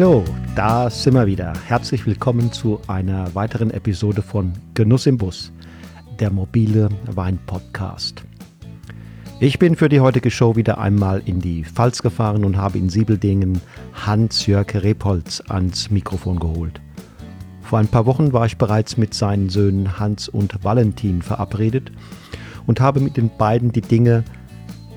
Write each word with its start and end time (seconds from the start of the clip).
Hallo, 0.00 0.24
da 0.56 0.88
sind 0.88 1.12
wir 1.12 1.26
wieder. 1.26 1.52
Herzlich 1.66 2.06
willkommen 2.06 2.50
zu 2.52 2.80
einer 2.86 3.34
weiteren 3.34 3.70
Episode 3.70 4.22
von 4.22 4.54
Genuss 4.72 5.04
im 5.04 5.18
Bus, 5.18 5.52
der 6.18 6.30
mobile 6.30 6.88
Wein-Podcast. 7.04 8.24
Ich 9.40 9.58
bin 9.58 9.76
für 9.76 9.90
die 9.90 10.00
heutige 10.00 10.30
Show 10.30 10.56
wieder 10.56 10.78
einmal 10.78 11.20
in 11.26 11.42
die 11.42 11.66
Pfalz 11.66 12.00
gefahren 12.00 12.46
und 12.46 12.56
habe 12.56 12.78
in 12.78 12.88
Siebeldingen 12.88 13.60
Hans-Jörg 13.92 14.74
Repolz 14.76 15.42
ans 15.48 15.90
Mikrofon 15.90 16.40
geholt. 16.40 16.80
Vor 17.60 17.78
ein 17.78 17.88
paar 17.88 18.06
Wochen 18.06 18.32
war 18.32 18.46
ich 18.46 18.56
bereits 18.56 18.96
mit 18.96 19.12
seinen 19.12 19.50
Söhnen 19.50 19.98
Hans 19.98 20.30
und 20.30 20.64
Valentin 20.64 21.20
verabredet 21.20 21.92
und 22.66 22.80
habe 22.80 23.00
mit 23.00 23.18
den 23.18 23.30
beiden 23.36 23.70
die 23.70 23.82
Dinge 23.82 24.24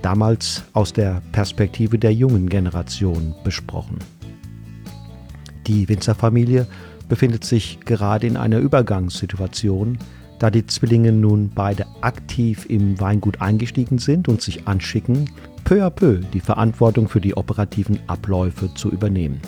damals 0.01 0.63
aus 0.71 0.93
der 0.93 1.21
Perspektive 1.33 1.99
der 1.99 2.13
jungen 2.13 2.47
Generation 2.47 3.35
besprochen. 3.43 3.99
Die 5.67 5.87
Winzerfamilie 5.87 6.67
befindet 7.07 7.43
sich 7.43 7.79
gerade 7.81 8.27
in 8.27 8.37
einer 8.37 8.59
Übergangssituation, 8.59 9.97
da 10.39 10.49
die 10.49 10.65
Zwillinge 10.65 11.11
nun 11.11 11.51
beide 11.53 11.85
aktiv 12.01 12.65
im 12.69 12.99
Weingut 12.99 13.41
eingestiegen 13.41 13.97
sind 13.97 14.27
und 14.27 14.41
sich 14.41 14.67
anschicken, 14.67 15.29
peu 15.63 15.85
à 15.85 15.89
peu 15.89 16.19
die 16.33 16.39
Verantwortung 16.39 17.07
für 17.07 17.21
die 17.21 17.35
operativen 17.35 17.99
Abläufe 18.07 18.73
zu 18.73 18.89
übernehmen. 18.89 19.39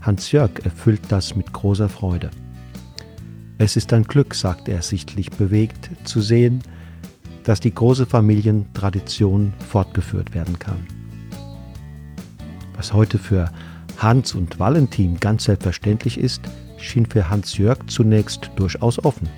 Hans-Jörg 0.00 0.64
erfüllt 0.64 1.02
das 1.08 1.36
mit 1.36 1.52
großer 1.52 1.88
Freude. 1.88 2.30
Es 3.58 3.76
ist 3.76 3.92
ein 3.92 4.04
Glück, 4.04 4.34
sagt 4.34 4.68
er 4.68 4.82
sichtlich 4.82 5.30
bewegt, 5.30 5.90
zu 6.04 6.20
sehen, 6.20 6.62
dass 7.44 7.60
die 7.60 7.72
große 7.72 8.06
Familientradition 8.06 9.52
fortgeführt 9.68 10.34
werden 10.34 10.58
kann. 10.58 10.86
Was 12.76 12.92
heute 12.92 13.18
für 13.18 13.50
Hans 13.98 14.34
und 14.34 14.58
Valentin 14.58 15.18
ganz 15.18 15.44
selbstverständlich 15.44 16.18
ist, 16.18 16.42
schien 16.78 17.06
für 17.06 17.30
Hans-Jörg 17.30 17.78
zunächst 17.86 18.50
durchaus 18.56 19.02
offen. 19.04 19.28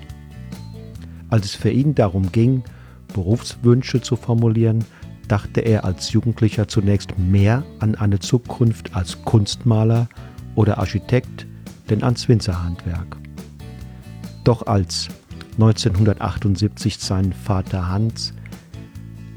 Als 1.29 1.45
es 1.45 1.55
für 1.55 1.69
ihn 1.69 1.95
darum 1.95 2.31
ging, 2.31 2.63
Berufswünsche 3.13 4.01
zu 4.01 4.15
formulieren, 4.15 4.83
dachte 5.27 5.61
er 5.61 5.85
als 5.85 6.11
Jugendlicher 6.11 6.67
zunächst 6.67 7.17
mehr 7.17 7.63
an 7.79 7.95
eine 7.95 8.19
Zukunft 8.19 8.95
als 8.95 9.23
Kunstmaler 9.23 10.07
oder 10.55 10.79
Architekt, 10.79 11.45
denn 11.89 12.03
ans 12.03 12.27
Winzerhandwerk. 12.27 13.17
Doch 14.43 14.65
als 14.65 15.07
1978 15.53 16.97
sein 16.97 17.33
Vater 17.33 17.87
Hans 17.87 18.33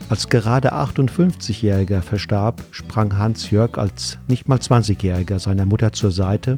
als 0.09 0.29
gerade 0.29 0.75
58-Jähriger 0.75 2.03
verstarb, 2.03 2.63
sprang 2.71 3.17
Hans-Jörg 3.17 3.79
als 3.79 4.19
nicht 4.29 4.49
mal 4.49 4.59
20-Jähriger 4.59 5.39
seiner 5.39 5.67
Mutter 5.67 5.93
zur 5.93 6.13
Seite 6.13 6.57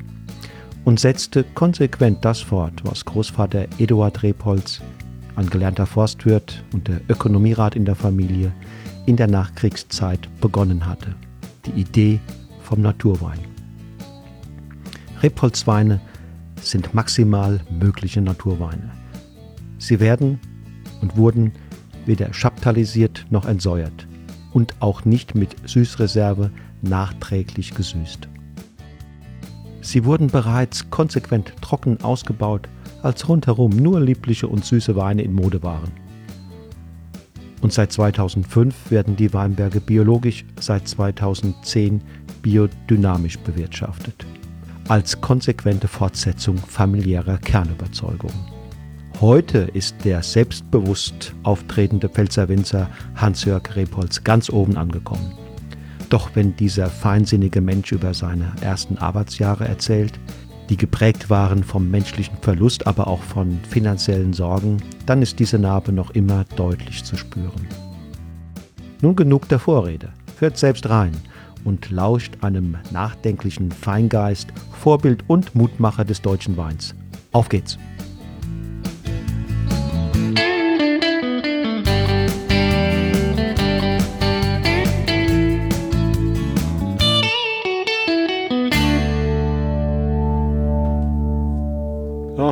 und 0.84 1.01
setzte 1.01 1.45
konsequent 1.45 2.25
das 2.25 2.41
fort, 2.41 2.83
was 2.84 3.05
Großvater 3.05 3.67
Eduard 3.78 4.23
Repolz, 4.23 4.81
ein 5.36 5.48
gelernter 5.51 5.86
Forstwirt 5.86 6.62
und 6.73 6.89
der 6.89 7.01
Ökonomierat 7.09 7.77
in 7.77 7.84
der 7.84 7.95
Familie, 7.97 8.53
in 9.06 9.17
der 9.17 9.28
Nachkriegszeit 9.28 10.29
begonnen 10.41 10.86
hatte. 10.86 11.14
Die 11.67 11.81
Idee 11.81 12.20
vom 12.62 12.83
Naturwein. 12.83 13.39
Repolzweine 15.23 16.01
sind 16.61 16.95
maximal 16.95 17.61
mögliche 17.70 18.20
Naturweine. 18.20 18.91
Sie 19.79 20.01
werden 20.01 20.39
und 21.01 21.17
wurden 21.17 21.52
weder 22.07 22.33
schaptalisiert 22.33 23.27
noch 23.31 23.47
entsäuert 23.47 24.07
und 24.53 24.75
auch 24.81 25.05
nicht 25.05 25.35
mit 25.35 25.57
Süßreserve 25.69 26.51
nachträglich 26.83 27.75
gesüßt. 27.75 28.29
Sie 29.81 30.05
wurden 30.05 30.29
bereits 30.29 30.89
konsequent 30.91 31.53
trocken 31.61 32.01
ausgebaut, 32.03 32.69
als 33.03 33.29
rundherum 33.29 33.70
nur 33.77 34.01
liebliche 34.01 34.48
und 34.48 34.65
süße 34.65 34.97
Weine 34.97 35.23
in 35.23 35.35
Mode 35.35 35.63
waren. 35.63 35.92
Und 37.61 37.73
seit 37.73 37.92
2005 37.92 38.91
werden 38.91 39.17
die 39.17 39.33
Weinberge 39.35 39.81
biologisch, 39.81 40.45
seit 40.59 40.89
2010 40.89 42.01
biodynamisch 42.42 43.39
bewirtschaftet, 43.39 44.27
als 44.89 45.21
konsequente 45.21 45.89
Fortsetzung 45.89 46.57
familiärer 46.57 47.39
Kernüberzeugungen. 47.39 48.54
Heute 49.20 49.58
ist 49.58 50.05
der 50.05 50.23
selbstbewusst 50.23 51.35
auftretende 51.45 52.08
Pfälzer 52.08 52.48
Winzer 52.48 52.91
Hans-Jörg 53.14 53.77
Repolz 53.77 54.25
ganz 54.25 54.51
oben 54.51 54.77
angekommen. 54.77 55.33
Doch 56.11 56.30
wenn 56.35 56.57
dieser 56.57 56.89
feinsinnige 56.89 57.61
Mensch 57.61 57.92
über 57.92 58.13
seine 58.13 58.53
ersten 58.61 58.98
Arbeitsjahre 58.98 59.67
erzählt, 59.67 60.19
die 60.69 60.77
geprägt 60.77 61.30
waren 61.30 61.63
vom 61.63 61.91
menschlichen 61.91 62.36
Verlust, 62.41 62.86
aber 62.86 63.07
auch 63.07 63.23
von 63.23 63.61
finanziellen 63.69 64.33
Sorgen, 64.33 64.79
dann 65.07 65.23
ist 65.23 65.39
diese 65.39 65.58
Narbe 65.58 65.92
noch 65.92 66.11
immer 66.11 66.45
deutlich 66.57 67.05
zu 67.05 67.17
spüren. 67.17 67.69
Nun 69.01 69.14
genug 69.14 69.48
der 69.48 69.61
Vorrede. 69.61 70.08
Hört 70.41 70.58
selbst 70.58 70.89
rein 70.91 71.13
und 71.64 71.91
lauscht 71.91 72.39
einem 72.41 72.77
nachdenklichen 72.91 73.70
Feingeist, 73.70 74.48
Vorbild 74.73 75.24
und 75.29 75.55
Mutmacher 75.55 76.05
des 76.05 76.20
deutschen 76.20 76.57
Weins. 76.57 76.95
Auf 77.33 77.48
geht's! 77.48 77.79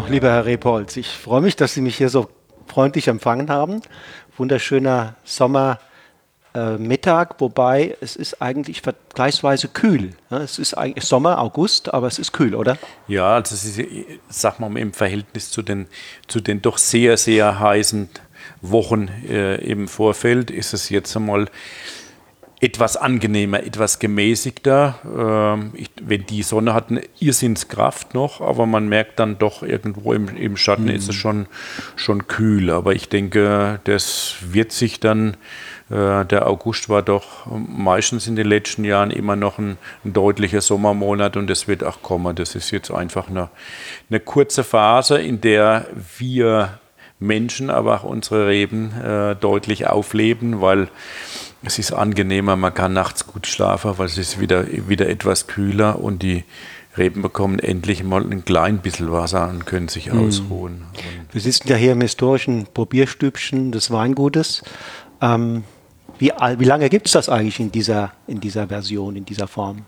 Oh, 0.02 0.06
lieber 0.08 0.30
Herr 0.30 0.46
Repolz, 0.46 0.96
ich 0.96 1.06
freue 1.06 1.40
mich, 1.40 1.54
dass 1.54 1.74
Sie 1.74 1.80
mich 1.80 1.96
hier 1.96 2.08
so 2.08 2.28
freundlich 2.66 3.06
empfangen 3.06 3.50
haben. 3.50 3.82
Wunderschöner 4.36 5.14
Sommermittag, 5.22 5.78
äh, 6.54 7.34
wobei 7.38 7.96
es 8.00 8.16
ist 8.16 8.42
eigentlich 8.42 8.82
vergleichsweise 8.82 9.68
kühl. 9.68 10.14
Es 10.30 10.58
ist 10.58 10.74
eigentlich 10.74 11.04
Sommer, 11.04 11.38
August, 11.38 11.94
aber 11.94 12.08
es 12.08 12.18
ist 12.18 12.32
kühl, 12.32 12.56
oder? 12.56 12.78
Ja, 13.06 13.34
also 13.34 13.54
es 13.54 13.64
ist, 13.64 13.88
sag 14.28 14.58
mal, 14.58 14.76
im 14.76 14.92
Verhältnis 14.92 15.50
zu 15.50 15.62
den, 15.62 15.86
zu 16.26 16.40
den 16.40 16.62
doch 16.62 16.78
sehr, 16.78 17.16
sehr 17.16 17.60
heißen 17.60 18.08
Wochen 18.60 19.08
äh, 19.28 19.56
im 19.56 19.86
Vorfeld 19.86 20.50
ist 20.50 20.74
es 20.74 20.88
jetzt 20.88 21.16
einmal 21.16 21.48
etwas 22.62 22.96
angenehmer, 22.96 23.64
etwas 23.64 23.98
gemäßigter. 23.98 24.94
Ähm, 25.04 25.72
ich, 25.74 25.90
wenn 26.00 26.24
die 26.26 26.44
Sonne 26.44 26.74
hat 26.74 26.90
eine 26.90 27.02
Irrsinnskraft 27.18 28.14
noch, 28.14 28.40
aber 28.40 28.66
man 28.66 28.88
merkt 28.88 29.18
dann 29.18 29.36
doch 29.36 29.64
irgendwo 29.64 30.12
im, 30.12 30.28
im 30.36 30.56
Schatten 30.56 30.84
mhm. 30.84 30.90
ist 30.90 31.08
es 31.08 31.16
schon, 31.16 31.46
schon 31.96 32.28
kühl. 32.28 32.70
Aber 32.70 32.94
ich 32.94 33.08
denke, 33.08 33.80
das 33.82 34.36
wird 34.42 34.70
sich 34.70 35.00
dann, 35.00 35.36
äh, 35.90 36.24
der 36.24 36.46
August 36.46 36.88
war 36.88 37.02
doch 37.02 37.46
meistens 37.46 38.28
in 38.28 38.36
den 38.36 38.46
letzten 38.46 38.84
Jahren 38.84 39.10
immer 39.10 39.34
noch 39.34 39.58
ein, 39.58 39.76
ein 40.04 40.12
deutlicher 40.12 40.60
Sommermonat 40.60 41.36
und 41.36 41.50
das 41.50 41.66
wird 41.66 41.82
auch 41.82 42.00
kommen. 42.00 42.36
Das 42.36 42.54
ist 42.54 42.70
jetzt 42.70 42.92
einfach 42.92 43.28
eine, 43.28 43.50
eine 44.08 44.20
kurze 44.20 44.62
Phase, 44.62 45.18
in 45.18 45.40
der 45.40 45.86
wir 46.16 46.78
Menschen, 47.18 47.70
aber 47.70 47.96
auch 47.96 48.04
unsere 48.04 48.46
Reben 48.46 48.92
äh, 49.00 49.34
deutlich 49.34 49.88
aufleben, 49.88 50.60
weil 50.60 50.88
es 51.62 51.78
ist 51.78 51.92
angenehmer, 51.92 52.56
man 52.56 52.74
kann 52.74 52.92
nachts 52.92 53.26
gut 53.26 53.46
schlafen, 53.46 53.92
weil 53.96 54.06
es 54.06 54.18
ist 54.18 54.40
wieder, 54.40 54.66
wieder 54.88 55.08
etwas 55.08 55.46
kühler 55.46 56.00
und 56.00 56.22
die 56.22 56.44
Reben 56.96 57.22
bekommen 57.22 57.58
endlich 57.58 58.04
mal 58.04 58.22
ein 58.22 58.44
klein 58.44 58.78
bisschen 58.78 59.10
Wasser 59.10 59.48
und 59.48 59.64
können 59.64 59.88
sich 59.88 60.12
mhm. 60.12 60.26
ausruhen. 60.26 60.82
Wir 61.30 61.40
sitzen 61.40 61.68
ja 61.68 61.76
hier 61.76 61.92
im 61.92 62.00
historischen 62.00 62.66
Probierstübchen 62.72 63.72
des 63.72 63.90
Weingutes. 63.90 64.62
Ähm, 65.22 65.64
wie, 66.18 66.32
wie 66.58 66.64
lange 66.64 66.90
gibt 66.90 67.06
es 67.06 67.12
das 67.12 67.28
eigentlich 67.28 67.60
in 67.60 67.72
dieser, 67.72 68.12
in 68.26 68.40
dieser 68.40 68.68
Version, 68.68 69.16
in 69.16 69.24
dieser 69.24 69.48
Form? 69.48 69.84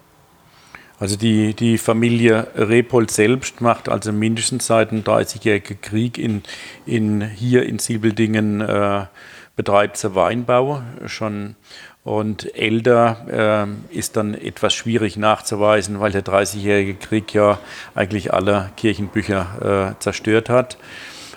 Also 0.99 1.17
die, 1.17 1.55
die 1.55 1.77
Familie 1.77 2.47
Repold 2.55 3.11
selbst 3.11 3.61
macht 3.61 3.89
also 3.89 4.13
mindestens 4.13 4.67
seit 4.67 4.93
dem 4.93 5.03
30-jährigen 5.03 5.81
Krieg 5.81 6.19
in, 6.19 6.43
in, 6.87 7.21
hier 7.21 7.67
in 7.67 7.79
Siebeldingen 7.79 8.61
äh, 8.61 9.05
betreibt 9.57 9.97
sie 9.97 10.15
Weinbau 10.15 10.83
schon 11.07 11.57
und 12.05 12.55
älter 12.55 13.67
äh, 13.91 13.97
ist 13.97 14.17
dann 14.17 14.35
etwas 14.35 14.75
schwierig 14.75 15.17
nachzuweisen, 15.17 16.01
weil 16.01 16.13
der 16.13 16.25
30-jährige 16.25 16.95
Krieg 16.95 17.33
ja 17.33 17.59
eigentlich 17.95 18.33
alle 18.35 18.71
Kirchenbücher 18.77 19.95
äh, 19.97 20.01
zerstört 20.03 20.51
hat. 20.51 20.77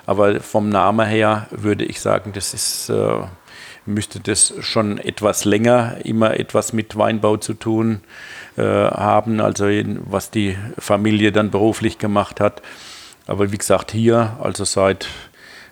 Aber 0.04 0.40
vom 0.40 0.68
Namen 0.68 1.06
her 1.06 1.46
würde 1.50 1.84
ich 1.84 2.00
sagen, 2.00 2.32
das 2.34 2.52
ist, 2.52 2.90
äh, 2.90 3.20
müsste 3.86 4.20
das 4.20 4.52
schon 4.60 4.98
etwas 4.98 5.46
länger 5.46 5.96
immer 6.04 6.38
etwas 6.38 6.74
mit 6.74 6.96
Weinbau 6.96 7.38
zu 7.38 7.54
tun 7.54 8.02
äh, 8.56 8.62
haben, 8.62 9.40
also 9.40 9.64
was 9.64 10.30
die 10.30 10.56
Familie 10.78 11.32
dann 11.32 11.50
beruflich 11.50 11.96
gemacht 11.96 12.40
hat. 12.40 12.60
Aber 13.26 13.52
wie 13.52 13.58
gesagt, 13.58 13.90
hier, 13.90 14.36
also 14.42 14.64
seit 14.64 15.08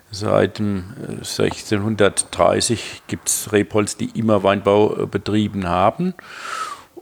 Seit 0.09 0.59
1630 0.59 3.03
gibt 3.07 3.27
es 3.27 3.51
Rebholz, 3.51 3.97
die 3.97 4.17
immer 4.17 4.41
Weinbau 4.43 5.03
äh, 5.03 5.05
betrieben 5.05 5.67
haben. 5.67 6.13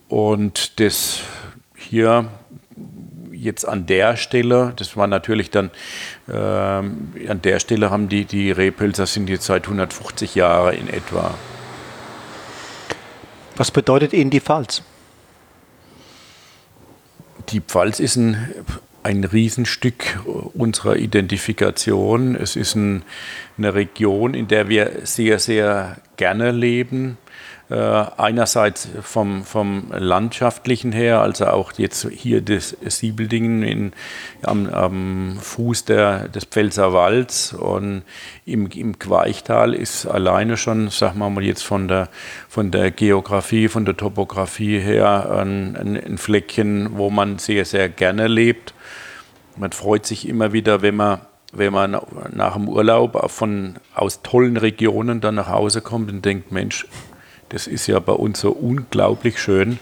Und 0.10 0.80
das 0.80 1.19
hier 1.75 2.31
jetzt 3.31 3.68
an 3.68 3.86
der 3.86 4.18
Stelle, 4.18 4.74
das 4.75 4.98
war 4.98 5.06
natürlich 5.07 5.52
dann, 5.52 5.69
äh, 6.28 6.34
an 6.34 7.42
der 7.44 7.60
Stelle 7.60 7.92
haben 7.92 8.10
die, 8.10 8.25
die 8.25 8.50
Rehpilzer 8.52 9.06
sind 9.06 9.30
jetzt 9.30 9.46
seit 9.46 9.66
150 9.66 10.34
Jahren 10.36 10.75
in 10.75 10.90
etwa. 10.90 11.36
Was 13.56 13.72
bedeutet 13.72 14.13
Ihnen 14.13 14.31
die 14.31 14.42
Pfalz? 14.42 14.81
Die 17.50 17.62
Pfalz 17.62 18.00
ist 18.00 18.16
ein, 18.16 18.51
ein 19.06 19.24
Riesenstück 19.24 20.19
unserer 20.56 20.96
Identifikation. 20.96 22.36
Es 22.36 22.56
ist 22.56 22.74
ein, 22.74 23.04
eine 23.56 23.75
Region, 23.75 24.34
in 24.34 24.48
der 24.48 24.68
wir 24.68 25.02
sehr, 25.04 25.38
sehr 25.38 25.98
gerne 26.18 26.50
leben. 26.50 27.19
Äh, 27.67 27.75
einerseits 27.75 28.88
vom, 29.01 29.44
vom 29.44 29.91
landschaftlichen 29.91 30.91
her, 30.91 31.21
also 31.21 31.47
auch 31.47 31.71
jetzt 31.73 32.07
hier 32.12 32.41
das 32.41 32.77
Siebeldingen 32.85 33.63
in, 33.63 33.94
am, 34.44 34.69
am 34.69 35.38
Fuß 35.41 35.85
der, 35.85 36.27
des 36.27 36.45
Pfälzerwalds 36.45 37.53
und 37.53 38.03
im, 38.45 38.67
im 38.67 39.00
Queichtal 39.00 39.73
ist 39.73 40.06
alleine 40.06 40.57
schon, 40.57 40.89
sagen 40.89 41.17
wir 41.17 41.29
mal 41.31 41.44
jetzt 41.44 41.63
von 41.63 41.88
der, 41.88 42.09
von 42.50 42.69
der 42.69 42.91
Geografie, 42.91 43.67
von 43.67 43.83
der 43.83 43.97
Topografie 43.97 44.79
her 44.79 45.31
ein, 45.31 45.75
ein, 45.75 45.97
ein 45.97 46.17
Fleckchen, 46.19 47.00
wo 47.00 47.09
man 47.09 47.39
sehr, 47.39 47.65
sehr 47.65 47.89
gerne 47.89 48.27
lebt. 48.27 48.75
Man 49.56 49.71
freut 49.71 50.06
sich 50.06 50.27
immer 50.27 50.53
wieder, 50.53 50.83
wenn 50.83 50.97
man 50.97 51.21
wenn 51.57 51.71
man 51.71 51.97
nach 52.33 52.56
dem 52.56 52.67
Urlaub 52.67 53.31
von, 53.31 53.75
aus 53.94 54.21
tollen 54.23 54.57
Regionen 54.57 55.21
dann 55.21 55.35
nach 55.35 55.47
Hause 55.47 55.79
kommt 55.79 56.12
und 56.12 56.25
denkt, 56.25 56.51
Mensch, 56.51 56.85
das 57.50 57.68
ist 57.68 57.88
ja 57.88 58.00
bei 58.00 58.13
uns 58.13 58.39
so 58.39 58.51
unglaublich 58.51 59.39
schön. 59.39 59.80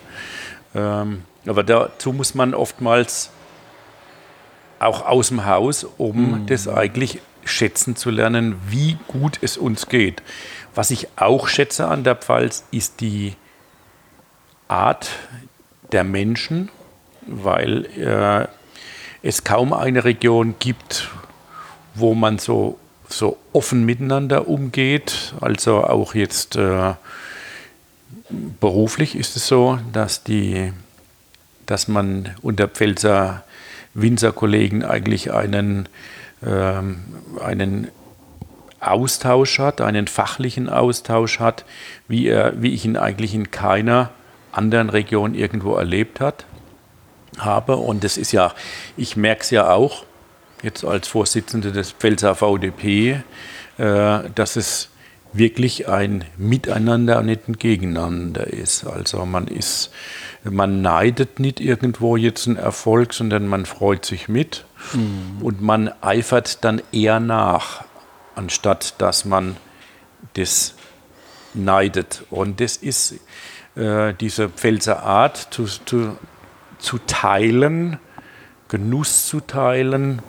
Ähm, 0.75 1.23
aber 1.45 1.63
dazu 1.63 2.13
muss 2.13 2.35
man 2.35 2.53
oftmals 2.53 3.29
auch 4.79 5.05
aus 5.05 5.29
dem 5.29 5.45
Haus, 5.45 5.85
um 5.97 6.41
mhm. 6.41 6.45
das 6.47 6.67
eigentlich 6.67 7.19
schätzen 7.45 7.95
zu 7.95 8.09
lernen, 8.09 8.55
wie 8.67 8.97
gut 9.07 9.39
es 9.41 9.57
uns 9.57 9.87
geht. 9.87 10.21
Was 10.75 10.91
ich 10.91 11.07
auch 11.15 11.47
schätze 11.47 11.87
an 11.87 12.03
der 12.03 12.15
Pfalz, 12.15 12.65
ist 12.71 13.01
die 13.01 13.35
Art 14.67 15.09
der 15.91 16.03
Menschen, 16.03 16.69
weil 17.27 17.85
äh, 17.97 18.47
es 19.21 19.43
kaum 19.43 19.73
eine 19.73 20.03
Region 20.03 20.55
gibt, 20.59 21.09
wo 21.95 22.13
man 22.13 22.39
so, 22.39 22.79
so 23.07 23.37
offen 23.53 23.85
miteinander 23.85 24.47
umgeht. 24.47 25.33
Also 25.39 25.83
auch 25.83 26.15
jetzt 26.15 26.55
äh, 26.55 26.93
beruflich 28.59 29.15
ist 29.15 29.35
es 29.35 29.47
so, 29.47 29.79
dass, 29.91 30.23
die, 30.23 30.73
dass 31.65 31.87
man 31.87 32.35
unter 32.41 32.67
Pfälzer 32.67 33.43
Winzerkollegen 33.93 34.83
eigentlich 34.83 35.31
einen, 35.31 35.87
ähm, 36.45 37.03
einen 37.43 37.89
Austausch 38.79 39.59
hat, 39.59 39.81
einen 39.81 40.07
fachlichen 40.07 40.69
Austausch 40.69 41.39
hat, 41.39 41.65
wie, 42.07 42.27
er, 42.27 42.61
wie 42.61 42.73
ich 42.73 42.85
ihn 42.85 42.97
eigentlich 42.97 43.33
in 43.33 43.51
keiner 43.51 44.09
anderen 44.51 44.89
Region 44.89 45.35
irgendwo 45.35 45.75
erlebt 45.75 46.19
hat, 46.19 46.45
habe. 47.37 47.77
Und 47.77 48.03
das 48.03 48.17
ist 48.17 48.31
ja, 48.31 48.53
ich 48.97 49.15
merke 49.15 49.41
es 49.41 49.49
ja 49.51 49.69
auch, 49.69 50.05
jetzt 50.61 50.83
als 50.83 51.07
Vorsitzender 51.07 51.71
des 51.71 51.91
Pfälzer 51.91 52.35
VDP, 52.35 53.23
äh, 53.77 54.19
dass 54.35 54.55
es 54.55 54.89
wirklich 55.33 55.89
ein 55.89 56.23
Miteinander 56.37 57.19
und 57.19 57.25
nicht 57.25 57.47
ein 57.47 57.57
Gegeneinander 57.57 58.47
ist. 58.47 58.85
Also 58.85 59.25
man 59.25 59.47
ist, 59.47 59.91
man 60.43 60.81
neidet 60.81 61.39
nicht 61.39 61.59
irgendwo 61.59 62.15
jetzt 62.15 62.47
einen 62.47 62.57
Erfolg, 62.57 63.13
sondern 63.13 63.47
man 63.47 63.65
freut 63.65 64.05
sich 64.05 64.29
mit 64.29 64.65
mhm. 64.93 65.41
und 65.41 65.61
man 65.61 65.91
eifert 66.01 66.63
dann 66.63 66.81
eher 66.91 67.19
nach, 67.19 67.83
anstatt 68.35 68.95
dass 68.99 69.25
man 69.25 69.57
das 70.35 70.75
neidet. 71.53 72.23
Und 72.29 72.59
das 72.61 72.77
ist 72.77 73.15
äh, 73.75 74.13
diese 74.13 74.49
Pfälzer 74.49 75.03
Art 75.03 75.47
zu, 75.51 75.65
zu, 75.65 76.17
zu 76.77 76.99
teilen, 77.07 77.99
Genuss 78.67 79.27
zu 79.27 79.39
teilen, 79.39 80.21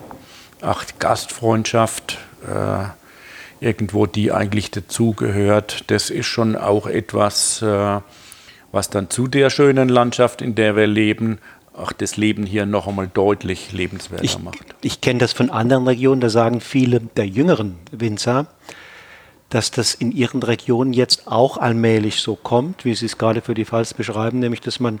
auch 0.61 0.83
Gastfreundschaft. 0.99 2.17
Äh, 2.47 2.85
irgendwo, 3.59 4.05
die 4.05 4.31
eigentlich 4.31 4.71
dazugehört. 4.71 5.85
Das 5.87 6.09
ist 6.09 6.27
schon 6.27 6.55
auch 6.55 6.87
etwas, 6.87 7.61
äh, 7.61 7.99
was 8.71 8.89
dann 8.89 9.09
zu 9.09 9.27
der 9.27 9.49
schönen 9.49 9.89
Landschaft, 9.89 10.41
in 10.41 10.55
der 10.55 10.75
wir 10.75 10.87
leben, 10.87 11.39
auch 11.73 11.91
das 11.91 12.17
Leben 12.17 12.45
hier 12.45 12.65
noch 12.65 12.87
einmal 12.87 13.09
deutlich 13.13 13.71
lebenswerter 13.71 14.23
ich, 14.23 14.39
macht. 14.39 14.75
Ich 14.81 15.01
kenne 15.01 15.19
das 15.19 15.33
von 15.33 15.49
anderen 15.49 15.87
Regionen, 15.87 16.21
da 16.21 16.29
sagen 16.29 16.61
viele 16.61 17.01
der 17.01 17.27
jüngeren 17.27 17.77
Winzer, 17.91 18.47
dass 19.49 19.71
das 19.71 19.93
in 19.93 20.11
ihren 20.11 20.41
Regionen 20.41 20.93
jetzt 20.93 21.27
auch 21.27 21.57
allmählich 21.57 22.21
so 22.21 22.35
kommt, 22.35 22.85
wie 22.85 22.95
Sie 22.95 23.05
es 23.05 23.17
gerade 23.17 23.41
für 23.41 23.53
die 23.53 23.65
Pfalz 23.65 23.93
beschreiben, 23.93 24.39
nämlich 24.39 24.61
dass 24.61 24.79
man 24.79 24.99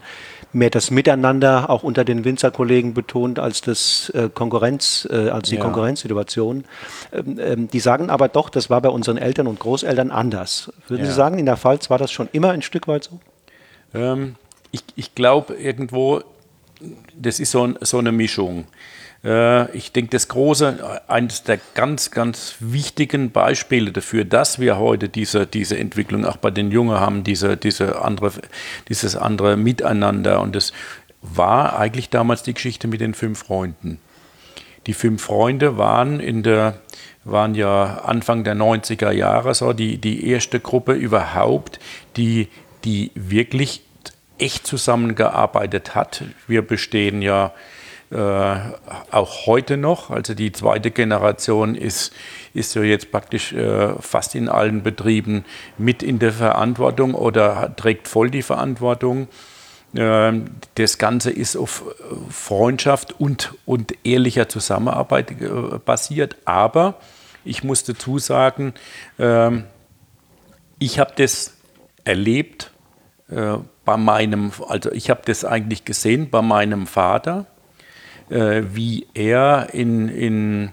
mehr 0.55 0.69
das 0.69 0.89
Miteinander 0.89 1.69
auch 1.69 1.83
unter 1.83 2.05
den 2.05 2.23
Winzerkollegen 2.23 2.93
betont 2.93 3.39
als 3.39 3.61
das 3.61 4.09
äh, 4.11 4.29
Konkurrenz, 4.33 5.07
äh, 5.11 5.29
als 5.29 5.49
die 5.49 5.55
ja. 5.55 5.61
Konkurrenzsituation. 5.61 6.63
Ähm, 7.11 7.39
ähm, 7.39 7.67
die 7.69 7.79
sagen 7.79 8.09
aber 8.09 8.29
doch, 8.29 8.49
das 8.49 8.69
war 8.69 8.81
bei 8.81 8.89
unseren 8.89 9.17
Eltern 9.17 9.47
und 9.47 9.59
Großeltern 9.59 10.11
anders. 10.11 10.71
Würden 10.87 11.03
ja. 11.03 11.11
Sie 11.11 11.15
sagen, 11.15 11.37
in 11.37 11.45
der 11.45 11.57
Pfalz 11.57 11.89
war 11.89 11.97
das 11.97 12.11
schon 12.11 12.29
immer 12.31 12.51
ein 12.51 12.61
Stück 12.61 12.87
weit 12.87 13.03
so? 13.03 13.19
Ähm, 13.93 14.35
ich 14.71 14.83
ich 14.95 15.13
glaube 15.13 15.55
irgendwo, 15.55 16.21
das 17.15 17.39
ist 17.39 17.51
so, 17.51 17.73
so 17.81 17.97
eine 17.97 18.13
Mischung. 18.13 18.65
Äh, 19.25 19.75
ich 19.75 19.91
denke, 19.91 20.11
das 20.11 20.27
große, 20.27 21.01
eines 21.07 21.43
der 21.43 21.59
ganz, 21.73 22.11
ganz 22.11 22.55
wichtigen 22.59 23.31
Beispiele 23.31 23.91
dafür, 23.91 24.23
dass 24.23 24.59
wir 24.59 24.77
heute 24.77 25.09
diese, 25.09 25.47
diese 25.47 25.77
Entwicklung 25.77 26.25
auch 26.25 26.37
bei 26.37 26.51
den 26.51 26.71
Jungen 26.71 26.99
haben, 26.99 27.23
diese, 27.23 27.57
diese 27.57 28.01
andere, 28.01 28.31
dieses 28.87 29.15
andere 29.15 29.57
Miteinander. 29.57 30.39
Und 30.41 30.55
das 30.55 30.71
war 31.21 31.77
eigentlich 31.79 32.09
damals 32.09 32.43
die 32.43 32.53
Geschichte 32.53 32.87
mit 32.87 33.01
den 33.01 33.15
fünf 33.15 33.39
Freunden. 33.39 33.99
Die 34.85 34.93
fünf 34.93 35.23
Freunde 35.23 35.77
waren 35.77 36.19
in 36.19 36.43
der 36.43 36.75
waren 37.27 37.55
ja 37.55 38.01
Anfang 38.05 38.43
der 38.43 38.53
90er 38.53 39.09
Jahre 39.09 39.55
so 39.55 39.73
die, 39.73 39.97
die 39.97 40.29
erste 40.29 40.59
Gruppe 40.59 40.93
überhaupt, 40.93 41.79
die, 42.17 42.49
die 42.83 43.09
wirklich 43.15 43.81
echt 44.37 44.67
zusammengearbeitet 44.67 45.95
hat. 45.95 46.23
Wir 46.47 46.61
bestehen 46.61 47.23
ja 47.23 47.51
äh, 48.15 48.59
auch 49.11 49.45
heute 49.45 49.75
noch. 49.75 50.09
Also 50.09 50.33
die 50.33 50.51
zweite 50.51 50.91
Generation 50.91 51.75
ist, 51.75 52.13
ist 52.53 52.71
so 52.71 52.81
jetzt 52.81 53.11
praktisch 53.11 53.51
äh, 53.51 53.93
fast 53.99 54.35
in 54.35 54.47
allen 54.47 54.83
Betrieben 54.83 55.43
mit 55.77 56.01
in 56.01 56.19
der 56.19 56.31
Verantwortung 56.31 57.13
oder 57.13 57.75
trägt 57.75 58.07
voll 58.07 58.29
die 58.29 58.41
Verantwortung. 58.41 59.27
Ähm, 59.95 60.45
das 60.75 60.97
Ganze 60.97 61.29
ist 61.31 61.57
auf 61.57 61.83
Freundschaft 62.29 63.19
und, 63.19 63.53
und 63.65 63.93
ehrlicher 64.05 64.47
Zusammenarbeit 64.47 65.31
äh, 65.41 65.79
basiert. 65.83 66.37
Aber 66.45 66.95
ich 67.43 67.65
muss 67.65 67.83
dazu 67.83 68.17
sagen, 68.17 68.73
ähm, 69.19 69.65
ich 70.79 70.99
habe 70.99 71.11
das 71.17 71.57
erlebt 72.05 72.71
äh, 73.29 73.57
bei 73.83 73.97
meinem, 73.97 74.51
also 74.69 74.91
ich 74.93 75.09
habe 75.09 75.21
das 75.25 75.43
eigentlich 75.43 75.83
gesehen 75.83 76.29
bei 76.29 76.41
meinem 76.41 76.87
Vater 76.87 77.45
wie 78.29 79.05
er 79.13 79.69
in, 79.73 80.09
in 80.09 80.71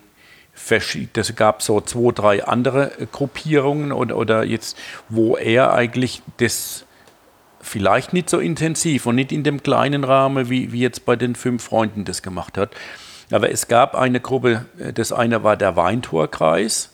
das 1.12 1.35
gab 1.35 1.62
so 1.62 1.80
zwei, 1.80 2.12
drei 2.12 2.44
andere 2.44 2.92
Gruppierungen 3.11 3.92
oder, 3.92 4.16
oder 4.16 4.44
jetzt, 4.44 4.78
wo 5.09 5.37
er 5.37 5.75
eigentlich 5.75 6.23
das 6.38 6.85
vielleicht 7.61 8.12
nicht 8.12 8.28
so 8.28 8.38
intensiv 8.38 9.06
und 9.06 9.14
nicht 9.16 9.32
in 9.32 9.44
dem 9.44 9.62
kleinen 9.62 10.04
Rahmen, 10.04 10.50
wie, 10.50 10.73
wie 10.73 10.80
jetzt 10.80 11.04
bei 11.04 11.16
den 11.16 11.35
fünf 11.35 11.64
Freunden 11.64 12.04
das 12.04 12.23
gemacht 12.23 12.59
hat. 12.59 12.71
Aber 13.30 13.50
es 13.50 13.68
gab 13.68 13.94
eine 13.94 14.21
Gruppe, 14.21 14.66
äh, 14.78 14.92
das 14.92 15.12
eine 15.12 15.42
war 15.42 15.56
der 15.56 15.76
Weintorkreis, 15.76 16.92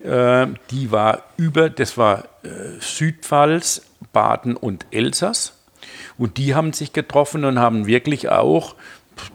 äh, 0.00 0.46
die 0.70 0.90
war 0.90 1.22
über, 1.36 1.70
das 1.70 1.96
war 1.96 2.24
Südpfalz, 2.80 3.82
Baden 4.12 4.56
und 4.56 4.86
Elsass. 4.90 5.52
Und 6.18 6.38
die 6.38 6.54
haben 6.54 6.72
sich 6.72 6.92
getroffen 6.92 7.44
und 7.44 7.58
haben 7.58 7.86
wirklich 7.86 8.28
auch 8.30 8.74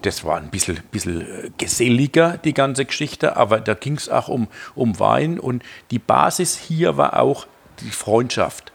das 0.02 0.24
war 0.24 0.38
ein 0.38 0.50
bisschen, 0.50 0.80
bisschen 0.92 1.22
äh, 1.22 1.52
geselliger, 1.58 2.38
die 2.38 2.54
ganze 2.54 2.86
Geschichte, 2.86 3.38
aber 3.38 3.60
da 3.60 3.74
ging 3.74 3.96
es 3.96 4.10
auch 4.10 4.28
um, 4.28 4.48
um 4.76 5.00
Wein 5.00 5.40
und 5.40 5.64
die 5.92 6.00
Basis 6.00 6.58
hier 6.58 6.98
war 6.98 7.20
auch 7.20 7.48
die 7.82 7.90
Freundschaft. 7.90 8.72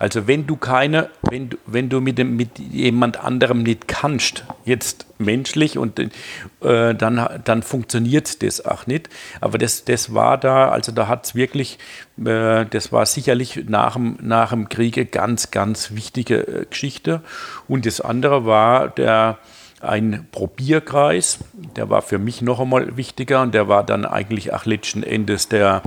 Also 0.00 0.26
wenn 0.26 0.46
du 0.46 0.56
keine, 0.56 1.10
wenn 1.28 1.50
du, 1.50 1.58
wenn 1.66 1.90
du 1.90 2.00
mit, 2.00 2.16
dem, 2.16 2.34
mit 2.34 2.58
jemand 2.58 3.22
anderem 3.22 3.62
nicht 3.62 3.86
kannst, 3.86 4.44
jetzt 4.64 5.04
menschlich 5.18 5.76
und 5.76 5.98
äh, 5.98 6.94
dann, 6.94 7.42
dann 7.44 7.62
funktioniert 7.62 8.42
das 8.42 8.64
auch 8.64 8.86
nicht. 8.86 9.10
Aber 9.42 9.58
das, 9.58 9.84
das 9.84 10.14
war 10.14 10.38
da, 10.38 10.70
also 10.70 10.90
da 10.90 11.06
hat 11.06 11.26
es 11.26 11.34
wirklich, 11.34 11.78
äh, 12.16 12.64
das 12.64 12.92
war 12.92 13.04
sicherlich 13.04 13.64
nach 13.68 13.92
dem, 13.92 14.16
nach 14.22 14.52
dem 14.52 14.70
Krieg 14.70 15.12
ganz, 15.12 15.50
ganz 15.50 15.90
wichtige 15.90 16.46
äh, 16.48 16.64
Geschichte. 16.64 17.20
Und 17.68 17.84
das 17.84 18.00
andere 18.00 18.46
war 18.46 18.88
der, 18.88 19.36
ein 19.80 20.28
Probierkreis, 20.30 21.38
der 21.76 21.90
war 21.90 22.02
für 22.02 22.18
mich 22.18 22.42
noch 22.42 22.60
einmal 22.60 22.96
wichtiger 22.96 23.42
und 23.42 23.54
der 23.54 23.68
war 23.68 23.84
dann 23.84 24.04
eigentlich 24.04 24.52
auch 24.52 24.66
letzten 24.66 25.02
Endes 25.02 25.48
der, 25.48 25.82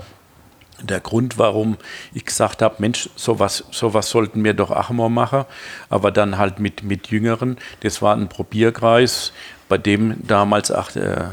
der 0.82 1.00
Grund, 1.00 1.38
warum 1.38 1.78
ich 2.14 2.26
gesagt 2.26 2.62
habe, 2.62 2.76
Mensch, 2.80 3.10
sowas, 3.16 3.64
sowas 3.72 4.10
sollten 4.10 4.44
wir 4.44 4.54
doch 4.54 4.72
auch 4.72 4.90
mal 4.90 5.10
machen, 5.10 5.46
aber 5.90 6.12
dann 6.12 6.38
halt 6.38 6.60
mit, 6.60 6.84
mit 6.84 7.08
Jüngeren. 7.08 7.58
Das 7.82 8.02
war 8.02 8.16
ein 8.16 8.30
Probierkreis, 8.30 9.32
bei 9.70 9.78
dem 9.78 10.28
damals 10.28 10.72
auch 10.72 10.92
der, 10.92 11.32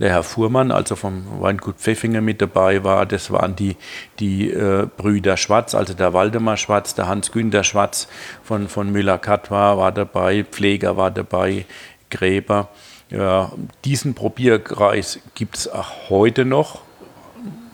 der 0.00 0.08
Herr 0.10 0.22
Fuhrmann, 0.22 0.72
also 0.72 0.96
vom 0.96 1.42
Weingut 1.42 1.76
Pfeffinger 1.76 2.22
mit 2.22 2.40
dabei 2.40 2.82
war. 2.82 3.04
Das 3.04 3.30
waren 3.30 3.54
die, 3.54 3.76
die 4.18 4.50
äh, 4.50 4.88
Brüder 4.96 5.36
Schwarz, 5.36 5.74
also 5.74 5.92
der 5.92 6.14
Waldemar 6.14 6.56
Schwarz, 6.56 6.94
der 6.94 7.06
Hans-Günter 7.06 7.64
Schwarz 7.64 8.08
von, 8.42 8.68
von 8.68 8.90
Müller-Katwa 8.90 9.76
war 9.76 9.92
dabei, 9.92 10.44
Pfleger 10.44 10.96
war 10.96 11.10
dabei, 11.10 11.66
Gräber. 12.08 12.68
Ja, 13.10 13.52
diesen 13.84 14.14
Probierkreis 14.14 15.20
gibt 15.34 15.56
es 15.56 15.68
auch 15.68 16.08
heute 16.08 16.46
noch. 16.46 16.80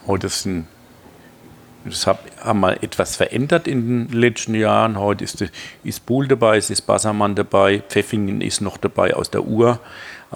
Heute 0.06 0.28
sind 0.28 0.66
das 1.88 2.06
haben 2.06 2.60
wir 2.60 2.82
etwas 2.82 3.14
verändert 3.14 3.68
in 3.68 4.08
den 4.08 4.20
letzten 4.20 4.54
Jahren. 4.54 4.98
Heute 4.98 5.22
ist, 5.22 5.44
ist 5.84 6.06
Buhl 6.06 6.26
dabei, 6.26 6.56
es 6.56 6.68
ist 6.68 6.82
Bassermann 6.82 7.36
dabei, 7.36 7.80
Pfeffingen 7.88 8.40
ist 8.40 8.60
noch 8.60 8.76
dabei 8.76 9.14
aus 9.14 9.30
der 9.30 9.44
Ur, 9.44 9.78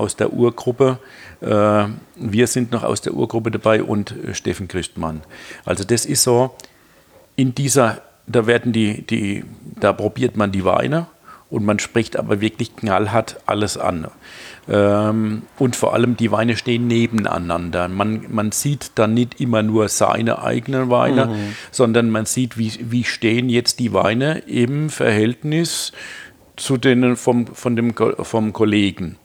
aus 0.01 0.17
der 0.17 0.33
Urgruppe. 0.33 0.99
Äh, 1.41 1.85
wir 2.17 2.47
sind 2.47 2.73
noch 2.73 2.83
aus 2.83 3.01
der 3.01 3.15
Urgruppe 3.15 3.51
dabei 3.51 3.83
und 3.83 4.13
äh, 4.13 4.35
Steffen 4.35 4.67
Christmann. 4.67 5.23
Also 5.65 5.85
das 5.85 6.07
ist 6.07 6.23
so, 6.23 6.57
in 7.37 7.55
dieser, 7.55 8.03
da 8.27 8.47
werden 8.47 8.73
die, 8.73 9.03
die, 9.03 9.45
da 9.79 9.93
probiert 9.93 10.37
man 10.37 10.51
die 10.53 10.65
Weine 10.65 11.07
und 11.51 11.65
man 11.65 11.79
spricht 11.79 12.17
aber 12.17 12.41
wirklich 12.41 12.77
knallhart 12.77 13.41
alles 13.47 13.77
an. 13.77 14.07
Ähm, 14.69 15.43
und 15.59 15.77
vor 15.77 15.95
allem 15.95 16.17
die 16.17 16.31
Weine 16.31 16.57
stehen 16.57 16.87
nebeneinander. 16.87 17.89
Man, 17.89 18.27
man 18.31 18.53
sieht 18.53 18.93
dann 18.95 19.15
nicht 19.15 19.41
immer 19.41 19.63
nur 19.63 19.89
seine 19.89 20.43
eigenen 20.43 20.91
Weine, 20.91 21.27
mhm. 21.27 21.57
sondern 21.73 22.11
man 22.11 22.25
sieht, 22.25 22.57
wie, 22.57 22.73
wie 22.91 23.05
stehen 23.05 23.49
jetzt 23.49 23.81
die 23.81 23.93
Weine 23.93 24.39
im 24.41 24.91
Verhältnis 24.91 25.93
zu 26.57 26.77
denen 26.77 27.17
vom, 27.17 27.47
von 27.49 27.75
dem, 27.75 27.95
vom 27.95 28.53
Kollegen. 28.53 29.17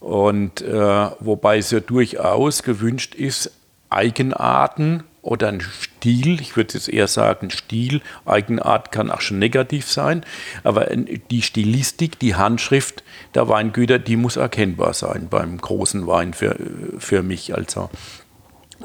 Und 0.00 0.60
äh, 0.60 1.10
wobei 1.20 1.58
es 1.58 1.70
ja 1.70 1.80
durchaus 1.80 2.62
gewünscht 2.62 3.14
ist, 3.14 3.50
Eigenarten 3.88 5.04
oder 5.22 5.48
ein 5.48 5.60
Stil, 5.60 6.40
ich 6.40 6.56
würde 6.56 6.74
jetzt 6.74 6.88
eher 6.88 7.08
sagen 7.08 7.50
Stil, 7.50 8.00
Eigenart 8.24 8.92
kann 8.92 9.10
auch 9.10 9.20
schon 9.20 9.38
negativ 9.38 9.90
sein, 9.90 10.24
aber 10.62 10.86
die 10.86 11.42
Stilistik, 11.42 12.18
die 12.18 12.36
Handschrift 12.36 13.02
der 13.34 13.48
Weingüter, 13.48 13.98
die 13.98 14.16
muss 14.16 14.36
erkennbar 14.36 14.94
sein 14.94 15.28
beim 15.28 15.58
großen 15.58 16.06
Wein 16.06 16.32
für, 16.32 16.56
für 16.98 17.22
mich. 17.22 17.54
Also 17.54 17.90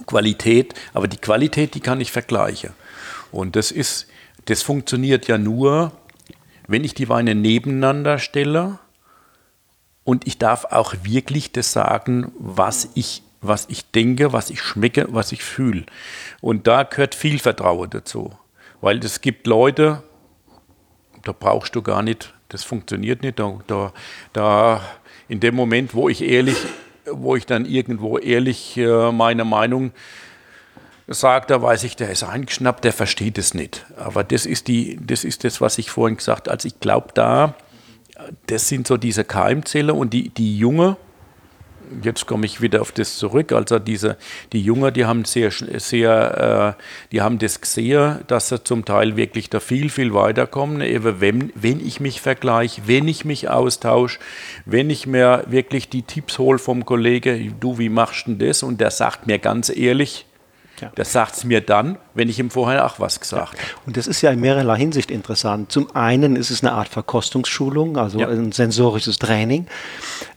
Qualität, 0.08 0.74
aber 0.94 1.08
die 1.08 1.18
Qualität, 1.18 1.76
die 1.76 1.80
kann 1.80 2.02
ich 2.02 2.12
vergleichen. 2.12 2.72
Und 3.32 3.56
das 3.56 3.72
ist, 3.72 4.08
das 4.46 4.64
funktioniert 4.64 5.28
ja 5.28 5.38
nur, 5.38 5.92
wenn 6.68 6.84
ich 6.84 6.94
die 6.94 7.10
Weine 7.10 7.36
nebeneinander 7.36 8.18
stelle 8.18 8.80
und 10.04 10.28
ich 10.28 10.38
darf 10.38 10.66
auch 10.66 10.96
wirklich 11.04 11.52
das 11.52 11.72
sagen, 11.74 12.32
was 12.38 12.90
ich, 12.96 13.24
was 13.42 13.68
ich 13.70 13.92
denke, 13.92 14.34
was 14.34 14.50
ich 14.50 14.62
schmecke, 14.62 15.08
was 15.10 15.32
ich 15.32 15.44
fühle. 15.44 15.86
Und 16.42 16.68
da 16.68 16.84
gehört 16.84 17.16
viel 17.16 17.40
Vertrauen 17.40 17.90
dazu. 17.90 18.32
Weil 18.82 18.98
es 19.00 19.22
gibt 19.22 19.46
Leute, 19.46 20.04
da 21.24 21.34
brauchst 21.38 21.76
du 21.76 21.82
gar 21.82 22.02
nicht, 22.02 22.34
das 22.50 22.64
funktioniert 22.64 23.22
nicht. 23.22 23.40
Da, 23.40 23.60
da, 23.68 23.94
da 24.34 24.82
in 25.28 25.40
dem 25.40 25.56
Moment, 25.56 25.94
wo 25.94 26.10
ich 26.10 26.24
ehrlich, 26.24 26.58
wo 27.06 27.36
ich 27.36 27.46
dann 27.46 27.66
irgendwo 27.66 28.18
ehrlich 28.18 28.78
äh, 28.78 29.12
meine 29.12 29.46
Meinung 29.46 29.92
sage, 31.08 31.46
da 31.48 31.62
weiß 31.62 31.84
ich, 31.84 31.96
der 31.96 32.10
ist 32.10 32.24
eingeschnappt, 32.24 32.84
der 32.84 32.94
versteht 32.94 33.38
es 33.38 33.54
nicht. 33.54 33.86
Aber 33.98 34.24
das 34.24 34.46
ist, 34.46 34.68
die, 34.68 35.00
das, 35.02 35.24
ist 35.24 35.44
das, 35.44 35.62
was 35.62 35.78
ich 35.78 35.92
vorhin 35.92 36.18
gesagt 36.18 36.48
habe. 36.48 36.52
Also 36.52 36.68
ich 36.68 36.80
glaube 36.80 37.10
da, 37.14 37.56
das 38.48 38.68
sind 38.68 38.88
so 38.88 38.98
diese 38.98 39.24
Keimzelle 39.24 39.94
und 39.94 40.14
die, 40.14 40.30
die 40.30 40.58
Junge, 40.58 40.98
jetzt 42.04 42.26
komme 42.26 42.46
ich 42.46 42.62
wieder 42.62 42.82
auf 42.82 42.92
das 42.92 43.18
zurück, 43.18 43.52
also 43.52 43.80
diese, 43.80 44.18
die 44.54 44.62
Jungen, 44.62 44.94
die 44.94 45.06
haben 45.06 45.26
sehr, 45.26 45.52
sehr, 45.52 46.78
äh, 46.78 46.84
die 47.12 47.22
haben 47.22 47.40
das 47.40 47.62
gesehen, 47.62 48.20
dass 48.28 48.50
sie 48.50 48.64
zum 48.64 48.86
Teil 48.86 49.18
wirklich 49.18 49.50
da 49.50 49.60
viel, 49.60 49.90
viel 49.90 50.14
weiterkommen, 50.14 50.82
eben 50.82 51.20
wenn, 51.22 51.52
wenn 51.56 51.86
ich 51.86 52.00
mich 52.00 52.22
vergleiche, 52.22 52.82
wenn 52.86 53.08
ich 53.08 53.26
mich 53.26 53.50
austausche, 53.50 54.20
wenn 54.66 54.90
ich 54.90 55.08
mir 55.08 55.44
wirklich 55.48 55.90
die 55.90 56.04
Tipps 56.04 56.40
hole 56.40 56.60
vom 56.60 56.86
Kollegen, 56.86 57.56
du, 57.60 57.78
wie 57.78 57.90
machst 57.90 58.28
du 58.28 58.36
denn 58.36 58.48
das? 58.48 58.64
Und 58.64 58.80
der 58.80 58.92
sagt 58.92 59.28
mir 59.28 59.40
ganz 59.40 59.70
ehrlich, 59.70 60.26
ja. 60.82 60.92
Das 60.96 61.12
sagt 61.12 61.36
es 61.36 61.44
mir 61.44 61.62
dann, 61.62 61.98
wenn 62.14 62.28
ich 62.28 62.40
ihm 62.40 62.50
vorher 62.50 62.86
auch 62.86 63.00
was 63.00 63.20
gesagt 63.20 63.54
habe. 63.54 63.72
Und 63.86 63.98
das 63.98 64.08
ist 64.08 64.22
ja 64.22 64.32
in 64.32 64.40
mehrerlei 64.40 64.78
Hinsicht 64.78 65.12
interessant. 65.12 65.72
Zum 65.72 65.96
einen 65.96 66.36
ist 66.36 66.50
es 66.50 66.64
eine 66.64 66.74
Art 66.74 66.90
Verkostungsschulung, 66.90 67.98
also 67.98 68.20
ja. 68.20 68.28
ein 68.28 68.52
sensorisches 68.52 69.20
Training, 69.20 69.68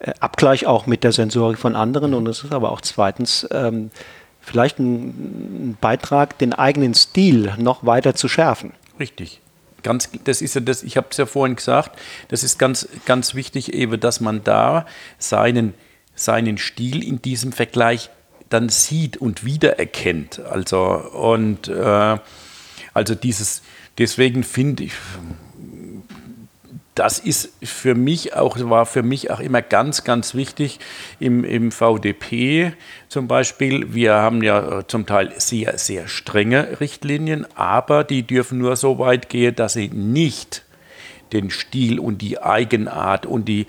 äh, 0.00 0.12
Abgleich 0.20 0.66
auch 0.66 0.86
mit 0.86 1.02
der 1.02 1.12
Sensorik 1.12 1.58
von 1.58 1.74
anderen. 1.74 2.14
Und 2.14 2.28
es 2.28 2.44
ist 2.44 2.52
aber 2.52 2.72
auch 2.72 2.82
zweitens 2.82 3.48
ähm, 3.50 3.90
vielleicht 4.40 4.78
ein, 4.78 5.70
ein 5.70 5.78
Beitrag, 5.80 6.38
den 6.38 6.52
eigenen 6.52 6.94
Stil 6.94 7.54
noch 7.58 7.86
weiter 7.86 8.14
zu 8.14 8.28
schärfen. 8.28 8.72
Richtig. 9.00 9.40
Ganz, 9.82 10.10
das 10.24 10.40
ist 10.40 10.54
ja 10.54 10.60
das, 10.60 10.82
ich 10.82 10.96
habe 10.96 11.08
es 11.10 11.16
ja 11.16 11.26
vorhin 11.26 11.56
gesagt, 11.56 11.98
das 12.28 12.42
ist 12.42 12.58
ganz, 12.58 12.88
ganz 13.04 13.34
wichtig 13.34 13.72
eben, 13.74 14.00
dass 14.00 14.20
man 14.20 14.42
da 14.42 14.86
seinen, 15.18 15.74
seinen 16.14 16.56
Stil 16.58 17.02
in 17.02 17.20
diesem 17.20 17.52
Vergleich 17.52 18.10
dann 18.48 18.68
sieht 18.68 19.16
und 19.16 19.44
wiedererkennt. 19.44 20.40
Also, 20.40 20.80
und 20.82 21.68
äh, 21.68 22.18
also 22.92 23.14
dieses, 23.14 23.62
deswegen 23.98 24.44
finde 24.44 24.84
ich, 24.84 24.92
das 26.94 27.18
ist 27.18 27.52
für 27.62 27.96
mich 27.96 28.34
auch, 28.34 28.56
war 28.70 28.86
für 28.86 29.02
mich 29.02 29.30
auch 29.30 29.40
immer 29.40 29.62
ganz, 29.62 30.04
ganz 30.04 30.34
wichtig 30.34 30.78
im, 31.18 31.42
im 31.42 31.72
VDP 31.72 32.72
zum 33.08 33.26
Beispiel. 33.26 33.92
Wir 33.94 34.14
haben 34.14 34.42
ja 34.42 34.86
zum 34.86 35.04
Teil 35.04 35.32
sehr, 35.36 35.76
sehr 35.76 36.06
strenge 36.06 36.78
Richtlinien, 36.80 37.46
aber 37.56 38.04
die 38.04 38.22
dürfen 38.22 38.58
nur 38.58 38.76
so 38.76 39.00
weit 39.00 39.28
gehen, 39.28 39.56
dass 39.56 39.72
sie 39.72 39.88
nicht 39.88 40.62
den 41.32 41.50
Stil 41.50 41.98
und 41.98 42.22
die 42.22 42.40
Eigenart 42.40 43.26
und 43.26 43.46
die, 43.46 43.66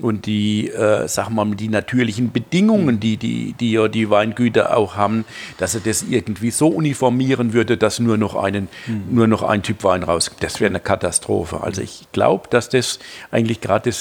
und 0.00 0.26
die, 0.26 0.70
äh, 0.70 1.06
sag 1.08 1.30
mal, 1.30 1.54
die 1.54 1.68
natürlichen 1.68 2.32
Bedingungen, 2.32 3.00
die 3.00 3.16
die, 3.16 3.52
die 3.52 3.72
ja 3.72 3.88
die 3.88 4.10
Weingüter 4.10 4.76
auch 4.76 4.96
haben, 4.96 5.24
dass 5.58 5.74
er 5.74 5.80
das 5.80 6.02
irgendwie 6.02 6.50
so 6.50 6.68
uniformieren 6.68 7.52
würde, 7.52 7.76
dass 7.76 8.00
nur 8.00 8.16
noch, 8.16 8.34
einen, 8.34 8.68
mhm. 8.86 9.04
nur 9.10 9.26
noch 9.26 9.42
ein 9.42 9.62
Typ 9.62 9.84
Wein 9.84 10.02
rauskommt. 10.02 10.42
Das 10.42 10.60
wäre 10.60 10.70
eine 10.70 10.80
Katastrophe. 10.80 11.60
Also 11.62 11.82
ich 11.82 12.06
glaube, 12.12 12.48
dass 12.50 12.68
das 12.68 12.98
eigentlich 13.30 13.60
gerade 13.60 13.92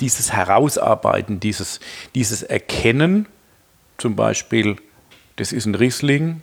dieses 0.00 0.32
Herausarbeiten, 0.32 1.40
dieses, 1.40 1.80
dieses 2.14 2.42
Erkennen, 2.42 3.26
zum 3.98 4.16
Beispiel, 4.16 4.76
das 5.36 5.52
ist 5.52 5.66
ein 5.66 5.74
Riesling, 5.74 6.40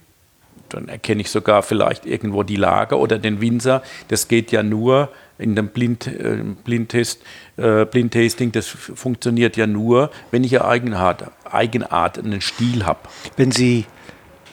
dann 0.70 0.88
erkenne 0.88 1.22
ich 1.22 1.32
sogar 1.32 1.64
vielleicht 1.64 2.06
irgendwo 2.06 2.44
die 2.44 2.56
Lage 2.56 2.98
oder 2.98 3.18
den 3.18 3.42
Winzer. 3.42 3.82
Das 4.08 4.28
geht 4.28 4.52
ja 4.52 4.64
nur, 4.64 5.10
in 5.39 5.55
dem 5.55 5.69
Blind, 5.69 6.05
äh, 6.05 6.43
Blindtest, 6.63 7.22
äh, 7.58 7.86
Blindtasting, 7.86 8.51
das 8.51 8.67
funktioniert 8.67 9.58
ja 9.58 9.65
nur, 9.65 10.12
wenn 10.31 10.43
ich 10.43 10.60
eine 10.60 10.69
Eigenart, 10.69 11.31
Eigenart 11.46 12.19
einen 12.19 12.41
Stil 12.41 12.86
habe. 12.86 13.00
Wenn 13.38 13.51
Sie 13.51 13.86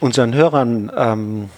unseren 0.00 0.34
Hörern 0.34 0.90
ähm, 0.96 1.50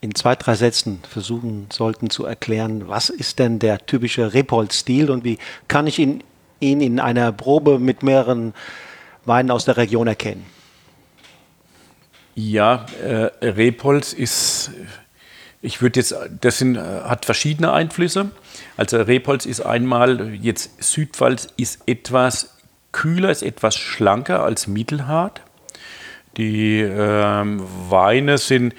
in 0.00 0.14
zwei, 0.14 0.36
drei 0.36 0.54
Sätzen 0.54 1.00
versuchen 1.08 1.66
sollten 1.72 2.08
zu 2.08 2.24
erklären, 2.24 2.88
was 2.88 3.10
ist 3.10 3.38
denn 3.38 3.58
der 3.58 3.84
typische 3.84 4.32
Repold-Stil 4.32 5.10
und 5.10 5.24
wie 5.24 5.38
kann 5.68 5.86
ich 5.86 5.98
ihn, 5.98 6.22
ihn 6.60 6.80
in 6.80 7.00
einer 7.00 7.32
Probe 7.32 7.78
mit 7.78 8.02
mehreren 8.02 8.54
Weinen 9.24 9.50
aus 9.50 9.64
der 9.64 9.76
Region 9.76 10.06
erkennen? 10.06 10.46
Ja, 12.34 12.86
äh, 13.02 13.30
Repolz 13.46 14.12
ist 14.12 14.70
ich 15.62 15.80
würde 15.80 16.00
jetzt, 16.00 16.14
das 16.40 16.58
sind, 16.58 16.76
hat 16.76 17.24
verschiedene 17.24 17.72
Einflüsse. 17.72 18.32
Also 18.76 19.00
Rebholz 19.00 19.46
ist 19.46 19.60
einmal, 19.60 20.34
jetzt 20.34 20.82
Südpfalz 20.82 21.48
ist 21.56 21.82
etwas 21.86 22.56
kühler, 22.90 23.30
ist 23.30 23.42
etwas 23.42 23.76
schlanker 23.76 24.42
als 24.42 24.66
Mittelhart. 24.66 25.40
Die 26.36 26.80
ähm, 26.80 27.62
Weine 27.88 28.38
sind 28.38 28.74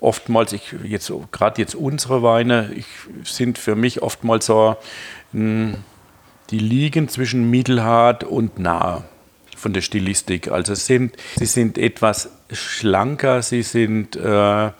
oftmals, 0.00 0.52
ich, 0.52 0.74
jetzt, 0.84 1.12
gerade 1.32 1.60
jetzt 1.60 1.74
unsere 1.74 2.22
Weine, 2.22 2.70
ich, 2.74 2.86
sind 3.24 3.58
für 3.58 3.74
mich 3.74 4.00
oftmals 4.00 4.46
so, 4.46 4.76
mh, 5.32 5.72
hm, 5.72 5.74
die 6.50 6.58
liegen 6.58 7.08
zwischen 7.08 7.50
Mittelhart 7.50 8.24
und 8.24 8.58
nah 8.58 9.04
von 9.54 9.72
der 9.74 9.82
Stilistik. 9.82 10.50
Also 10.50 10.74
sind, 10.74 11.16
sie 11.36 11.44
sind 11.44 11.76
etwas 11.76 12.30
schlanker, 12.50 13.42
sie 13.42 13.62
sind 13.62 14.16
äh, 14.16 14.70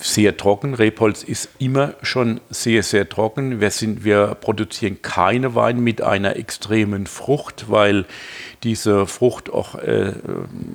sehr 0.00 0.36
trocken. 0.36 0.74
Rebholz 0.74 1.22
ist 1.22 1.48
immer 1.58 1.94
schon 2.02 2.40
sehr, 2.50 2.82
sehr 2.82 3.08
trocken. 3.08 3.60
Wir, 3.60 3.70
sind, 3.70 4.04
wir 4.04 4.36
produzieren 4.40 5.02
keine 5.02 5.54
Weine 5.54 5.80
mit 5.80 6.02
einer 6.02 6.36
extremen 6.36 7.06
Frucht, 7.06 7.66
weil 7.68 8.06
diese 8.62 9.06
Frucht 9.06 9.50
auch 9.50 9.74
äh, 9.76 10.12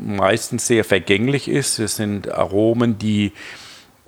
meistens 0.06 0.68
sehr 0.68 0.84
vergänglich 0.84 1.48
ist. 1.48 1.80
Es 1.80 1.96
sind 1.96 2.32
Aromen, 2.32 2.98
die, 2.98 3.32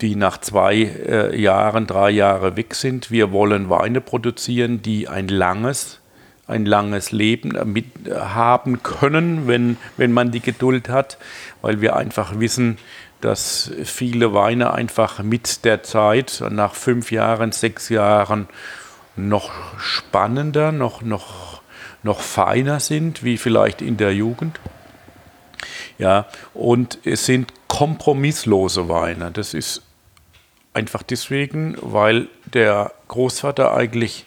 die 0.02 0.16
nach 0.16 0.40
zwei 0.40 0.76
äh, 0.76 1.40
Jahren, 1.40 1.88
drei 1.88 2.12
Jahren 2.12 2.58
weg 2.58 2.76
sind. 2.76 3.12
Wir 3.12 3.32
wollen 3.32 3.70
Weine 3.70 4.02
produzieren, 4.02 4.82
die 4.82 5.08
ein 5.08 5.28
langes, 5.28 6.00
ein 6.48 6.66
langes 6.66 7.12
Leben 7.12 7.58
mit 7.72 7.86
haben 8.14 8.84
können, 8.84 9.48
wenn, 9.48 9.78
wenn 9.98 10.12
man 10.12 10.32
die 10.32 10.42
Geduld 10.42 10.90
hat, 10.90 11.18
weil 11.62 11.82
wir 11.82 11.96
einfach 11.96 12.40
wissen, 12.40 12.78
dass 13.26 13.72
viele 13.86 14.36
Weine 14.36 14.74
einfach 14.76 15.24
mit 15.24 15.66
der 15.66 15.82
Zeit, 15.82 16.44
nach 16.52 16.76
fünf 16.76 17.12
Jahren, 17.12 17.52
sechs 17.52 17.90
Jahren, 17.90 18.48
noch 19.16 19.50
spannender, 19.80 20.72
noch, 20.72 21.02
noch, 21.02 21.64
noch 22.04 22.20
feiner 22.22 22.80
sind, 22.80 23.24
wie 23.24 23.40
vielleicht 23.40 23.82
in 23.82 23.98
der 23.98 24.14
Jugend. 24.14 24.60
Ja, 25.98 26.28
und 26.54 27.00
es 27.04 27.26
sind 27.26 27.52
kompromisslose 27.68 28.90
Weine. 28.90 29.32
Das 29.32 29.56
ist 29.56 29.82
einfach 30.76 31.02
deswegen, 31.02 31.78
weil 31.82 32.28
der 32.46 32.92
Großvater 33.08 33.74
eigentlich 33.74 34.26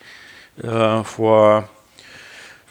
äh, 0.61 1.05
vor 1.05 1.69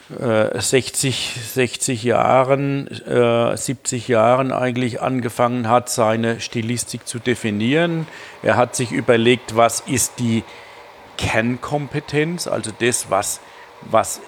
60, 0.10 1.36
äh, 1.36 1.40
60 1.40 2.04
Jahren, 2.04 2.88
äh, 2.88 3.58
70 3.58 4.08
Jahren 4.08 4.54
eigentlich 4.54 5.02
angefangen 5.02 5.68
hat, 5.68 5.90
seine 5.90 6.40
Stilistik 6.40 7.08
zu 7.08 7.20
definieren. 7.20 8.08
Er 8.42 8.56
hat 8.56 8.76
sich 8.76 8.92
überlegt, 8.92 9.58
was 9.58 9.82
ist 9.82 10.20
die 10.20 10.44
Kernkompetenz, 11.18 12.48
also 12.48 12.72
das, 12.80 13.10
was, 13.10 13.42
was 13.82 14.22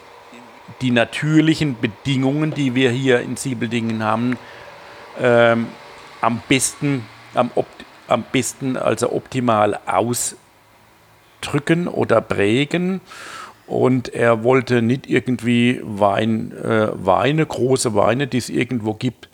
die 0.81 0.91
natürlichen 0.91 1.79
Bedingungen, 1.79 2.53
die 2.53 2.75
wir 2.75 2.91
hier 2.91 3.21
in 3.21 3.37
Siebeldingen 3.37 4.03
haben, 4.03 4.37
ähm, 5.19 5.67
am 6.19 6.41
besten, 6.49 7.05
am, 7.33 7.51
am 8.07 8.25
besten, 8.31 8.75
also 8.75 9.13
optimal 9.13 9.79
ausdrücken 9.85 11.87
oder 11.87 12.19
prägen 12.19 12.99
und 13.69 14.09
er 14.09 14.43
wollte 14.43 14.81
nicht 14.81 15.07
irgendwie 15.07 15.79
Wein, 15.83 16.51
äh, 16.51 16.89
Weine, 16.93 17.45
große 17.45 17.93
Weine, 17.93 18.27
die 18.27 18.39
es 18.39 18.49
irgendwo 18.49 18.95
gibt, 18.95 19.29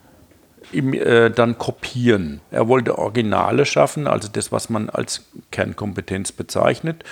im, 0.71 0.93
äh, 0.93 1.29
dann 1.29 1.57
kopieren. 1.57 2.41
Er 2.51 2.67
wollte 2.67 2.97
Originale 2.97 3.65
schaffen, 3.65 4.07
also 4.07 4.27
das, 4.31 4.51
was 4.51 4.69
man 4.69 4.89
als 4.89 5.25
Kernkompetenz 5.51 6.33
bezeichnet. 6.33 7.03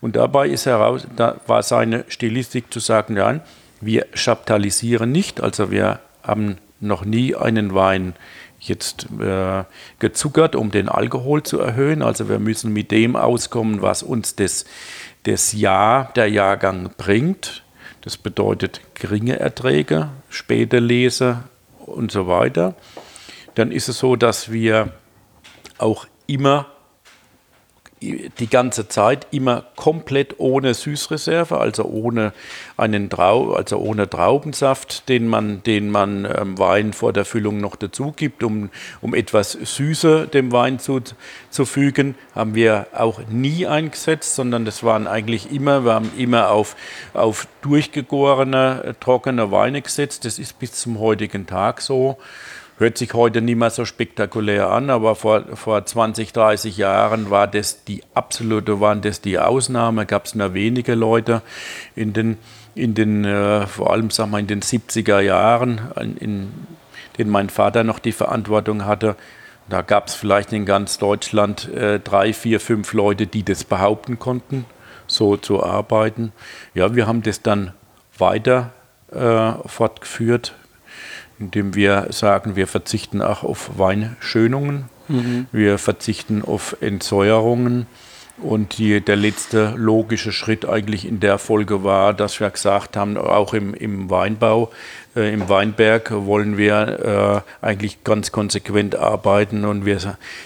Und 0.00 0.16
dabei 0.16 0.48
ist 0.48 0.66
heraus, 0.66 1.06
da 1.16 1.36
war 1.46 1.62
seine 1.62 2.04
Stilistik 2.08 2.72
zu 2.72 2.80
sagen, 2.80 3.16
ja, 3.16 3.40
wir 3.80 4.06
chaptalisieren 4.14 5.12
nicht, 5.12 5.40
also 5.40 5.70
wir 5.70 6.00
haben 6.22 6.56
noch 6.80 7.04
nie 7.04 7.34
einen 7.34 7.74
Wein 7.74 8.14
jetzt 8.60 9.06
äh, 9.20 9.64
gezuckert, 9.98 10.54
um 10.54 10.70
den 10.70 10.88
Alkohol 10.88 11.42
zu 11.42 11.58
erhöhen. 11.58 12.02
Also 12.02 12.28
wir 12.28 12.38
müssen 12.38 12.72
mit 12.72 12.90
dem 12.90 13.16
auskommen, 13.16 13.82
was 13.82 14.02
uns 14.02 14.36
das 14.36 14.66
das 15.24 15.52
Jahr 15.52 16.12
der 16.14 16.28
Jahrgang 16.28 16.90
bringt. 16.96 17.62
Das 18.02 18.16
bedeutet 18.16 18.80
geringe 18.94 19.38
Erträge, 19.38 20.08
späte 20.30 20.78
Lese 20.78 21.44
und 21.78 22.10
so 22.10 22.26
weiter. 22.26 22.74
Dann 23.54 23.72
ist 23.72 23.88
es 23.88 23.98
so, 23.98 24.16
dass 24.16 24.50
wir 24.50 24.92
auch 25.78 26.06
immer 26.26 26.66
die 28.02 28.48
ganze 28.48 28.88
Zeit 28.88 29.26
immer 29.30 29.64
komplett 29.76 30.36
ohne 30.38 30.72
Süßreserve, 30.72 31.58
also 31.58 31.84
ohne 31.84 32.32
einen 32.78 33.10
Trau 33.10 33.52
also 33.52 33.76
ohne 33.76 34.08
Traubensaft, 34.08 35.08
den 35.10 35.28
man, 35.28 35.62
den 35.64 35.90
man 35.90 36.24
ähm, 36.24 36.58
Wein 36.58 36.94
vor 36.94 37.12
der 37.12 37.26
Füllung 37.26 37.60
noch 37.60 37.76
dazu 37.76 38.12
gibt, 38.12 38.42
um, 38.42 38.70
um 39.02 39.14
etwas 39.14 39.52
Süße 39.52 40.28
dem 40.28 40.50
Wein 40.50 40.78
zuzufügen, 40.78 42.14
haben 42.34 42.54
wir 42.54 42.86
auch 42.96 43.20
nie 43.28 43.66
eingesetzt, 43.66 44.34
sondern 44.34 44.64
das 44.64 44.82
waren 44.82 45.06
eigentlich 45.06 45.52
immer, 45.52 45.84
wir 45.84 45.92
haben 45.92 46.10
immer 46.16 46.50
auf, 46.50 46.76
auf 47.12 47.48
durchgegorene, 47.60 48.96
trockene 49.00 49.50
Weine 49.50 49.82
gesetzt. 49.82 50.24
Das 50.24 50.38
ist 50.38 50.58
bis 50.58 50.72
zum 50.72 50.98
heutigen 51.00 51.46
Tag 51.46 51.82
so. 51.82 52.16
Hört 52.80 52.96
sich 52.96 53.12
heute 53.12 53.42
nicht 53.42 53.58
mehr 53.58 53.68
so 53.68 53.84
spektakulär 53.84 54.70
an, 54.70 54.88
aber 54.88 55.14
vor, 55.14 55.44
vor 55.54 55.84
20, 55.84 56.32
30 56.32 56.78
Jahren 56.78 57.28
war 57.28 57.46
das 57.46 57.84
die 57.84 58.02
absolute, 58.14 58.80
waren 58.80 59.02
das 59.02 59.20
die 59.20 59.38
Ausnahme, 59.38 60.06
gab 60.06 60.24
es 60.24 60.34
nur 60.34 60.54
wenige 60.54 60.94
Leute 60.94 61.42
in 61.94 62.14
den, 62.14 62.38
in 62.74 62.94
den 62.94 63.26
äh, 63.26 63.66
vor 63.66 63.92
allem 63.92 64.08
sagen 64.08 64.30
wir, 64.30 64.38
in 64.38 64.46
den 64.46 64.62
70er 64.62 65.20
Jahren, 65.20 65.92
in, 66.00 66.16
in 66.16 66.52
denen 67.18 67.30
mein 67.30 67.50
Vater 67.50 67.84
noch 67.84 67.98
die 67.98 68.12
Verantwortung 68.12 68.86
hatte. 68.86 69.14
Da 69.68 69.82
gab 69.82 70.06
es 70.06 70.14
vielleicht 70.14 70.54
in 70.54 70.64
ganz 70.64 70.96
Deutschland 70.96 71.68
äh, 71.74 72.00
drei, 72.00 72.32
vier, 72.32 72.60
fünf 72.60 72.94
Leute, 72.94 73.26
die 73.26 73.42
das 73.42 73.62
behaupten 73.62 74.18
konnten, 74.18 74.64
so 75.06 75.36
zu 75.36 75.62
arbeiten. 75.62 76.32
Ja, 76.72 76.94
wir 76.94 77.06
haben 77.06 77.20
das 77.20 77.42
dann 77.42 77.74
weiter 78.16 78.72
äh, 79.12 79.52
fortgeführt 79.68 80.54
indem 81.40 81.74
wir 81.74 82.08
sagen, 82.10 82.54
wir 82.54 82.66
verzichten 82.66 83.22
auch 83.22 83.42
auf 83.42 83.70
Weinschönungen, 83.78 84.84
mhm. 85.08 85.46
wir 85.50 85.78
verzichten 85.78 86.42
auf 86.44 86.76
Entsäuerungen. 86.80 87.86
Und 88.42 88.78
die, 88.78 89.02
der 89.02 89.16
letzte 89.16 89.74
logische 89.76 90.32
Schritt 90.32 90.66
eigentlich 90.66 91.06
in 91.06 91.20
der 91.20 91.36
Folge 91.36 91.84
war, 91.84 92.14
dass 92.14 92.40
wir 92.40 92.48
gesagt 92.48 92.96
haben, 92.96 93.18
auch 93.18 93.52
im, 93.52 93.74
im 93.74 94.08
Weinbau, 94.08 94.70
äh, 95.14 95.30
im 95.30 95.50
Weinberg 95.50 96.10
wollen 96.10 96.56
wir 96.56 97.44
äh, 97.62 97.66
eigentlich 97.66 98.02
ganz 98.02 98.32
konsequent 98.32 98.96
arbeiten 98.96 99.66
und 99.66 99.84
wir 99.84 99.98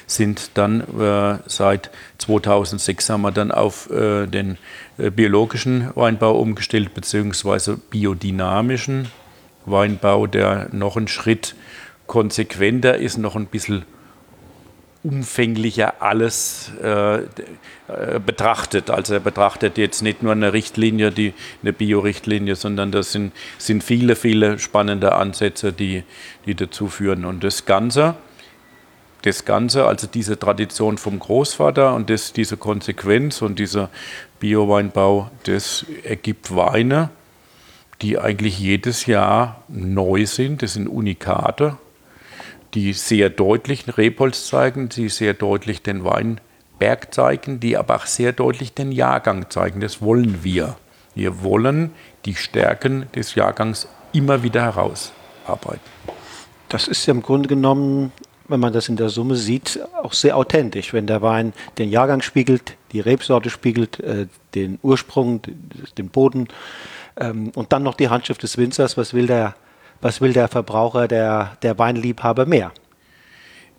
sind 0.09 0.51
dann 0.55 0.81
äh, 0.99 1.39
seit 1.47 1.91
2006 2.19 3.11
haben 3.11 3.23
wir 3.23 3.31
dann 3.31 3.53
auf 3.53 3.89
äh, 3.91 4.27
den 4.27 4.59
äh, 4.99 5.11
biologischen 5.11 5.91
Weinbau 5.95 6.37
umgestellt, 6.41 6.95
beziehungsweise 6.95 7.77
biodynamischen 7.77 9.07
Weinbau, 9.67 10.27
der 10.27 10.69
noch 10.73 10.97
einen 10.97 11.09
Schritt 11.09 11.55
konsequenter 12.07 12.97
ist, 12.97 13.19
noch 13.19 13.37
ein 13.37 13.47
bisschen 13.47 13.85
umfänglicher 15.05 16.03
alles 16.03 16.73
äh, 16.83 17.17
äh, 17.17 17.27
betrachtet. 18.25 18.89
Also 18.89 19.15
er 19.15 19.21
betrachtet 19.21 19.77
jetzt 19.77 20.03
nicht 20.03 20.23
nur 20.23 20.33
eine 20.33 20.55
Richtlinie, 20.55 21.11
die, 21.11 21.35
eine 21.63 21.75
Bio-Richtlinie, 21.75 22.57
sondern 22.57 22.91
das 22.91 23.13
sind, 23.13 23.33
sind 23.59 23.85
viele, 23.85 24.17
viele 24.17 24.59
spannende 24.59 25.13
Ansätze, 25.13 25.75
die, 25.75 26.05
die 26.47 26.55
dazu 26.55 26.89
führen. 26.89 27.27
Und 27.27 27.45
das 27.45 27.67
Ganze, 27.67 28.15
das 29.23 29.45
Ganze, 29.45 29.87
also 29.87 30.07
diese 30.07 30.39
Tradition 30.39 30.97
vom 30.97 31.19
Großvater 31.19 31.95
und 31.95 32.09
das, 32.09 32.33
diese 32.33 32.57
Konsequenz 32.57 33.43
und 33.43 33.59
dieser 33.59 33.91
Bio-Weinbau, 34.41 35.31
das 35.45 35.85
ergibt 36.03 36.57
Weine, 36.57 37.11
die 38.03 38.19
eigentlich 38.19 38.59
jedes 38.59 39.07
Jahr 39.07 39.63
neu 39.69 40.27
sind. 40.27 40.63
Das 40.63 40.75
sind 40.75 40.89
Unikate, 40.89 41.79
die 42.75 42.93
sehr 42.93 43.31
deutlich 43.31 43.85
Rebholz 43.97 44.47
zeigen, 44.47 44.89
die 44.89 45.09
sehr 45.09 45.35
deutlich 45.35 45.83
den 45.83 46.05
Weinberg 46.05 47.15
zeigen, 47.15 47.61
die 47.61 47.77
aber 47.77 47.97
auch 47.97 48.07
sehr 48.07 48.33
deutlich 48.33 48.75
den 48.75 48.93
Jahrgang 48.93 49.51
zeigen. 49.51 49.81
Das 49.81 50.03
wollen 50.03 50.43
wir. 50.43 50.77
Wir 51.15 51.43
wollen 51.43 51.93
die 52.25 52.35
Stärken 52.35 53.07
des 53.15 53.35
Jahrgangs 53.35 53.89
immer 54.13 54.43
wieder 54.43 54.63
herausarbeiten. 54.63 55.81
Das 56.69 56.89
ist 56.89 57.07
ja 57.07 57.15
im 57.15 57.23
Grunde 57.23 57.49
genommen, 57.49 58.13
wenn 58.49 58.61
man 58.61 58.73
das 58.73 58.89
in 58.89 58.97
der 58.97 59.09
Summe 59.09 59.37
sieht, 59.37 59.79
auch 60.03 60.13
sehr 60.13 60.37
authentisch, 60.37 60.93
wenn 60.93 61.07
der 61.07 61.23
Wein 61.23 61.53
den 61.79 61.91
Jahrgang 61.91 62.21
spiegelt, 62.21 62.77
die 62.93 63.01
Rebsorte 63.01 63.51
spiegelt, 63.51 64.01
äh, 64.01 64.27
den 64.55 64.79
Ursprung, 64.83 65.41
den 65.97 66.09
Boden 66.09 66.49
ähm, 67.17 67.51
und 67.55 67.73
dann 67.73 67.83
noch 67.83 67.95
die 67.95 68.09
Handschrift 68.09 68.43
des 68.43 68.59
Winzers. 68.59 68.97
Was 68.97 69.15
will 69.15 69.27
der, 69.27 69.55
was 70.01 70.21
will 70.21 70.33
der 70.33 70.49
Verbraucher, 70.49 71.09
der, 71.09 71.57
der 71.63 71.79
Weinliebhaber 71.79 72.47
mehr? 72.47 72.73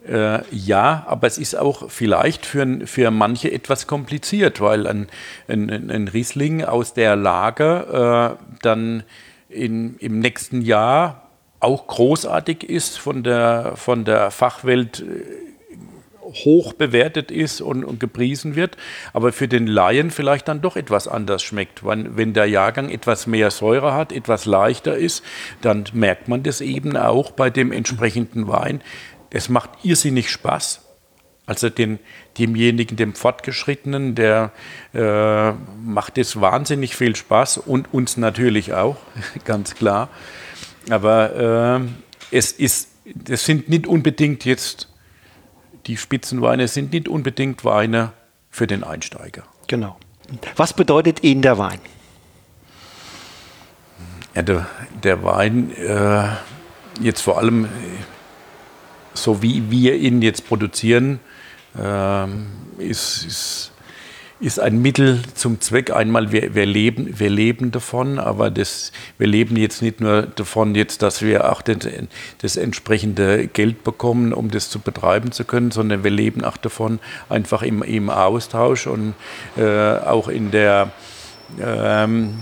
Äh, 0.08 0.42
ja, 0.52 1.04
aber 1.08 1.26
es 1.28 1.38
ist 1.38 1.56
auch 1.58 1.90
vielleicht 1.90 2.46
für, 2.46 2.86
für 2.86 3.10
manche 3.10 3.52
etwas 3.52 3.88
kompliziert, 3.88 4.62
weil 4.62 4.86
ein, 4.86 5.08
ein, 5.48 5.90
ein 5.90 6.08
Riesling 6.08 6.64
aus 6.64 6.94
der 6.94 7.16
Lage 7.16 8.38
äh, 8.40 8.56
dann 8.62 9.04
in, 9.50 9.98
im 9.98 10.20
nächsten 10.20 10.62
Jahr 10.62 11.30
auch 11.60 11.88
großartig 11.88 12.64
ist, 12.64 13.00
von 13.00 13.24
der, 13.24 13.74
von 13.76 14.06
der 14.06 14.30
Fachwelt 14.30 15.00
äh, 15.00 15.55
hoch 16.26 16.74
bewertet 16.74 17.32
ist 17.32 17.62
und, 17.62 17.84
und, 17.84 18.00
gepriesen 18.00 18.56
wird, 18.56 18.78
aber 19.14 19.32
für 19.32 19.48
den 19.48 19.68
Laien 19.68 20.12
vielleicht 20.12 20.48
dann 20.48 20.62
doch 20.62 20.76
etwas 20.76 21.08
anders 21.08 21.44
schmeckt. 21.44 21.86
Wenn, 21.86 22.18
wenn 22.18 22.34
der 22.34 22.46
Jahrgang 22.46 22.90
etwas 22.90 23.28
mehr 23.28 23.52
Säure 23.52 23.94
hat, 23.94 24.12
etwas 24.12 24.46
leichter 24.46 24.98
ist, 24.98 25.24
dann 25.62 25.86
merkt 25.94 26.28
man 26.28 26.44
das 26.44 26.62
eben 26.62 26.98
auch 26.98 27.32
bei 27.32 27.50
dem 27.50 27.72
entsprechenden 27.72 28.48
Wein. 28.48 28.82
Es 29.30 29.50
macht 29.50 29.70
irrsinnig 29.84 30.30
Spaß, 30.30 30.82
Also 31.46 31.70
den, 31.70 32.00
demjenigen, 32.38 32.98
dem 32.98 33.14
Fortgeschrittenen, 33.14 34.16
der 34.16 34.52
äh, 34.94 35.52
macht 35.84 36.18
es 36.18 36.40
wahnsinnig 36.42 36.96
viel 36.96 37.16
Spaß 37.16 37.60
und 37.60 37.94
uns 37.94 38.18
natürlich 38.18 38.74
auch, 38.74 38.98
ganz 39.46 39.76
klar. 39.76 40.10
Aber 40.90 41.82
äh, 41.82 42.36
es 42.36 42.52
ist, 42.52 42.90
das 43.06 43.46
sind 43.46 43.70
nicht 43.70 43.88
unbedingt 43.88 44.46
jetzt, 44.46 44.90
die 45.88 45.98
Spitzenweine 45.98 46.68
sind 46.68 46.94
nicht 46.94 47.08
unbedingt 47.08 47.64
Weine 47.64 48.14
für 48.50 48.68
den 48.68 48.84
Einsteiger. 48.84 49.44
Genau. 49.68 49.98
Was 50.56 50.74
bedeutet 50.74 51.24
Ihnen 51.24 51.42
der 51.42 51.58
Wein? 51.58 51.80
Ja, 54.34 54.42
der, 54.42 54.68
der 55.04 55.24
Wein, 55.24 55.72
äh, 55.76 56.28
jetzt 57.02 57.22
vor 57.22 57.38
allem 57.38 57.70
so 59.16 59.42
wie 59.42 59.72
wir 59.72 59.96
ihn 59.96 60.22
jetzt 60.22 60.48
produzieren, 60.48 61.20
ähm, 61.80 62.48
ist, 62.78 63.26
ist, 63.26 63.72
ist 64.40 64.60
ein 64.60 64.82
Mittel 64.82 65.22
zum 65.34 65.62
Zweck. 65.62 65.92
Einmal, 65.92 66.32
wir, 66.32 66.56
wir, 66.56 66.66
leben, 66.66 67.20
wir 67.20 67.30
leben 67.30 67.72
davon, 67.72 68.20
aber 68.20 68.52
das, 68.52 68.92
wir 69.18 69.28
leben 69.28 69.56
jetzt 69.56 69.82
nicht 69.82 70.02
nur 70.02 70.24
davon, 70.24 70.76
jetzt, 70.76 71.02
dass 71.02 71.22
wir 71.22 71.52
auch 71.52 71.62
den, 71.62 72.10
das 72.42 72.58
entsprechende 72.58 73.48
Geld 73.48 73.84
bekommen, 73.84 74.34
um 74.34 74.52
das 74.52 74.70
zu 74.70 74.80
betreiben 74.80 75.32
zu 75.32 75.46
können, 75.46 75.72
sondern 75.72 76.04
wir 76.04 76.12
leben 76.12 76.44
auch 76.44 76.58
davon, 76.58 77.00
einfach 77.30 77.62
im, 77.62 77.82
im 77.82 78.10
Austausch 78.10 78.88
und 78.88 79.14
äh, 79.58 79.64
auch 79.64 80.28
in 80.28 80.52
der 80.52 80.92
ähm, 81.62 82.36